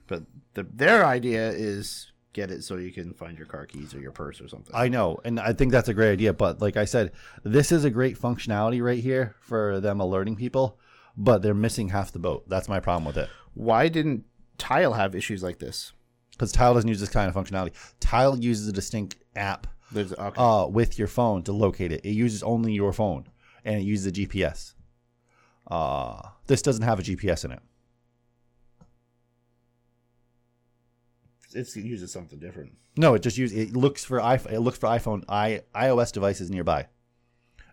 [0.07, 0.23] but
[0.53, 4.11] the, their idea is get it so you can find your car keys or your
[4.11, 4.73] purse or something.
[4.75, 6.33] I know, and I think that's a great idea.
[6.33, 7.11] But like I said,
[7.43, 10.79] this is a great functionality right here for them alerting people,
[11.17, 12.47] but they're missing half the boat.
[12.47, 13.29] That's my problem with it.
[13.53, 14.25] Why didn't
[14.57, 15.93] Tile have issues like this?
[16.31, 17.73] Because Tile doesn't use this kind of functionality.
[17.99, 20.41] Tile uses a distinct app okay.
[20.41, 22.05] uh, with your phone to locate it.
[22.05, 23.27] It uses only your phone,
[23.65, 24.73] and it uses a GPS.
[25.69, 27.59] Uh, this doesn't have a GPS in it.
[31.55, 32.73] It's, it uses something different.
[32.97, 34.51] No, it just use it looks for iPhone.
[34.51, 36.87] It looks for iPhone i iOS devices nearby,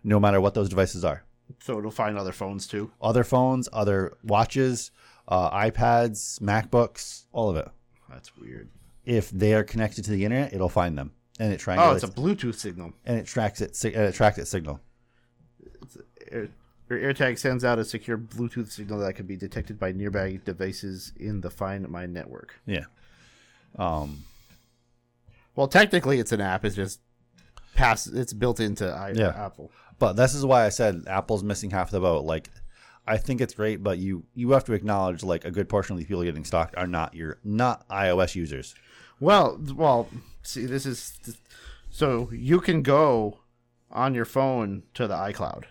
[0.03, 1.23] no matter what those devices are.
[1.61, 2.91] So it'll find other phones too.
[3.01, 4.91] other phones, other watches,
[5.27, 7.67] uh, iPads, MacBooks, all of it.
[8.09, 8.69] That's weird.
[9.05, 12.03] If they are connected to the internet, it'll find them, and it Oh, triangulates it's
[12.03, 12.93] a Bluetooth signal.
[13.05, 13.81] and it tracks it.
[13.85, 14.81] And it tracks its signal.
[16.31, 16.49] Air,
[16.89, 21.11] your AirTag sends out a secure Bluetooth signal that can be detected by nearby devices
[21.17, 22.59] in the Find My network.
[22.65, 22.85] Yeah.
[23.77, 24.23] Um.
[25.55, 26.65] Well, technically, it's an app.
[26.65, 26.99] It's just
[27.75, 28.07] pass.
[28.07, 29.33] It's built into I, Yeah.
[29.35, 29.71] Apple.
[29.99, 32.23] But this is why I said Apple's missing half the boat.
[32.23, 32.49] Like,
[33.07, 35.97] I think it's great, but you you have to acknowledge like a good portion of
[35.99, 38.75] these people getting stalked are not your not iOS users.
[39.19, 40.07] Well, well,
[40.43, 41.17] see, this is
[41.89, 43.39] so you can go
[43.89, 45.63] on your phone to the iCloud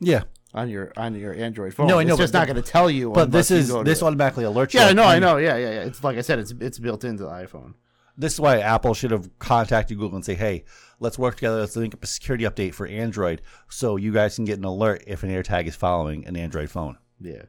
[0.00, 0.24] Yeah,
[0.56, 1.86] on your on your Android phone.
[1.86, 3.12] No, I know, It's just not going to tell you.
[3.12, 4.80] but this is this automatically alerts you.
[4.80, 5.36] Yeah, no, I know.
[5.36, 5.80] Yeah, yeah, yeah.
[5.82, 7.74] It's like I said, it's it's built into the iPhone.
[8.16, 10.64] This is why Apple should have contacted Google and say, "Hey,
[10.98, 11.60] let's work together.
[11.60, 15.04] Let's link up a security update for Android, so you guys can get an alert
[15.06, 17.42] if an AirTag is following an Android phone." Yeah.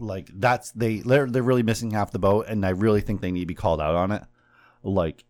[0.00, 3.32] like that's they they're, they're really missing half the boat, and I really think they
[3.32, 4.22] need to be called out on it.
[4.82, 5.24] Like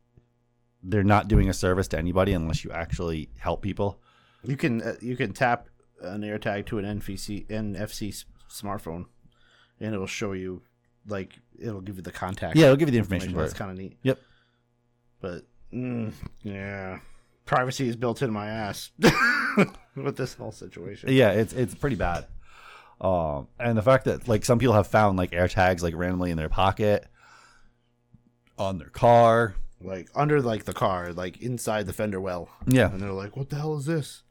[0.82, 4.00] they're not doing a service to anybody unless you actually help people.
[4.44, 5.69] You can uh, you can tap
[6.01, 9.06] an AirTag to an NFC NFC smartphone,
[9.81, 10.62] and it'll show you
[11.06, 12.56] like it'll give you the contact.
[12.56, 13.97] Yeah, it'll give you the information for That's kind of neat.
[14.02, 14.19] Yep.
[15.20, 15.43] But
[15.73, 16.12] mm,
[16.43, 17.01] yeah,
[17.44, 18.90] privacy is built in my ass
[19.97, 21.10] with this whole situation.
[21.12, 22.27] Yeah, it's it's pretty bad.
[23.01, 26.36] Um, and the fact that like some people have found like AirTags like randomly in
[26.36, 27.06] their pocket,
[28.59, 29.55] on their car.
[29.81, 33.48] Like under like the car, like inside the fender well, Yeah, and they're like, "What
[33.48, 34.24] the hell is this?"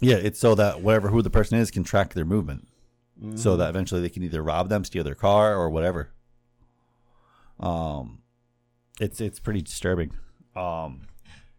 [0.00, 0.16] Yeah.
[0.16, 2.68] It's so that whatever who the person is can track their movement,
[3.36, 6.10] so that eventually they can either rob them, steal their car, or whatever.
[7.60, 8.22] Um,
[9.00, 10.12] it's it's pretty disturbing.
[10.56, 11.06] Um,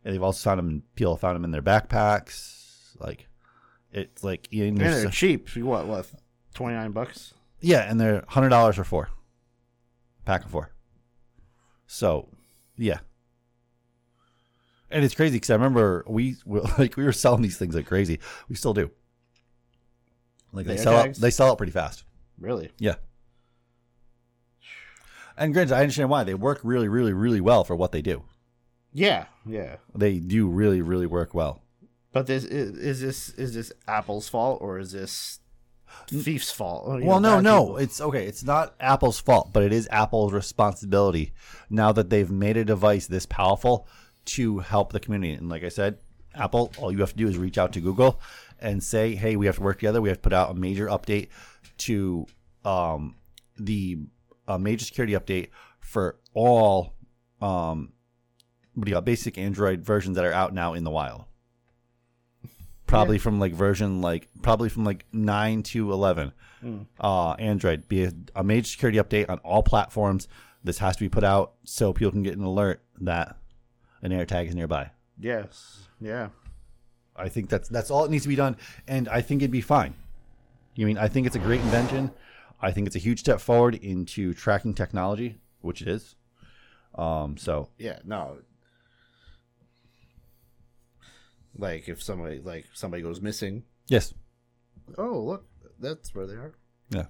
[0.03, 0.83] and they've also found them.
[0.95, 2.95] People found them in their backpacks.
[2.99, 3.27] Like,
[3.91, 5.55] it's like you And know, they're cheap.
[5.55, 5.87] You What?
[5.87, 6.07] What?
[6.53, 7.33] Twenty nine bucks.
[7.61, 9.09] Yeah, and they're hundred dollars for four.
[10.25, 10.71] Pack of four.
[11.87, 12.29] So,
[12.77, 12.99] yeah.
[14.95, 17.85] And it's crazy because I remember we we- like we were selling these things like
[17.85, 18.19] crazy.
[18.47, 18.89] We still do.
[20.53, 22.05] Like The they sell out, they sell out pretty fast.
[22.39, 22.71] Really?
[22.79, 22.95] Yeah.
[25.37, 28.23] And granted, I understand why they work really, really, really well for what they do.
[28.93, 29.25] Yeah.
[29.45, 29.75] Yeah.
[29.93, 31.61] They do really, really work well.
[32.13, 35.39] But this is, is this is this Apple's fault or is this
[36.07, 37.01] thief's fault?
[37.01, 37.77] You Well, know, no, no, people?
[37.79, 38.25] it's okay.
[38.25, 41.33] It's not Apple's fault, but it is Apple's responsibility
[41.69, 43.85] now that they've made a device this powerful
[44.25, 45.33] to help the community.
[45.33, 45.97] And like I said,
[46.33, 48.19] Apple, all you have to do is reach out to Google
[48.59, 50.01] and say, "Hey, we have to work together.
[50.01, 51.29] We have to put out a major update
[51.79, 52.25] to
[52.63, 53.15] um,
[53.57, 53.99] the
[54.47, 55.49] a major security update
[55.79, 56.93] for all
[57.41, 57.93] um,
[58.73, 59.05] what do you got?
[59.05, 61.25] Basic Android versions that are out now in the wild."
[62.87, 66.33] Probably from like version like probably from like nine to eleven
[66.99, 70.27] uh, Android be a, a major security update on all platforms.
[70.63, 73.37] This has to be put out so people can get an alert that
[74.05, 74.91] an AirTag is nearby.
[75.19, 75.87] Yes.
[75.99, 76.29] Yeah.
[77.15, 78.57] I think that's that's all it needs to be done,
[78.87, 79.93] and I think it'd be fine.
[80.75, 82.11] You mean I think it's a great invention.
[82.61, 86.15] I think it's a huge step forward into tracking technology, which it is.
[86.95, 87.99] Um, so Yeah.
[88.03, 88.39] No.
[91.57, 93.63] Like if somebody like somebody goes missing.
[93.87, 94.13] yes,
[94.97, 95.45] Oh look,
[95.79, 96.53] that's where they are.
[96.89, 97.05] yeah,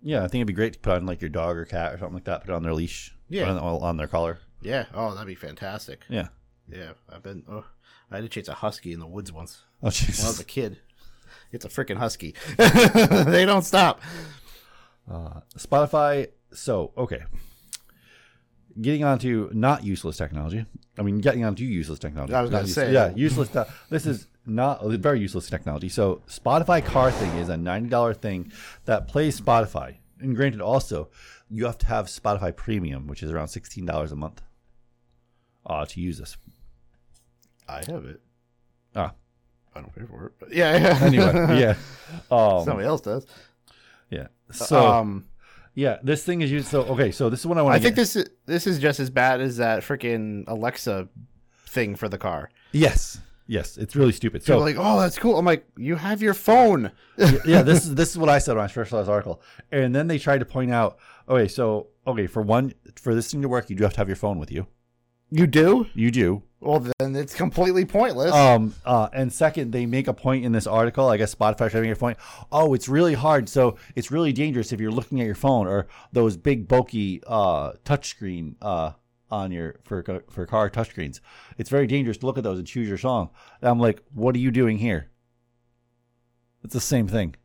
[0.00, 0.18] yeah.
[0.24, 2.14] I think it'd be great to put on like your dog or cat or something
[2.14, 2.40] like that.
[2.40, 3.50] Put it on their leash, Yeah.
[3.50, 4.38] on, on their collar.
[4.60, 4.86] Yeah.
[4.94, 6.02] Oh, that'd be fantastic.
[6.08, 6.28] Yeah.
[6.70, 6.92] Yeah.
[7.10, 7.44] I've been.
[7.48, 7.64] Oh,
[8.10, 10.18] I had to chase a husky in the woods once Oh jeez.
[10.18, 10.78] when I was a kid.
[11.52, 12.34] It's a freaking husky.
[12.56, 14.00] they don't stop.
[15.10, 16.28] Uh, Spotify.
[16.52, 17.22] So okay,
[18.80, 20.64] getting onto not useless technology.
[20.98, 22.34] I mean, getting onto useless technology.
[22.34, 22.92] I was gonna use- say.
[22.92, 23.48] yeah, useless.
[23.48, 25.88] Te- this is not very useless technology.
[25.88, 28.50] So Spotify car thing is a ninety dollar thing
[28.86, 29.96] that plays Spotify.
[30.20, 31.10] And granted, also
[31.50, 34.42] you have to have Spotify Premium, which is around sixteen dollars a month,
[35.68, 36.36] uh, to use this.
[37.68, 38.20] I have it.
[38.96, 39.12] Ah,
[39.74, 40.76] I don't pay for it, but yeah.
[40.76, 41.04] yeah.
[41.04, 41.74] anyway, yeah,
[42.30, 43.26] um, Somebody else does.
[44.10, 44.28] yeah.
[44.50, 45.26] So um,
[45.74, 46.68] yeah, this thing is used.
[46.68, 47.76] So okay, so this is what I want.
[47.76, 51.08] I think this is this is just as bad as that freaking Alexa
[51.66, 52.50] thing for the car.
[52.72, 54.42] Yes, yes, it's really stupid.
[54.42, 55.38] So like, oh, that's cool.
[55.38, 56.90] I'm like, you have your phone.
[57.44, 59.94] yeah, this is this is what I said when I first saw this article, and
[59.94, 60.98] then they tried to point out.
[61.28, 64.08] Okay, so okay, for one, for this thing to work, you do have to have
[64.08, 64.66] your phone with you.
[65.30, 65.86] You do?
[65.94, 66.42] You do.
[66.60, 68.32] Well, then it's completely pointless.
[68.32, 68.74] Um.
[68.84, 69.08] Uh.
[69.12, 71.08] And second, they make a point in this article.
[71.08, 72.18] I guess Spotify trying to make a point.
[72.50, 73.48] Oh, it's really hard.
[73.48, 77.72] So it's really dangerous if you're looking at your phone or those big bulky uh
[77.84, 78.92] touchscreen uh
[79.30, 81.20] on your for for car touchscreens.
[81.58, 83.30] It's very dangerous to look at those and choose your song.
[83.60, 85.10] And I'm like, what are you doing here?
[86.64, 87.36] It's the same thing.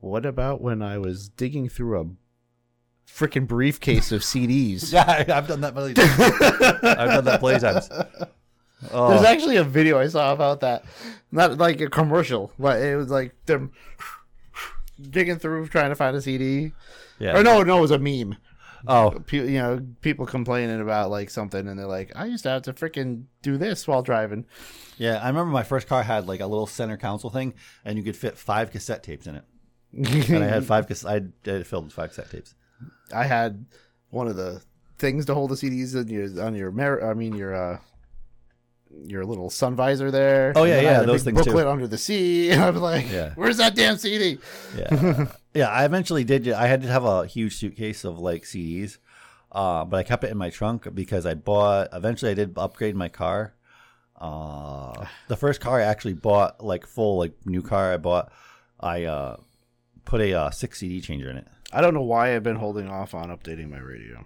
[0.00, 2.06] what about when I was digging through a
[3.14, 4.92] freaking briefcase of CDs?
[4.92, 6.10] Yeah, I've done that many times.
[6.20, 7.88] I've done that plenty times.
[8.90, 10.84] Oh, There's actually a video I saw about that.
[11.30, 13.70] Not like a commercial, but it was like them
[15.00, 16.72] digging through trying to find a CD.
[17.20, 17.38] yeah.
[17.38, 18.36] Or no, no, it was a meme.
[18.88, 22.48] Oh, Pe- you know, people complaining about like something, and they're like, "I used to
[22.50, 24.46] have to freaking do this while driving."
[24.98, 25.20] yeah.
[25.22, 28.16] I remember my first car had like a little center console thing, and you could
[28.16, 29.44] fit five cassette tapes in it.
[30.28, 30.86] And I had five.
[31.06, 32.56] I had filled with five cassette tapes.
[33.14, 33.64] I had
[34.10, 34.62] one of the
[34.98, 37.78] things to hold the CDs in your on your mer- I mean your uh
[39.04, 40.52] your little sun visor there.
[40.54, 41.58] Oh, yeah, yeah, those things, too.
[41.58, 42.50] under the seat.
[42.52, 43.32] And I'm like, Yeah.
[43.36, 44.38] "Where's that damn CD?"
[44.76, 45.68] Yeah, yeah.
[45.68, 46.46] I eventually did.
[46.50, 48.98] I had to have a huge suitcase of like CDs,
[49.50, 51.88] uh, but I kept it in my trunk because I bought.
[51.92, 53.54] Eventually, I did upgrade my car.
[54.20, 58.30] Uh, the first car I actually bought, like full, like new car, I bought
[58.78, 59.36] I uh,
[60.04, 61.46] put a uh, six CD changer in it.
[61.72, 64.24] I don't know why I've been holding off on updating my radio.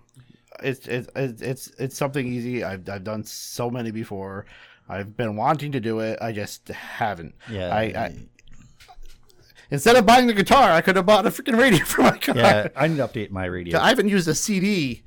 [0.62, 2.64] It's it's it's it's, something easy.
[2.64, 4.46] I've I've done so many before.
[4.88, 6.18] I've been wanting to do it.
[6.20, 7.34] I just haven't.
[7.50, 8.16] Yeah, I, I
[9.70, 12.36] instead of buying the guitar, I could have bought a freaking radio for my car.
[12.36, 12.68] yeah.
[12.74, 13.78] I need to update my radio.
[13.78, 15.02] I haven't used a CD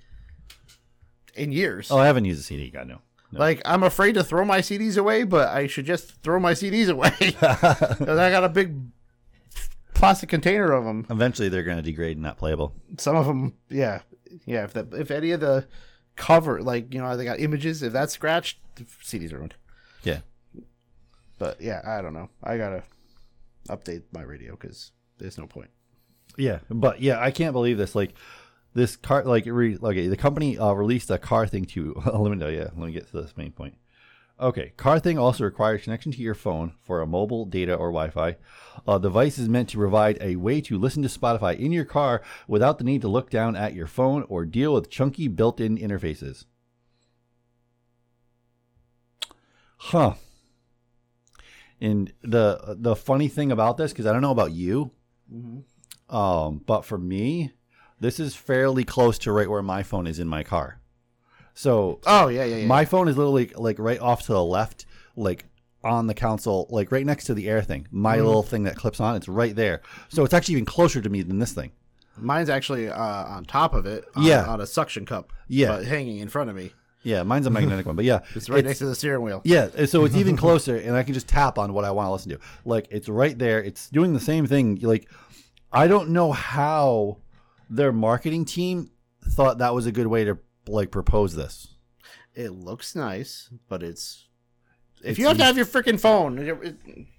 [1.36, 1.90] in years.
[1.92, 2.70] oh, I haven't used a CD.
[2.70, 3.02] God no.
[3.32, 3.40] no.
[3.40, 6.90] Like I'm afraid to throw my CDs away, but I should just throw my CDs
[6.90, 8.76] away because I got a big
[10.00, 11.06] plastic container of them.
[11.10, 12.74] Eventually, they're going to degrade and not playable.
[12.98, 14.02] Some of them, yeah,
[14.46, 14.64] yeah.
[14.64, 15.68] If the if any of the
[16.16, 17.84] cover, like you know, they got images.
[17.84, 19.56] If that's scratched, the CDs ruined.
[20.04, 20.20] Yeah.
[21.38, 22.30] But yeah, I don't know.
[22.44, 22.84] I gotta
[23.70, 25.70] update my radio because there's no point.
[26.38, 27.96] Yeah, but yeah, I can't believe this.
[27.96, 28.14] Like
[28.74, 32.56] this car, like re, okay, the company uh, released a car thing to eliminate.
[32.56, 33.76] Yeah, let me get to this main point.
[34.42, 38.38] Okay, car thing also requires connection to your phone for a mobile data or Wi-Fi.
[38.88, 42.22] Uh, device is meant to provide a way to listen to Spotify in your car
[42.48, 46.46] without the need to look down at your phone or deal with chunky built-in interfaces.
[49.78, 50.14] Huh.
[51.82, 54.92] And the the funny thing about this, because I don't know about you,
[56.10, 57.52] um, but for me,
[58.00, 60.79] this is fairly close to right where my phone is in my car.
[61.60, 62.66] So Oh yeah, yeah, yeah.
[62.68, 64.86] my phone is literally like right off to the left,
[65.18, 65.44] like
[65.84, 67.86] on the console, like right next to the air thing.
[67.92, 68.26] My Mm-hmm.
[68.28, 69.82] little thing that clips on, it's right there.
[70.08, 71.72] So it's actually even closer to me than this thing.
[72.18, 74.06] Mine's actually uh, on top of it.
[74.16, 74.46] On, Yeah.
[74.46, 75.34] on a suction cup.
[75.50, 75.68] Yeah.
[75.76, 76.72] but hanging in front of me.
[77.04, 79.42] Yeah, mine's a magnetic one, but yeah, It's right next to the steering wheel.
[79.44, 82.12] Yeah, so it's even closer, and I can just tap on what I want to
[82.14, 82.40] listen to.
[82.64, 83.62] Like it's right there.
[83.62, 84.80] It's doing the same thing.
[84.82, 85.10] Like
[85.74, 87.18] I don't know how
[87.70, 88.92] their marketing team
[89.32, 90.38] thought that was a good way to
[90.70, 91.76] like propose this.
[92.36, 94.26] It looks nice, but it's.
[95.02, 96.76] If It's you have to have your freaking phone, it-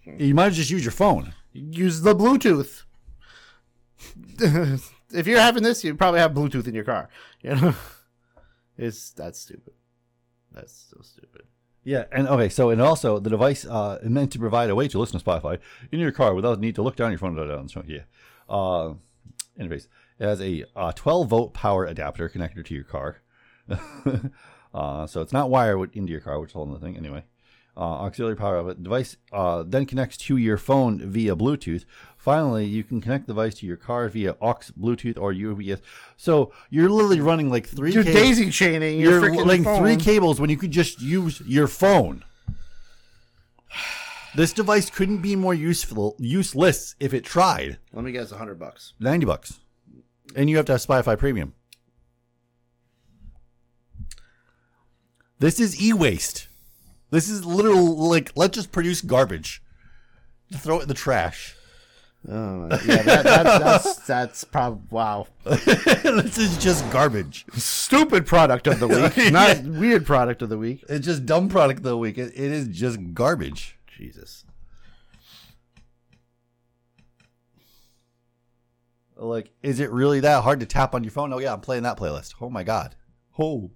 [0.06, 1.34] it- You might just use your phone.
[1.52, 2.82] use the Bluetooth.
[5.12, 7.08] if you're having this, you probably have Bluetooth in your car.
[7.42, 7.74] You know,
[8.76, 9.72] it's that's stupid.
[10.52, 11.42] That's so stupid.
[11.84, 14.88] Yeah, and okay, so and also the device uh, is meant to provide a way
[14.88, 15.58] to listen to Spotify
[15.90, 17.34] in your car without the need to look down your phone.
[17.34, 18.00] Down, so, yeah,
[18.46, 18.92] uh,
[19.58, 19.86] interface.
[20.18, 23.22] It has a uh, 12 volt power adapter connected to your car,
[24.74, 26.96] uh, so it's not wired into your car, which is a whole other thing.
[26.96, 27.24] Anyway,
[27.76, 28.82] uh, auxiliary power of it.
[28.82, 31.84] Device uh, then connects to your phone via Bluetooth.
[32.16, 35.80] Finally, you can connect the device to your car via aux, Bluetooth, or USB.
[36.16, 39.78] So you're literally running like 3 You're cables- daisy chaining your you're freaking like phone.
[39.80, 42.24] three cables when you could just use your phone.
[44.32, 47.78] This device couldn't be more useful, useless if it tried.
[47.92, 48.92] Let me guess, a hundred bucks.
[49.00, 49.58] Ninety bucks,
[50.36, 51.54] and you have to have Spotify Premium.
[55.40, 56.48] This is e-waste.
[57.10, 59.62] This is literal like let's just produce garbage,
[60.52, 61.56] throw it in the trash.
[62.28, 65.26] Oh, yeah, that, that, that's that's probably wow.
[65.44, 67.46] this is just garbage.
[67.54, 70.84] Stupid product of the week, not weird product of the week.
[70.88, 72.18] It's just dumb product of the week.
[72.18, 73.78] It, it is just garbage.
[73.88, 74.44] Jesus.
[79.16, 81.32] Like, is it really that hard to tap on your phone?
[81.32, 82.34] Oh yeah, I'm playing that playlist.
[82.42, 82.94] Oh my god.
[83.38, 83.70] Oh.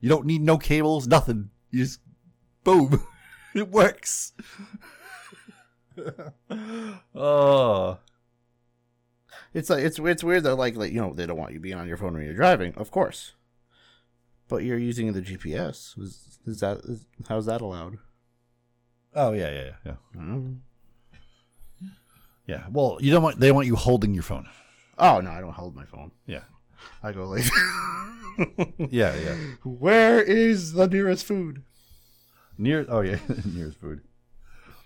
[0.00, 1.50] You don't need no cables, nothing.
[1.70, 2.00] You just
[2.64, 3.04] boom.
[3.54, 4.32] it works.
[7.14, 7.98] oh.
[9.52, 11.76] It's like it's it's weird that like like you know they don't want you being
[11.76, 13.34] on your phone when you're driving, of course.
[14.48, 15.98] But you're using the GPS.
[16.00, 17.98] Is, is that is, how's that allowed?
[19.14, 20.20] Oh yeah, yeah, yeah, yeah.
[20.20, 20.58] Mm.
[22.46, 22.66] Yeah.
[22.70, 24.48] Well, you don't want they want you holding your phone.
[24.98, 26.12] Oh no, I don't hold my phone.
[26.26, 26.42] Yeah.
[27.02, 27.44] I go like,
[28.90, 29.36] Yeah, yeah.
[29.64, 31.62] where is the nearest food?
[32.58, 34.02] Near oh yeah, nearest food.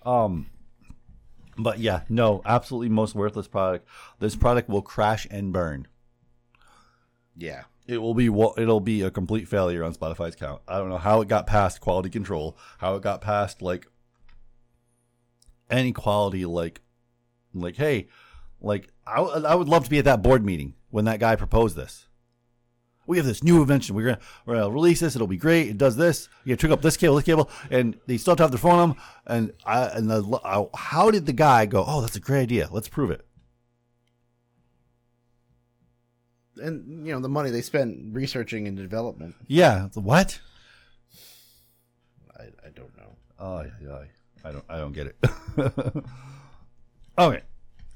[0.04, 0.46] Um
[1.56, 3.86] but yeah, no, absolutely most worthless product.
[4.18, 5.86] This product will crash and burn.
[7.36, 10.62] Yeah, It will be it'll be a complete failure on Spotify's count.
[10.68, 13.86] I don't know how it got past quality control, how it got past like
[15.70, 16.80] any quality like
[17.52, 18.08] like hey,
[18.64, 21.76] like I, I would love to be at that board meeting when that guy proposed
[21.76, 22.06] this.
[23.06, 23.94] We have this new invention.
[23.94, 25.14] We're gonna, we're gonna release this.
[25.14, 25.68] It'll be great.
[25.68, 26.28] It does this.
[26.44, 28.78] You hook up this cable, this cable, and they still have to have their phone
[28.78, 28.98] on them.
[29.26, 31.84] And I and the, uh, how did the guy go?
[31.86, 32.68] Oh, that's a great idea.
[32.72, 33.26] Let's prove it.
[36.60, 39.34] and you know the money they spent researching and development.
[39.46, 39.88] Yeah.
[39.92, 40.40] The What?
[42.38, 43.16] I, I don't know.
[43.38, 44.04] Oh yeah.
[44.44, 45.16] I don't I don't get it.
[47.18, 47.42] okay.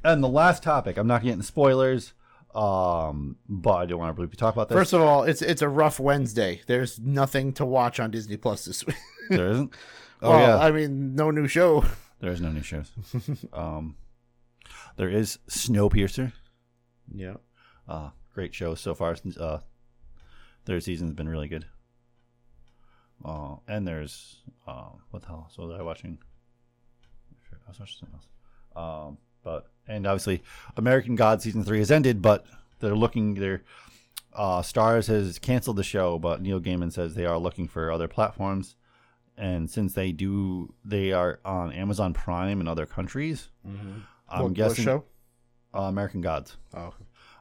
[0.04, 2.12] And the last topic, I'm not getting spoilers.
[2.54, 4.76] Um, but I don't want to briefly talk about this.
[4.76, 6.62] First of all, it's it's a rough Wednesday.
[6.66, 8.96] There's nothing to watch on Disney Plus this week.
[9.28, 9.72] there isn't.
[10.22, 11.84] Oh well, yeah, I mean, no new show.
[12.20, 12.90] there's no new shows.
[13.52, 13.96] um,
[14.96, 16.32] There is Snowpiercer.
[17.14, 17.34] Yeah.
[17.86, 19.16] Uh, great show so far.
[19.38, 19.58] Uh,
[20.64, 21.66] third season's been really good.
[23.24, 25.50] Uh, and there's uh, what the hell?
[25.54, 26.18] So was I watching?
[27.52, 28.28] I was watching something else.
[28.74, 30.42] Um, but and obviously,
[30.76, 32.46] American God season three has ended, but
[32.80, 33.34] they're looking.
[33.34, 33.62] Their
[34.34, 38.08] uh, Starz has canceled the show, but Neil Gaiman says they are looking for other
[38.08, 38.76] platforms.
[39.36, 43.50] And since they do, they are on Amazon Prime in other countries.
[43.66, 44.00] Mm-hmm.
[44.28, 45.04] I'm what, guessing what show?
[45.78, 46.56] Uh, American Gods.
[46.74, 46.92] Oh,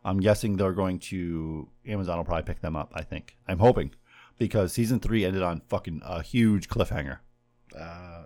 [0.05, 2.91] I'm guessing they're going to Amazon will probably pick them up.
[2.93, 3.35] I think.
[3.47, 3.91] I'm hoping
[4.37, 7.19] because season three ended on fucking a huge cliffhanger.
[7.75, 8.23] uh,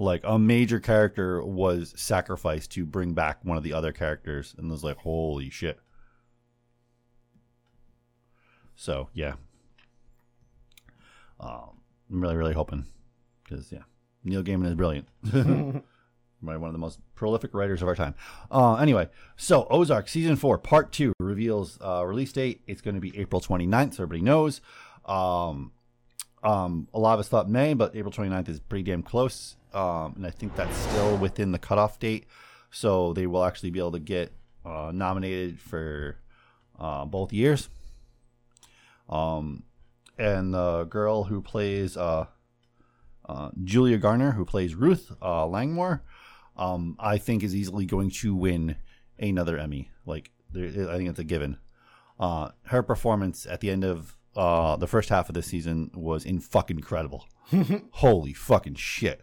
[0.00, 4.70] Like a major character was sacrificed to bring back one of the other characters, and
[4.70, 5.78] was like, holy shit.
[8.76, 9.34] So yeah,
[11.38, 12.86] um, I'm really really hoping
[13.44, 13.82] because yeah,
[14.24, 15.06] Neil Gaiman is brilliant.
[16.42, 18.14] One of the most prolific writers of our time.
[18.50, 22.62] Uh, anyway, so Ozark season four, part two reveals uh, release date.
[22.66, 24.62] It's going to be April 29th, so everybody knows.
[25.04, 25.72] Um,
[26.42, 29.56] um, a lot of us thought May, but April 29th is pretty damn close.
[29.72, 32.26] Um, and I think that's still within the cutoff date.
[32.70, 34.32] So they will actually be able to get
[34.64, 36.18] uh, nominated for
[36.78, 37.68] uh, both years.
[39.08, 39.64] Um,
[40.18, 42.26] and the girl who plays uh,
[43.28, 46.02] uh, Julia Garner, who plays Ruth uh, Langmore,
[46.56, 48.76] um, I think is easily going to win
[49.18, 49.90] another Emmy.
[50.06, 51.58] Like, there, I think it's a given.
[52.18, 56.24] Uh, her performance at the end of uh, the first half of the season was
[56.24, 57.26] in fucking incredible.
[57.92, 59.22] Holy fucking shit!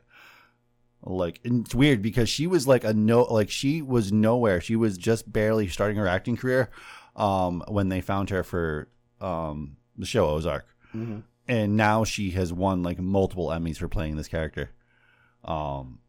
[1.04, 4.60] Like, and it's weird because she was like a no, like she was nowhere.
[4.60, 6.70] She was just barely starting her acting career
[7.16, 8.90] um, when they found her for
[9.22, 11.24] um, the show Ozark mhm.
[11.48, 14.72] and now she has won like multiple Emmys for playing this character.
[15.44, 16.00] Um,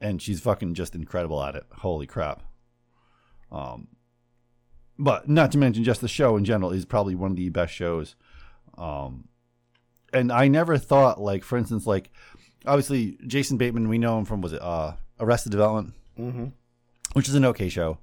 [0.00, 1.64] and she's fucking just incredible at it.
[1.72, 2.42] Holy crap.
[3.50, 3.88] Um,
[4.98, 7.72] but not to mention just the show in general is probably one of the best
[7.72, 8.16] shows.
[8.78, 9.28] Um,
[10.12, 12.10] and I never thought like, for instance, like
[12.66, 16.52] obviously Jason Bateman, we know him from was it uh Arrested Development Mhm.
[17.14, 17.98] which is an okay show.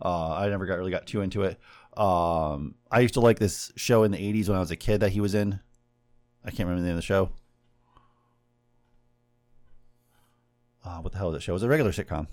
[0.00, 1.58] Uh, I never got really got too into it.
[1.96, 5.00] Um, I used to like this show in the '80s when I was a kid
[5.00, 5.58] that he was in.
[6.44, 7.30] I can't remember the name of the show.
[10.84, 11.52] Uh, what the hell is that show?
[11.52, 12.28] It was a regular sitcom.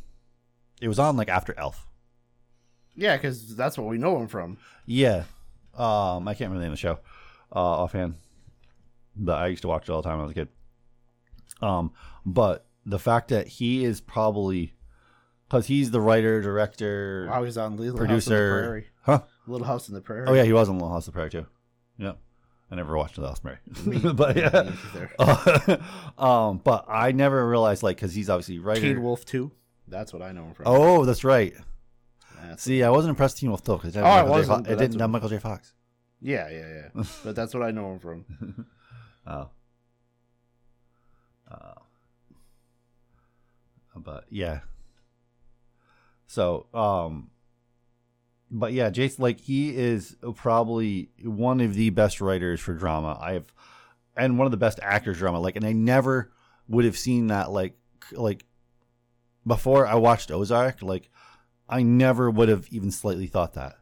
[0.82, 1.88] It was on like after ALF.
[2.95, 4.57] Yeah, because that's what we know him from.
[4.86, 5.24] Yeah.
[5.74, 6.99] Um, I can't remember the name of the show
[7.53, 8.16] uh, offhand,
[9.16, 10.48] but I used to watch it all the time when I was a kid.
[11.61, 11.91] Um,
[12.26, 14.73] but the fact that he is probably
[15.48, 18.88] because he's the writer, director, Wow, he's on Little House on the producer, Prairie.
[19.03, 19.19] huh?
[19.48, 20.27] Little House in the Prairie.
[20.27, 21.45] Oh yeah, he was on Little House on the Prairie too.
[21.98, 22.14] Yeah,
[22.72, 24.72] I never watched Little House on the Prairie, but yeah.
[25.19, 25.77] Uh,
[26.23, 28.82] um, but I never realized like because he's obviously writer.
[28.82, 29.52] Teen Wolf 2.
[29.88, 30.65] That's what I know him from.
[30.68, 31.53] Oh, that's right.
[32.41, 34.77] That's- See, I wasn't impressed with Teen Wolf though because Oh, I wasn't, Fo- it
[34.77, 35.38] didn't what- have Michael J.
[35.40, 35.73] Fox.
[36.22, 37.03] yeah, yeah, yeah.
[37.23, 38.65] but that's what I know him from.
[39.27, 39.49] Oh.
[41.49, 41.73] Uh,
[43.95, 44.59] but yeah.
[46.27, 47.30] So, um,
[48.51, 53.34] but yeah, Jason, like he is probably one of the best writers for drama I
[53.34, 53.53] have,
[54.15, 55.39] and one of the best actors drama.
[55.39, 56.31] Like, and I never
[56.67, 57.77] would have seen that like
[58.11, 58.45] like
[59.45, 60.81] before I watched Ozark.
[60.81, 61.09] Like,
[61.69, 63.77] I never would have even slightly thought that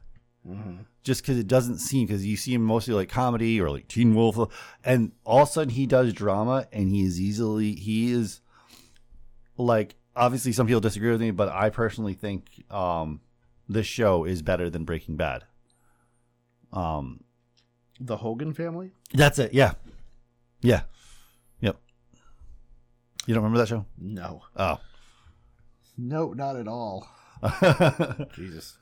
[0.45, 3.90] hmm just because it doesn't seem because you see him mostly like comedy or like
[3.90, 4.38] Teen Wolf,
[4.86, 8.40] and all of a sudden he does drama and he is easily he is
[9.57, 13.20] like obviously some people disagree with me, but I personally think um
[13.68, 15.44] this show is better than Breaking Bad.
[16.72, 17.24] Um,
[17.99, 18.91] The Hogan family?
[19.14, 19.53] that's it.
[19.53, 19.74] Yeah,
[20.61, 20.84] yeah,
[21.60, 21.78] yep.
[23.26, 23.86] You don't remember that show?
[23.98, 24.44] No.
[24.56, 24.80] Oh,
[25.98, 27.07] No, not at all.
[28.36, 28.78] Jesus.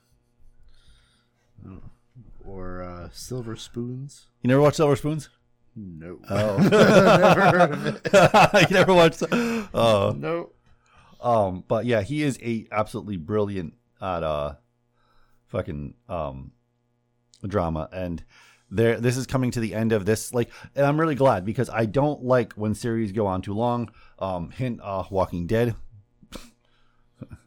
[2.44, 4.26] Or uh, Silver Spoons?
[4.42, 5.28] You never watched Silver Spoons?
[5.74, 6.18] No.
[6.28, 8.00] Oh, Never heard of it.
[8.70, 9.22] you never watched.
[9.32, 10.50] Oh, No.
[11.20, 14.54] Um, but yeah, he is a absolutely brilliant at uh
[15.46, 16.50] fucking um
[17.46, 18.24] drama and
[18.70, 21.68] there this is coming to the end of this like and I'm really glad because
[21.70, 23.90] I don't like when series go on too long.
[24.18, 25.74] Um hint uh Walking Dead.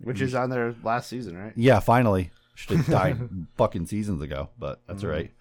[0.01, 1.51] Which is on their last season, right?
[1.57, 2.31] Yeah, finally.
[2.55, 5.31] Should have died fucking seasons ago, but that's all right.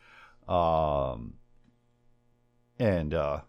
[0.49, 1.35] Um
[2.79, 3.41] and uh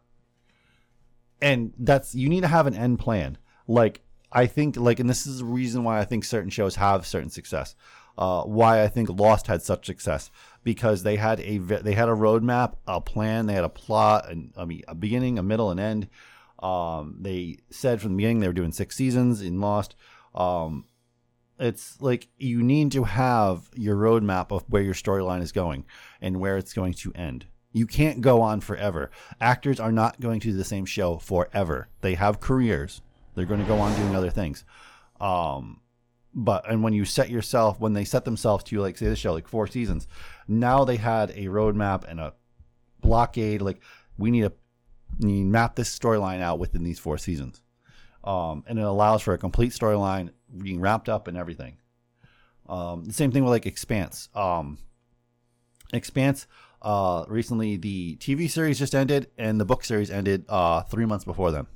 [1.42, 3.38] and that's you need to have an end plan.
[3.68, 4.02] Like
[4.32, 7.30] I think like and this is the reason why I think certain shows have certain
[7.30, 7.76] success.
[8.18, 10.30] Uh why I think Lost had such success
[10.64, 14.54] because they had a they had a roadmap, a plan, they had a plot and
[14.56, 16.08] I mean a beginning, a middle and end.
[16.60, 19.96] Um they said from the beginning they were doing 6 seasons in Lost.
[20.36, 20.86] Um
[21.60, 25.86] it's like you need to have your roadmap of where your storyline is going
[26.22, 27.46] and where it's going to end.
[27.72, 29.12] You can't go on forever.
[29.42, 31.90] Actors are not going to do the same show forever.
[32.02, 33.02] They have careers.
[33.34, 34.64] They're going to go on doing other things.
[35.20, 35.82] Um,
[36.34, 39.34] but and when you set yourself, when they set themselves to like say the show
[39.34, 40.08] like four seasons,
[40.48, 42.34] now they had a roadmap and a
[43.02, 43.62] blockade.
[43.62, 43.82] Like
[44.18, 44.54] we need to
[45.20, 47.62] need map this storyline out within these four seasons,
[48.26, 51.78] um, and it allows for a complete storyline being wrapped up and everything.
[52.68, 54.30] Um, the same thing with like Expanse.
[54.34, 54.78] Um,
[55.94, 56.48] Expanse.
[56.82, 61.26] Uh, recently, the TV series just ended, and the book series ended uh, three months
[61.26, 61.68] before them.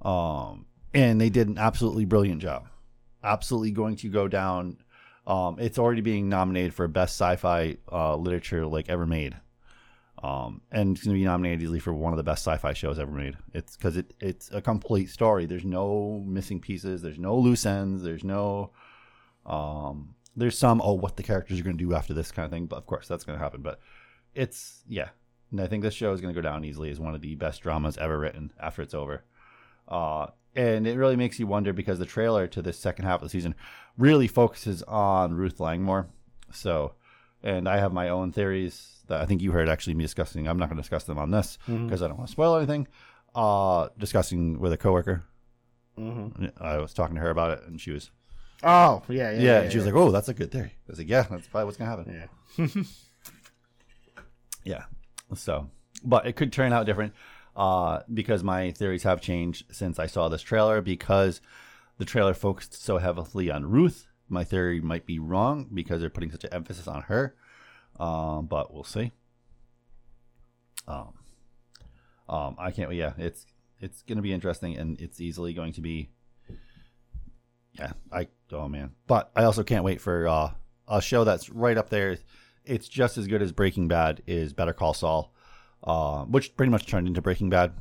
[0.00, 2.66] Um, and they did an absolutely brilliant job.
[3.22, 4.78] Absolutely going to go down.
[5.26, 9.36] Um, it's already being nominated for best sci-fi uh, literature like ever made.
[10.24, 12.98] Um, and it's going to be nominated easily for one of the best sci-fi shows
[12.98, 13.36] ever made.
[13.52, 15.44] It's because it, it's a complete story.
[15.44, 17.02] There's no missing pieces.
[17.02, 18.02] There's no loose ends.
[18.02, 18.70] There's no,
[19.44, 22.50] um, there's some oh what the characters are going to do after this kind of
[22.50, 22.64] thing.
[22.64, 23.60] But of course that's going to happen.
[23.60, 23.80] But
[24.34, 25.10] it's yeah,
[25.50, 27.34] and I think this show is going to go down easily as one of the
[27.34, 29.24] best dramas ever written after it's over.
[29.86, 33.26] Uh, and it really makes you wonder because the trailer to this second half of
[33.26, 33.54] the season
[33.98, 36.08] really focuses on Ruth Langmore.
[36.50, 36.94] So,
[37.42, 40.46] and I have my own theories that I think you heard actually me discussing.
[40.48, 42.86] I'm not going to discuss them on this because I don't want to spoil anything.
[43.34, 45.24] Uh, discussing with a coworker.
[45.98, 46.46] Mm-hmm.
[46.60, 48.10] I was talking to her about it, and she was
[48.62, 49.36] Oh yeah, yeah.
[49.36, 49.42] yeah.
[49.42, 51.46] yeah, and she was like, "Oh, that's a good theory." I was like, "Yeah, that's
[51.48, 52.28] probably what's gonna happen."
[52.58, 52.66] yeah.
[54.64, 54.84] Yeah.
[55.34, 55.68] So,
[56.02, 57.12] but it could turn out different
[57.54, 60.80] uh, because my theories have changed since I saw this trailer.
[60.80, 61.40] Because
[61.98, 66.30] the trailer focused so heavily on Ruth, my theory might be wrong because they're putting
[66.30, 67.36] such an emphasis on her.
[67.98, 69.12] Um, but we'll see.
[70.86, 71.14] Um,
[72.28, 72.92] um, I can't.
[72.92, 73.46] Yeah, it's
[73.80, 76.10] it's going to be interesting, and it's easily going to be.
[77.72, 80.50] Yeah, I oh man, but I also can't wait for uh,
[80.88, 82.18] a show that's right up there.
[82.64, 85.34] It's just as good as Breaking Bad is Better Call Saul,
[85.82, 87.72] uh, which pretty much turned into Breaking Bad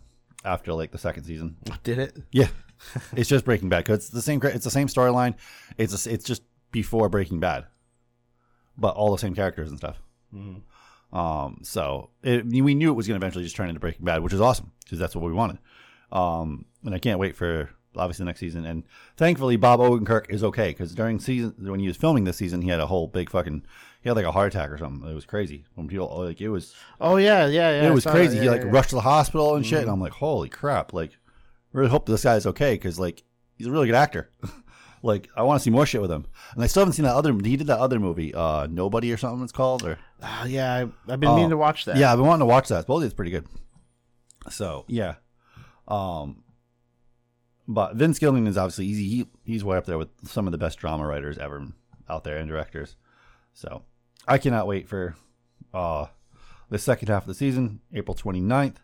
[0.43, 1.57] after like the second season.
[1.83, 2.17] Did it?
[2.31, 2.47] Yeah,
[3.15, 4.41] it's just Breaking Bad because it's the same.
[4.43, 5.35] It's the same storyline.
[5.77, 7.65] It's a, it's just before Breaking Bad,
[8.77, 10.01] but all the same characters and stuff.
[11.13, 14.23] Um, so it, we knew it was going to eventually just turn into Breaking Bad,
[14.23, 15.59] which is awesome because that's what we wanted.
[16.11, 18.65] Um, and I can't wait for obviously the next season.
[18.65, 18.83] And
[19.17, 22.69] thankfully, Bob Odenkirk is okay because during season when he was filming this season, he
[22.69, 23.63] had a whole big fucking
[24.01, 25.09] he had like a heart attack or something.
[25.09, 25.65] It was crazy.
[25.75, 27.87] When people like it was Oh yeah, yeah, yeah.
[27.87, 28.37] it was crazy.
[28.37, 28.69] that, he like yeah.
[28.71, 30.93] rushed to the hospital and shit, and I'm like, holy crap!
[30.93, 31.17] Like,
[31.71, 33.23] really hope this guy's okay because like
[33.55, 34.29] he's a really good actor.
[35.03, 36.25] like, I want to see more shit with him.
[36.55, 37.31] And I still haven't seen that other.
[37.33, 39.43] He did that other movie, uh, Nobody or something.
[39.43, 41.35] It's called or Ah, yeah, I, I've been Oh.
[41.35, 41.97] meaning to watch that.
[41.97, 42.81] yeah, I've been wanting to watch that.
[42.81, 43.45] Supposedly it's pretty good.
[44.49, 45.15] So yeah,
[45.87, 46.43] um,
[47.67, 49.07] but Vince Gilligan is obviously easy.
[49.07, 51.65] He, he's way up there with some of the best drama writers ever
[52.09, 52.95] out there and directors.
[53.53, 53.83] So
[54.27, 55.15] I cannot wait for
[55.73, 56.07] uh
[56.69, 58.77] the second half of the season, April 29th.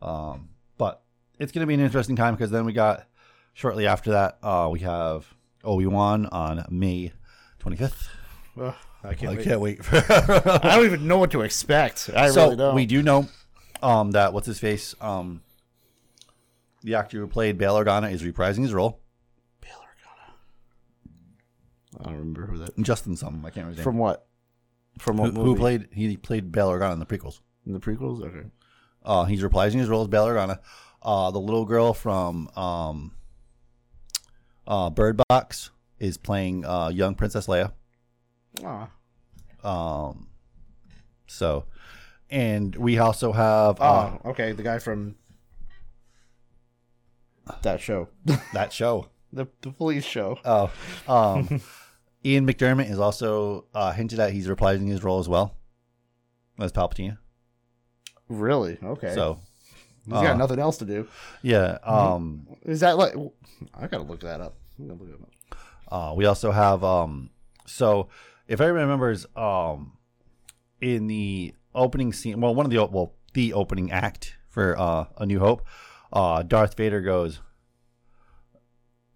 [0.00, 1.02] Um, but
[1.38, 3.06] it's going to be an interesting time because then we got
[3.54, 5.26] shortly after that uh we have
[5.64, 7.12] Obi Wan on May
[7.60, 8.08] 25th.
[8.60, 8.74] Ugh,
[9.04, 9.32] I can't.
[9.32, 9.44] I wait.
[9.44, 9.80] can't wait.
[9.92, 12.10] I don't even know what to expect.
[12.14, 12.74] I so really don't.
[12.74, 13.28] we do know
[13.82, 15.42] um, that what's his face, um,
[16.82, 18.98] the actor who played Bail Organa is reprising his role.
[22.00, 22.76] I don't remember who that.
[22.78, 24.26] Justin something I can't remember his From what?
[24.98, 25.48] From what Who, movie?
[25.50, 27.40] who played he played Bail Organa in the prequels.
[27.66, 28.22] in the prequels?
[28.22, 28.48] Okay.
[29.04, 30.58] Uh, he's reprising his role as Bail Organa.
[31.02, 33.12] Uh, the little girl from um,
[34.66, 37.72] uh, Bird Box is playing uh, young Princess Leia.
[38.64, 38.90] Ah.
[39.64, 40.28] Um,
[41.26, 41.64] so,
[42.30, 44.52] and we also have uh, Oh, okay.
[44.52, 45.14] The guy from
[47.62, 48.08] that show,
[48.52, 49.08] that show.
[49.32, 50.38] the the police show.
[50.44, 50.70] Oh,
[51.08, 51.60] um,
[52.24, 55.56] Ian McDiarmid is also uh, hinted at he's reprising his role as well
[56.58, 57.18] as Palpatine.
[58.28, 58.78] Really?
[58.82, 59.14] Okay.
[59.14, 59.38] So
[60.04, 61.08] he's got uh, nothing else to do.
[61.42, 63.14] yeah, um, Is that like?
[63.74, 64.54] I gotta look that up.
[64.78, 65.58] Look up.
[65.92, 67.30] uh, we also have um,
[67.66, 68.08] so
[68.48, 69.92] if everybody remembers, um,
[70.80, 75.26] in the opening scene, well, one of the well, the opening act for uh, A
[75.26, 75.64] New Hope,
[76.12, 77.40] uh, Darth Vader goes,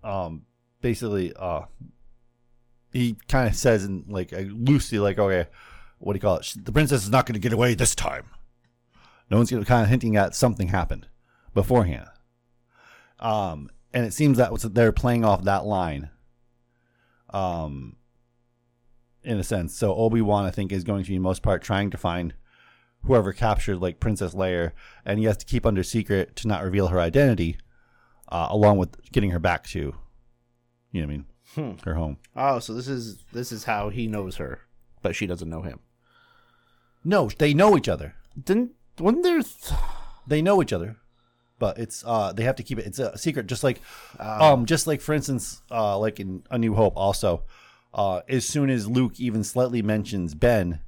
[0.03, 0.43] um,
[0.81, 1.63] basically, uh,
[2.93, 5.49] he kind of says in like uh, loosely, like, okay,
[5.99, 6.55] what do you call it?
[6.57, 8.25] The princess is not going to get away this time.
[9.31, 11.09] No one's kind of hinting at something happened
[11.55, 12.09] beforehand.
[13.19, 16.11] Um, and it seems that they're playing off that line.
[17.31, 17.97] Um,
[19.23, 21.91] in a sense, so Obi Wan, I think, is going to be most part trying
[21.91, 22.35] to find
[23.05, 24.73] whoever captured like Princess Leia,
[25.05, 27.57] and he has to keep under secret to not reveal her identity,
[28.29, 29.95] uh, along with getting her back to,
[30.93, 31.25] you know I mean,
[31.55, 31.73] Hmm.
[31.85, 32.19] her home.
[32.35, 34.61] Oh, so this is this is how he knows her,
[35.03, 35.79] but she doesn't know him.
[37.05, 38.15] No, they know each other.
[38.41, 39.43] Didn't wasn't there?
[39.43, 39.81] Th-
[40.27, 40.97] They know each other,
[41.59, 42.87] but it's uh they have to keep it.
[42.87, 43.47] It's a secret.
[43.47, 43.81] Just like
[44.19, 47.45] um just like for instance uh like in A New Hope also,
[47.95, 50.81] uh as soon as Luke even slightly mentions Ben,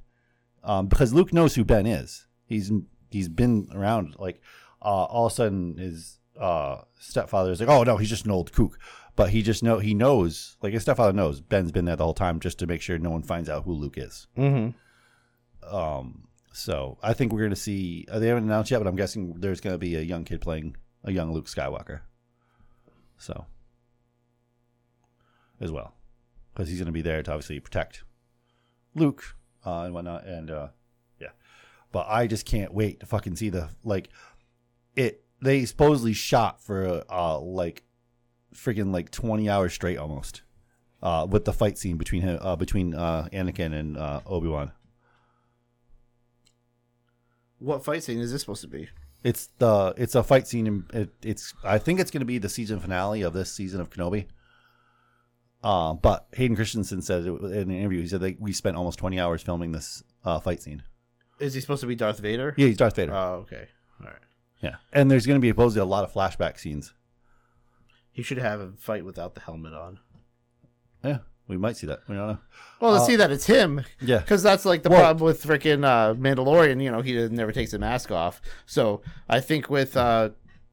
[0.63, 2.27] um because Luke knows who Ben is.
[2.45, 2.71] He's
[3.11, 4.41] he's been around like
[4.81, 8.31] uh all of a sudden his uh stepfather is like oh no he's just an
[8.31, 8.77] old kook.
[9.15, 12.13] But he just know he knows like his stepfather knows Ben's been there the whole
[12.13, 14.27] time just to make sure no one finds out who Luke is.
[14.37, 15.75] mm-hmm.
[15.75, 18.05] Um, so I think we're going to see.
[18.09, 20.41] Uh, they haven't announced yet, but I'm guessing there's going to be a young kid
[20.41, 22.01] playing a young Luke Skywalker.
[23.17, 23.45] So,
[25.59, 25.93] as well,
[26.53, 28.03] because he's going to be there to obviously protect
[28.95, 29.35] Luke
[29.65, 30.67] uh, and whatnot, and uh,
[31.19, 31.29] yeah.
[31.91, 34.09] But I just can't wait to fucking see the like
[34.95, 35.23] it.
[35.41, 37.83] They supposedly shot for uh like
[38.53, 40.41] freaking like 20 hours straight almost.
[41.01, 44.73] Uh, with the fight scene between him, uh, between uh, Anakin and uh, Obi Wan,
[47.59, 48.89] What fight scene is this supposed to be?
[49.23, 50.65] It's the it's a fight scene.
[50.67, 53.81] In, it, it's I think it's going to be the season finale of this season
[53.81, 54.27] of Kenobi.
[55.61, 59.19] Uh, but Hayden Christensen said in an interview, he said that we spent almost twenty
[59.19, 60.83] hours filming this uh, fight scene.
[61.39, 62.53] Is he supposed to be Darth Vader?
[62.57, 63.13] Yeah, he's Darth Vader.
[63.13, 63.67] Oh, okay.
[64.01, 64.15] All right.
[64.61, 66.93] yeah, and there's going to be supposedly a lot of flashback scenes.
[68.11, 69.99] He should have a fight without the helmet on.
[71.03, 71.19] Yeah,
[71.49, 71.99] we might see that.
[72.07, 72.37] We don't know.
[72.79, 75.43] Well, to Uh, see that it's him, Yeah, because that's like the Well- problem with
[75.43, 76.81] freaking uh, Mandalorian.
[76.81, 78.41] You know, he never takes the mask off.
[78.65, 80.29] So I think with uh,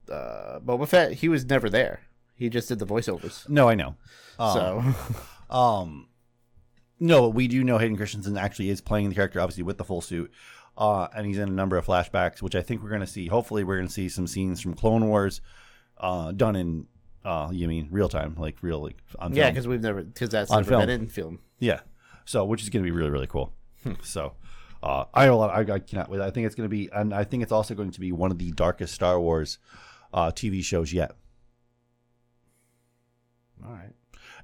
[0.09, 2.01] uh, Boba Fett, he was never there.
[2.37, 3.49] He just did the voiceovers.
[3.49, 3.97] no, I know.
[4.39, 4.95] Um, so
[5.57, 6.09] Um,
[7.01, 10.01] no, we do know Hayden Christensen actually is playing the character, obviously with the full
[10.01, 10.31] suit,
[10.77, 13.27] uh, and he's in a number of flashbacks, which I think we're going to see.
[13.29, 15.41] Hopefully, we're going to see some scenes from Clone Wars,
[15.99, 16.87] uh, done in,
[17.27, 20.51] uh, you mean real time, like real, like on yeah, because we've never because that's
[20.51, 20.81] On never film.
[20.83, 21.41] been in film.
[21.59, 21.81] yeah.
[22.25, 23.53] So, which is going to be really, really cool.
[24.03, 24.33] So,
[24.83, 26.21] uh, I, I I cannot wait.
[26.21, 28.31] I think it's going to be, and I think it's also going to be one
[28.33, 29.59] of the darkest Star Wars
[30.13, 31.13] uh, TV shows yet.
[33.65, 33.93] All right.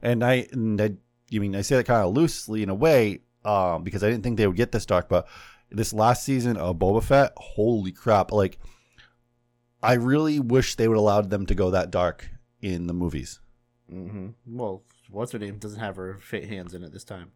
[0.01, 0.93] and I, and I,
[1.29, 4.23] you mean I say that kind of loosely in a way, um, because I didn't
[4.25, 5.27] think they would get this dark, but
[5.71, 8.33] this last season of Boba Fett, holy crap!
[8.33, 8.59] Like,
[9.83, 12.29] I really wish they would allowed them to go that dark
[12.63, 13.41] in the movies.
[13.93, 14.29] Mm-hmm.
[14.47, 17.33] Well, what's her name doesn't have her fit hands in it this time.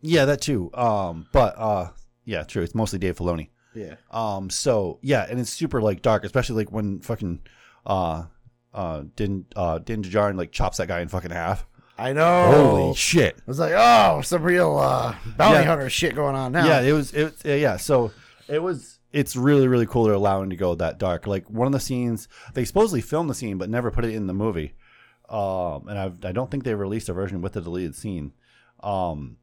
[0.00, 0.70] Yeah, that too.
[0.74, 1.88] Um, but uh,
[2.24, 2.62] yeah, true.
[2.62, 3.48] It's mostly Dave Filoni.
[3.74, 3.94] Yeah.
[4.10, 7.40] Um, so yeah, and it's super like dark, especially like when fucking
[7.86, 8.24] uh,
[8.72, 11.66] uh, Din uh, Din Djarin like chops that guy in fucking half.
[11.96, 12.50] I know.
[12.52, 13.36] Holy shit!
[13.36, 15.62] I was like, oh, some real uh, bounty Yeah.
[15.64, 16.66] hunter shit going on now.
[16.66, 17.12] Yeah, it was.
[17.14, 17.76] It yeah.
[17.76, 18.12] So
[18.48, 18.93] it was.
[19.14, 20.04] It's really really cool.
[20.04, 21.26] They're allowing to go that dark.
[21.26, 24.26] Like one of the scenes, they supposedly filmed the scene but never put it in
[24.26, 24.74] the movie.
[25.28, 28.32] Um, and I've, I don't think they released a version with the deleted scene.
[28.80, 29.38] Um,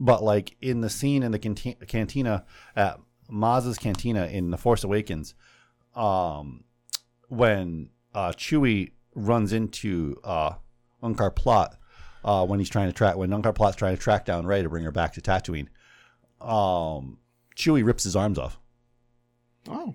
[0.00, 2.44] but like in the scene in the canti- cantina
[2.74, 2.98] at
[3.28, 5.34] Maz's cantina in The Force Awakens,
[5.94, 6.64] um,
[7.28, 10.52] when uh, Chewie runs into uh,
[11.02, 11.76] Unkar Plutt
[12.24, 14.68] uh, when he's trying to track when Unkar Plutt's trying to track down Rey to
[14.68, 15.68] bring her back to Tatooine
[16.40, 17.18] um,
[17.56, 18.60] Chewie rips his arms off.
[19.68, 19.94] Oh.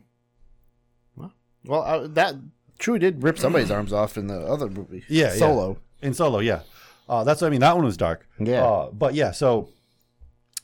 [1.16, 1.34] Well,
[1.66, 2.36] well uh, that
[2.80, 5.04] Chewie did rip somebody's arms off in the other movie.
[5.08, 5.40] Yeah, yeah.
[5.40, 5.78] Solo.
[6.02, 6.62] In Solo, yeah.
[7.08, 7.60] Uh, that's what I mean.
[7.60, 8.28] That one was dark.
[8.40, 8.64] Yeah.
[8.64, 9.70] Uh, but yeah, so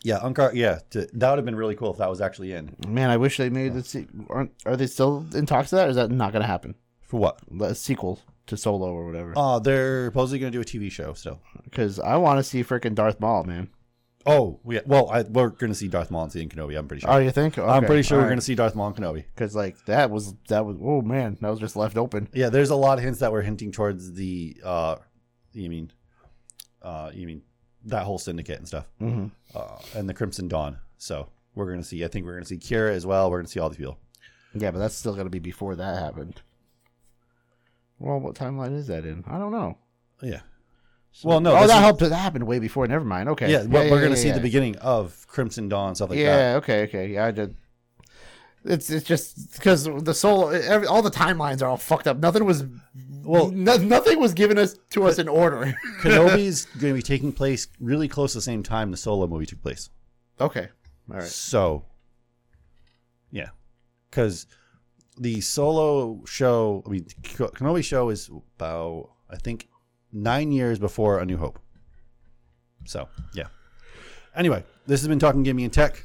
[0.03, 0.53] yeah, Unkar.
[0.53, 2.75] yeah, to, that would have been really cool if that was actually in.
[2.87, 5.87] Man, I wish they made the se- aren't are they still in talks of that?
[5.87, 6.75] Or is that not going to happen?
[7.01, 7.39] For what?
[7.61, 9.33] A sequel to Solo or whatever.
[9.35, 11.41] Uh, they're supposedly going to do a TV show still.
[11.63, 13.69] Because I want to see freaking Darth Maul, man.
[14.27, 14.81] Oh, yeah.
[14.85, 16.77] Well, I, we're going to see Darth Maul and see in Kenobi.
[16.77, 17.09] I'm pretty sure.
[17.11, 17.57] Oh, you think?
[17.57, 19.23] I'm pretty sure we're going to see Darth Maul and Kenobi.
[19.33, 22.27] because like that was that was oh man that was just left open.
[22.33, 24.57] Yeah, there's a lot of hints that were hinting towards the.
[24.63, 24.95] Uh,
[25.53, 25.91] you mean,
[26.81, 27.41] uh, you mean
[27.85, 29.27] that whole syndicate and stuff, Mm-hmm.
[29.57, 30.77] uh, and the Crimson Dawn.
[30.97, 32.03] So we're going to see.
[32.03, 33.31] I think we're going to see Qi'ra as well.
[33.31, 33.97] We're going to see all these people.
[34.53, 36.41] Yeah, but that's still going to be before that happened.
[37.99, 39.23] Well, what timeline is that in?
[39.27, 39.77] I don't know.
[40.21, 40.41] Yeah.
[41.23, 41.57] Well, no.
[41.57, 41.99] oh, that helped.
[42.01, 42.87] That happened way before.
[42.87, 43.29] Never mind.
[43.29, 43.51] Okay.
[43.51, 44.35] Yeah, well, we're going to yeah, see yeah.
[44.35, 46.23] the beginning of Crimson Dawn stuff like that.
[46.23, 46.55] yeah.
[46.57, 46.83] Okay.
[46.83, 47.07] Okay.
[47.13, 47.25] Yeah.
[47.25, 47.55] I did.
[48.63, 52.17] It's it's just because the soul, every, all the timelines are all fucked up.
[52.17, 52.65] Nothing was,
[53.23, 55.73] Well- no, nothing was given us to us in order.
[56.01, 59.45] Kenobi's going to be taking place really close to the same time the Solo movie
[59.45, 59.89] took place.
[60.41, 60.69] okay.
[61.09, 61.23] All right.
[61.23, 61.85] So,
[63.31, 63.49] yeah,
[64.09, 64.45] because
[65.17, 69.69] the Solo show, I mean, Kenobi show is about I think
[70.11, 71.59] nine years before A New Hope.
[72.85, 73.47] So, yeah.
[74.35, 76.03] Anyway, this has been talking gaming and tech.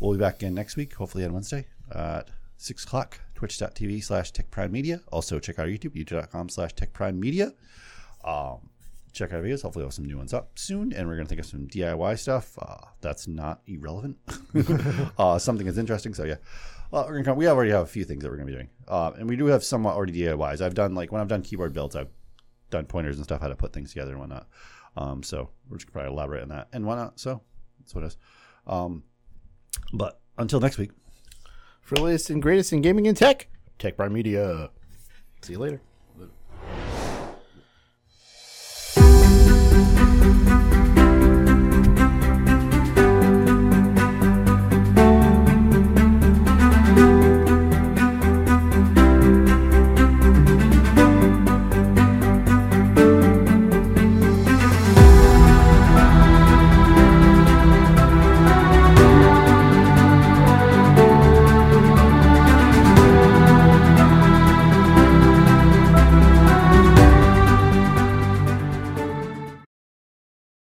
[0.00, 3.20] We'll be back again next week, hopefully on Wednesday at six o'clock.
[3.34, 5.00] Twitch.tv slash Tech Prime Media.
[5.12, 7.52] Also check out our YouTube, youtube.com slash Tech Prime Media.
[8.24, 8.70] Um,
[9.12, 9.62] check out our videos.
[9.62, 12.18] Hopefully, we'll have some new ones up soon, and we're gonna think of some DIY
[12.18, 12.58] stuff.
[12.60, 14.16] Uh, that's not irrelevant.
[15.18, 16.14] uh, something that's interesting.
[16.14, 16.36] So yeah,
[16.92, 19.12] uh, gonna come, we already have a few things that we're gonna be doing, uh,
[19.18, 20.60] and we do have somewhat already DIYs.
[20.62, 22.10] I've done like when I've done keyboard builds, I've
[22.70, 24.48] done pointers and stuff how to put things together and whatnot.
[24.96, 27.20] Um, so we're just gonna probably elaborate on that and whatnot.
[27.20, 27.42] So
[27.80, 28.16] that's what it is.
[28.66, 29.04] Um,
[29.92, 30.90] but until next week.
[31.80, 33.48] For the latest and greatest in gaming and tech,
[33.78, 34.70] Tech Bar Media.
[35.42, 35.80] See you later.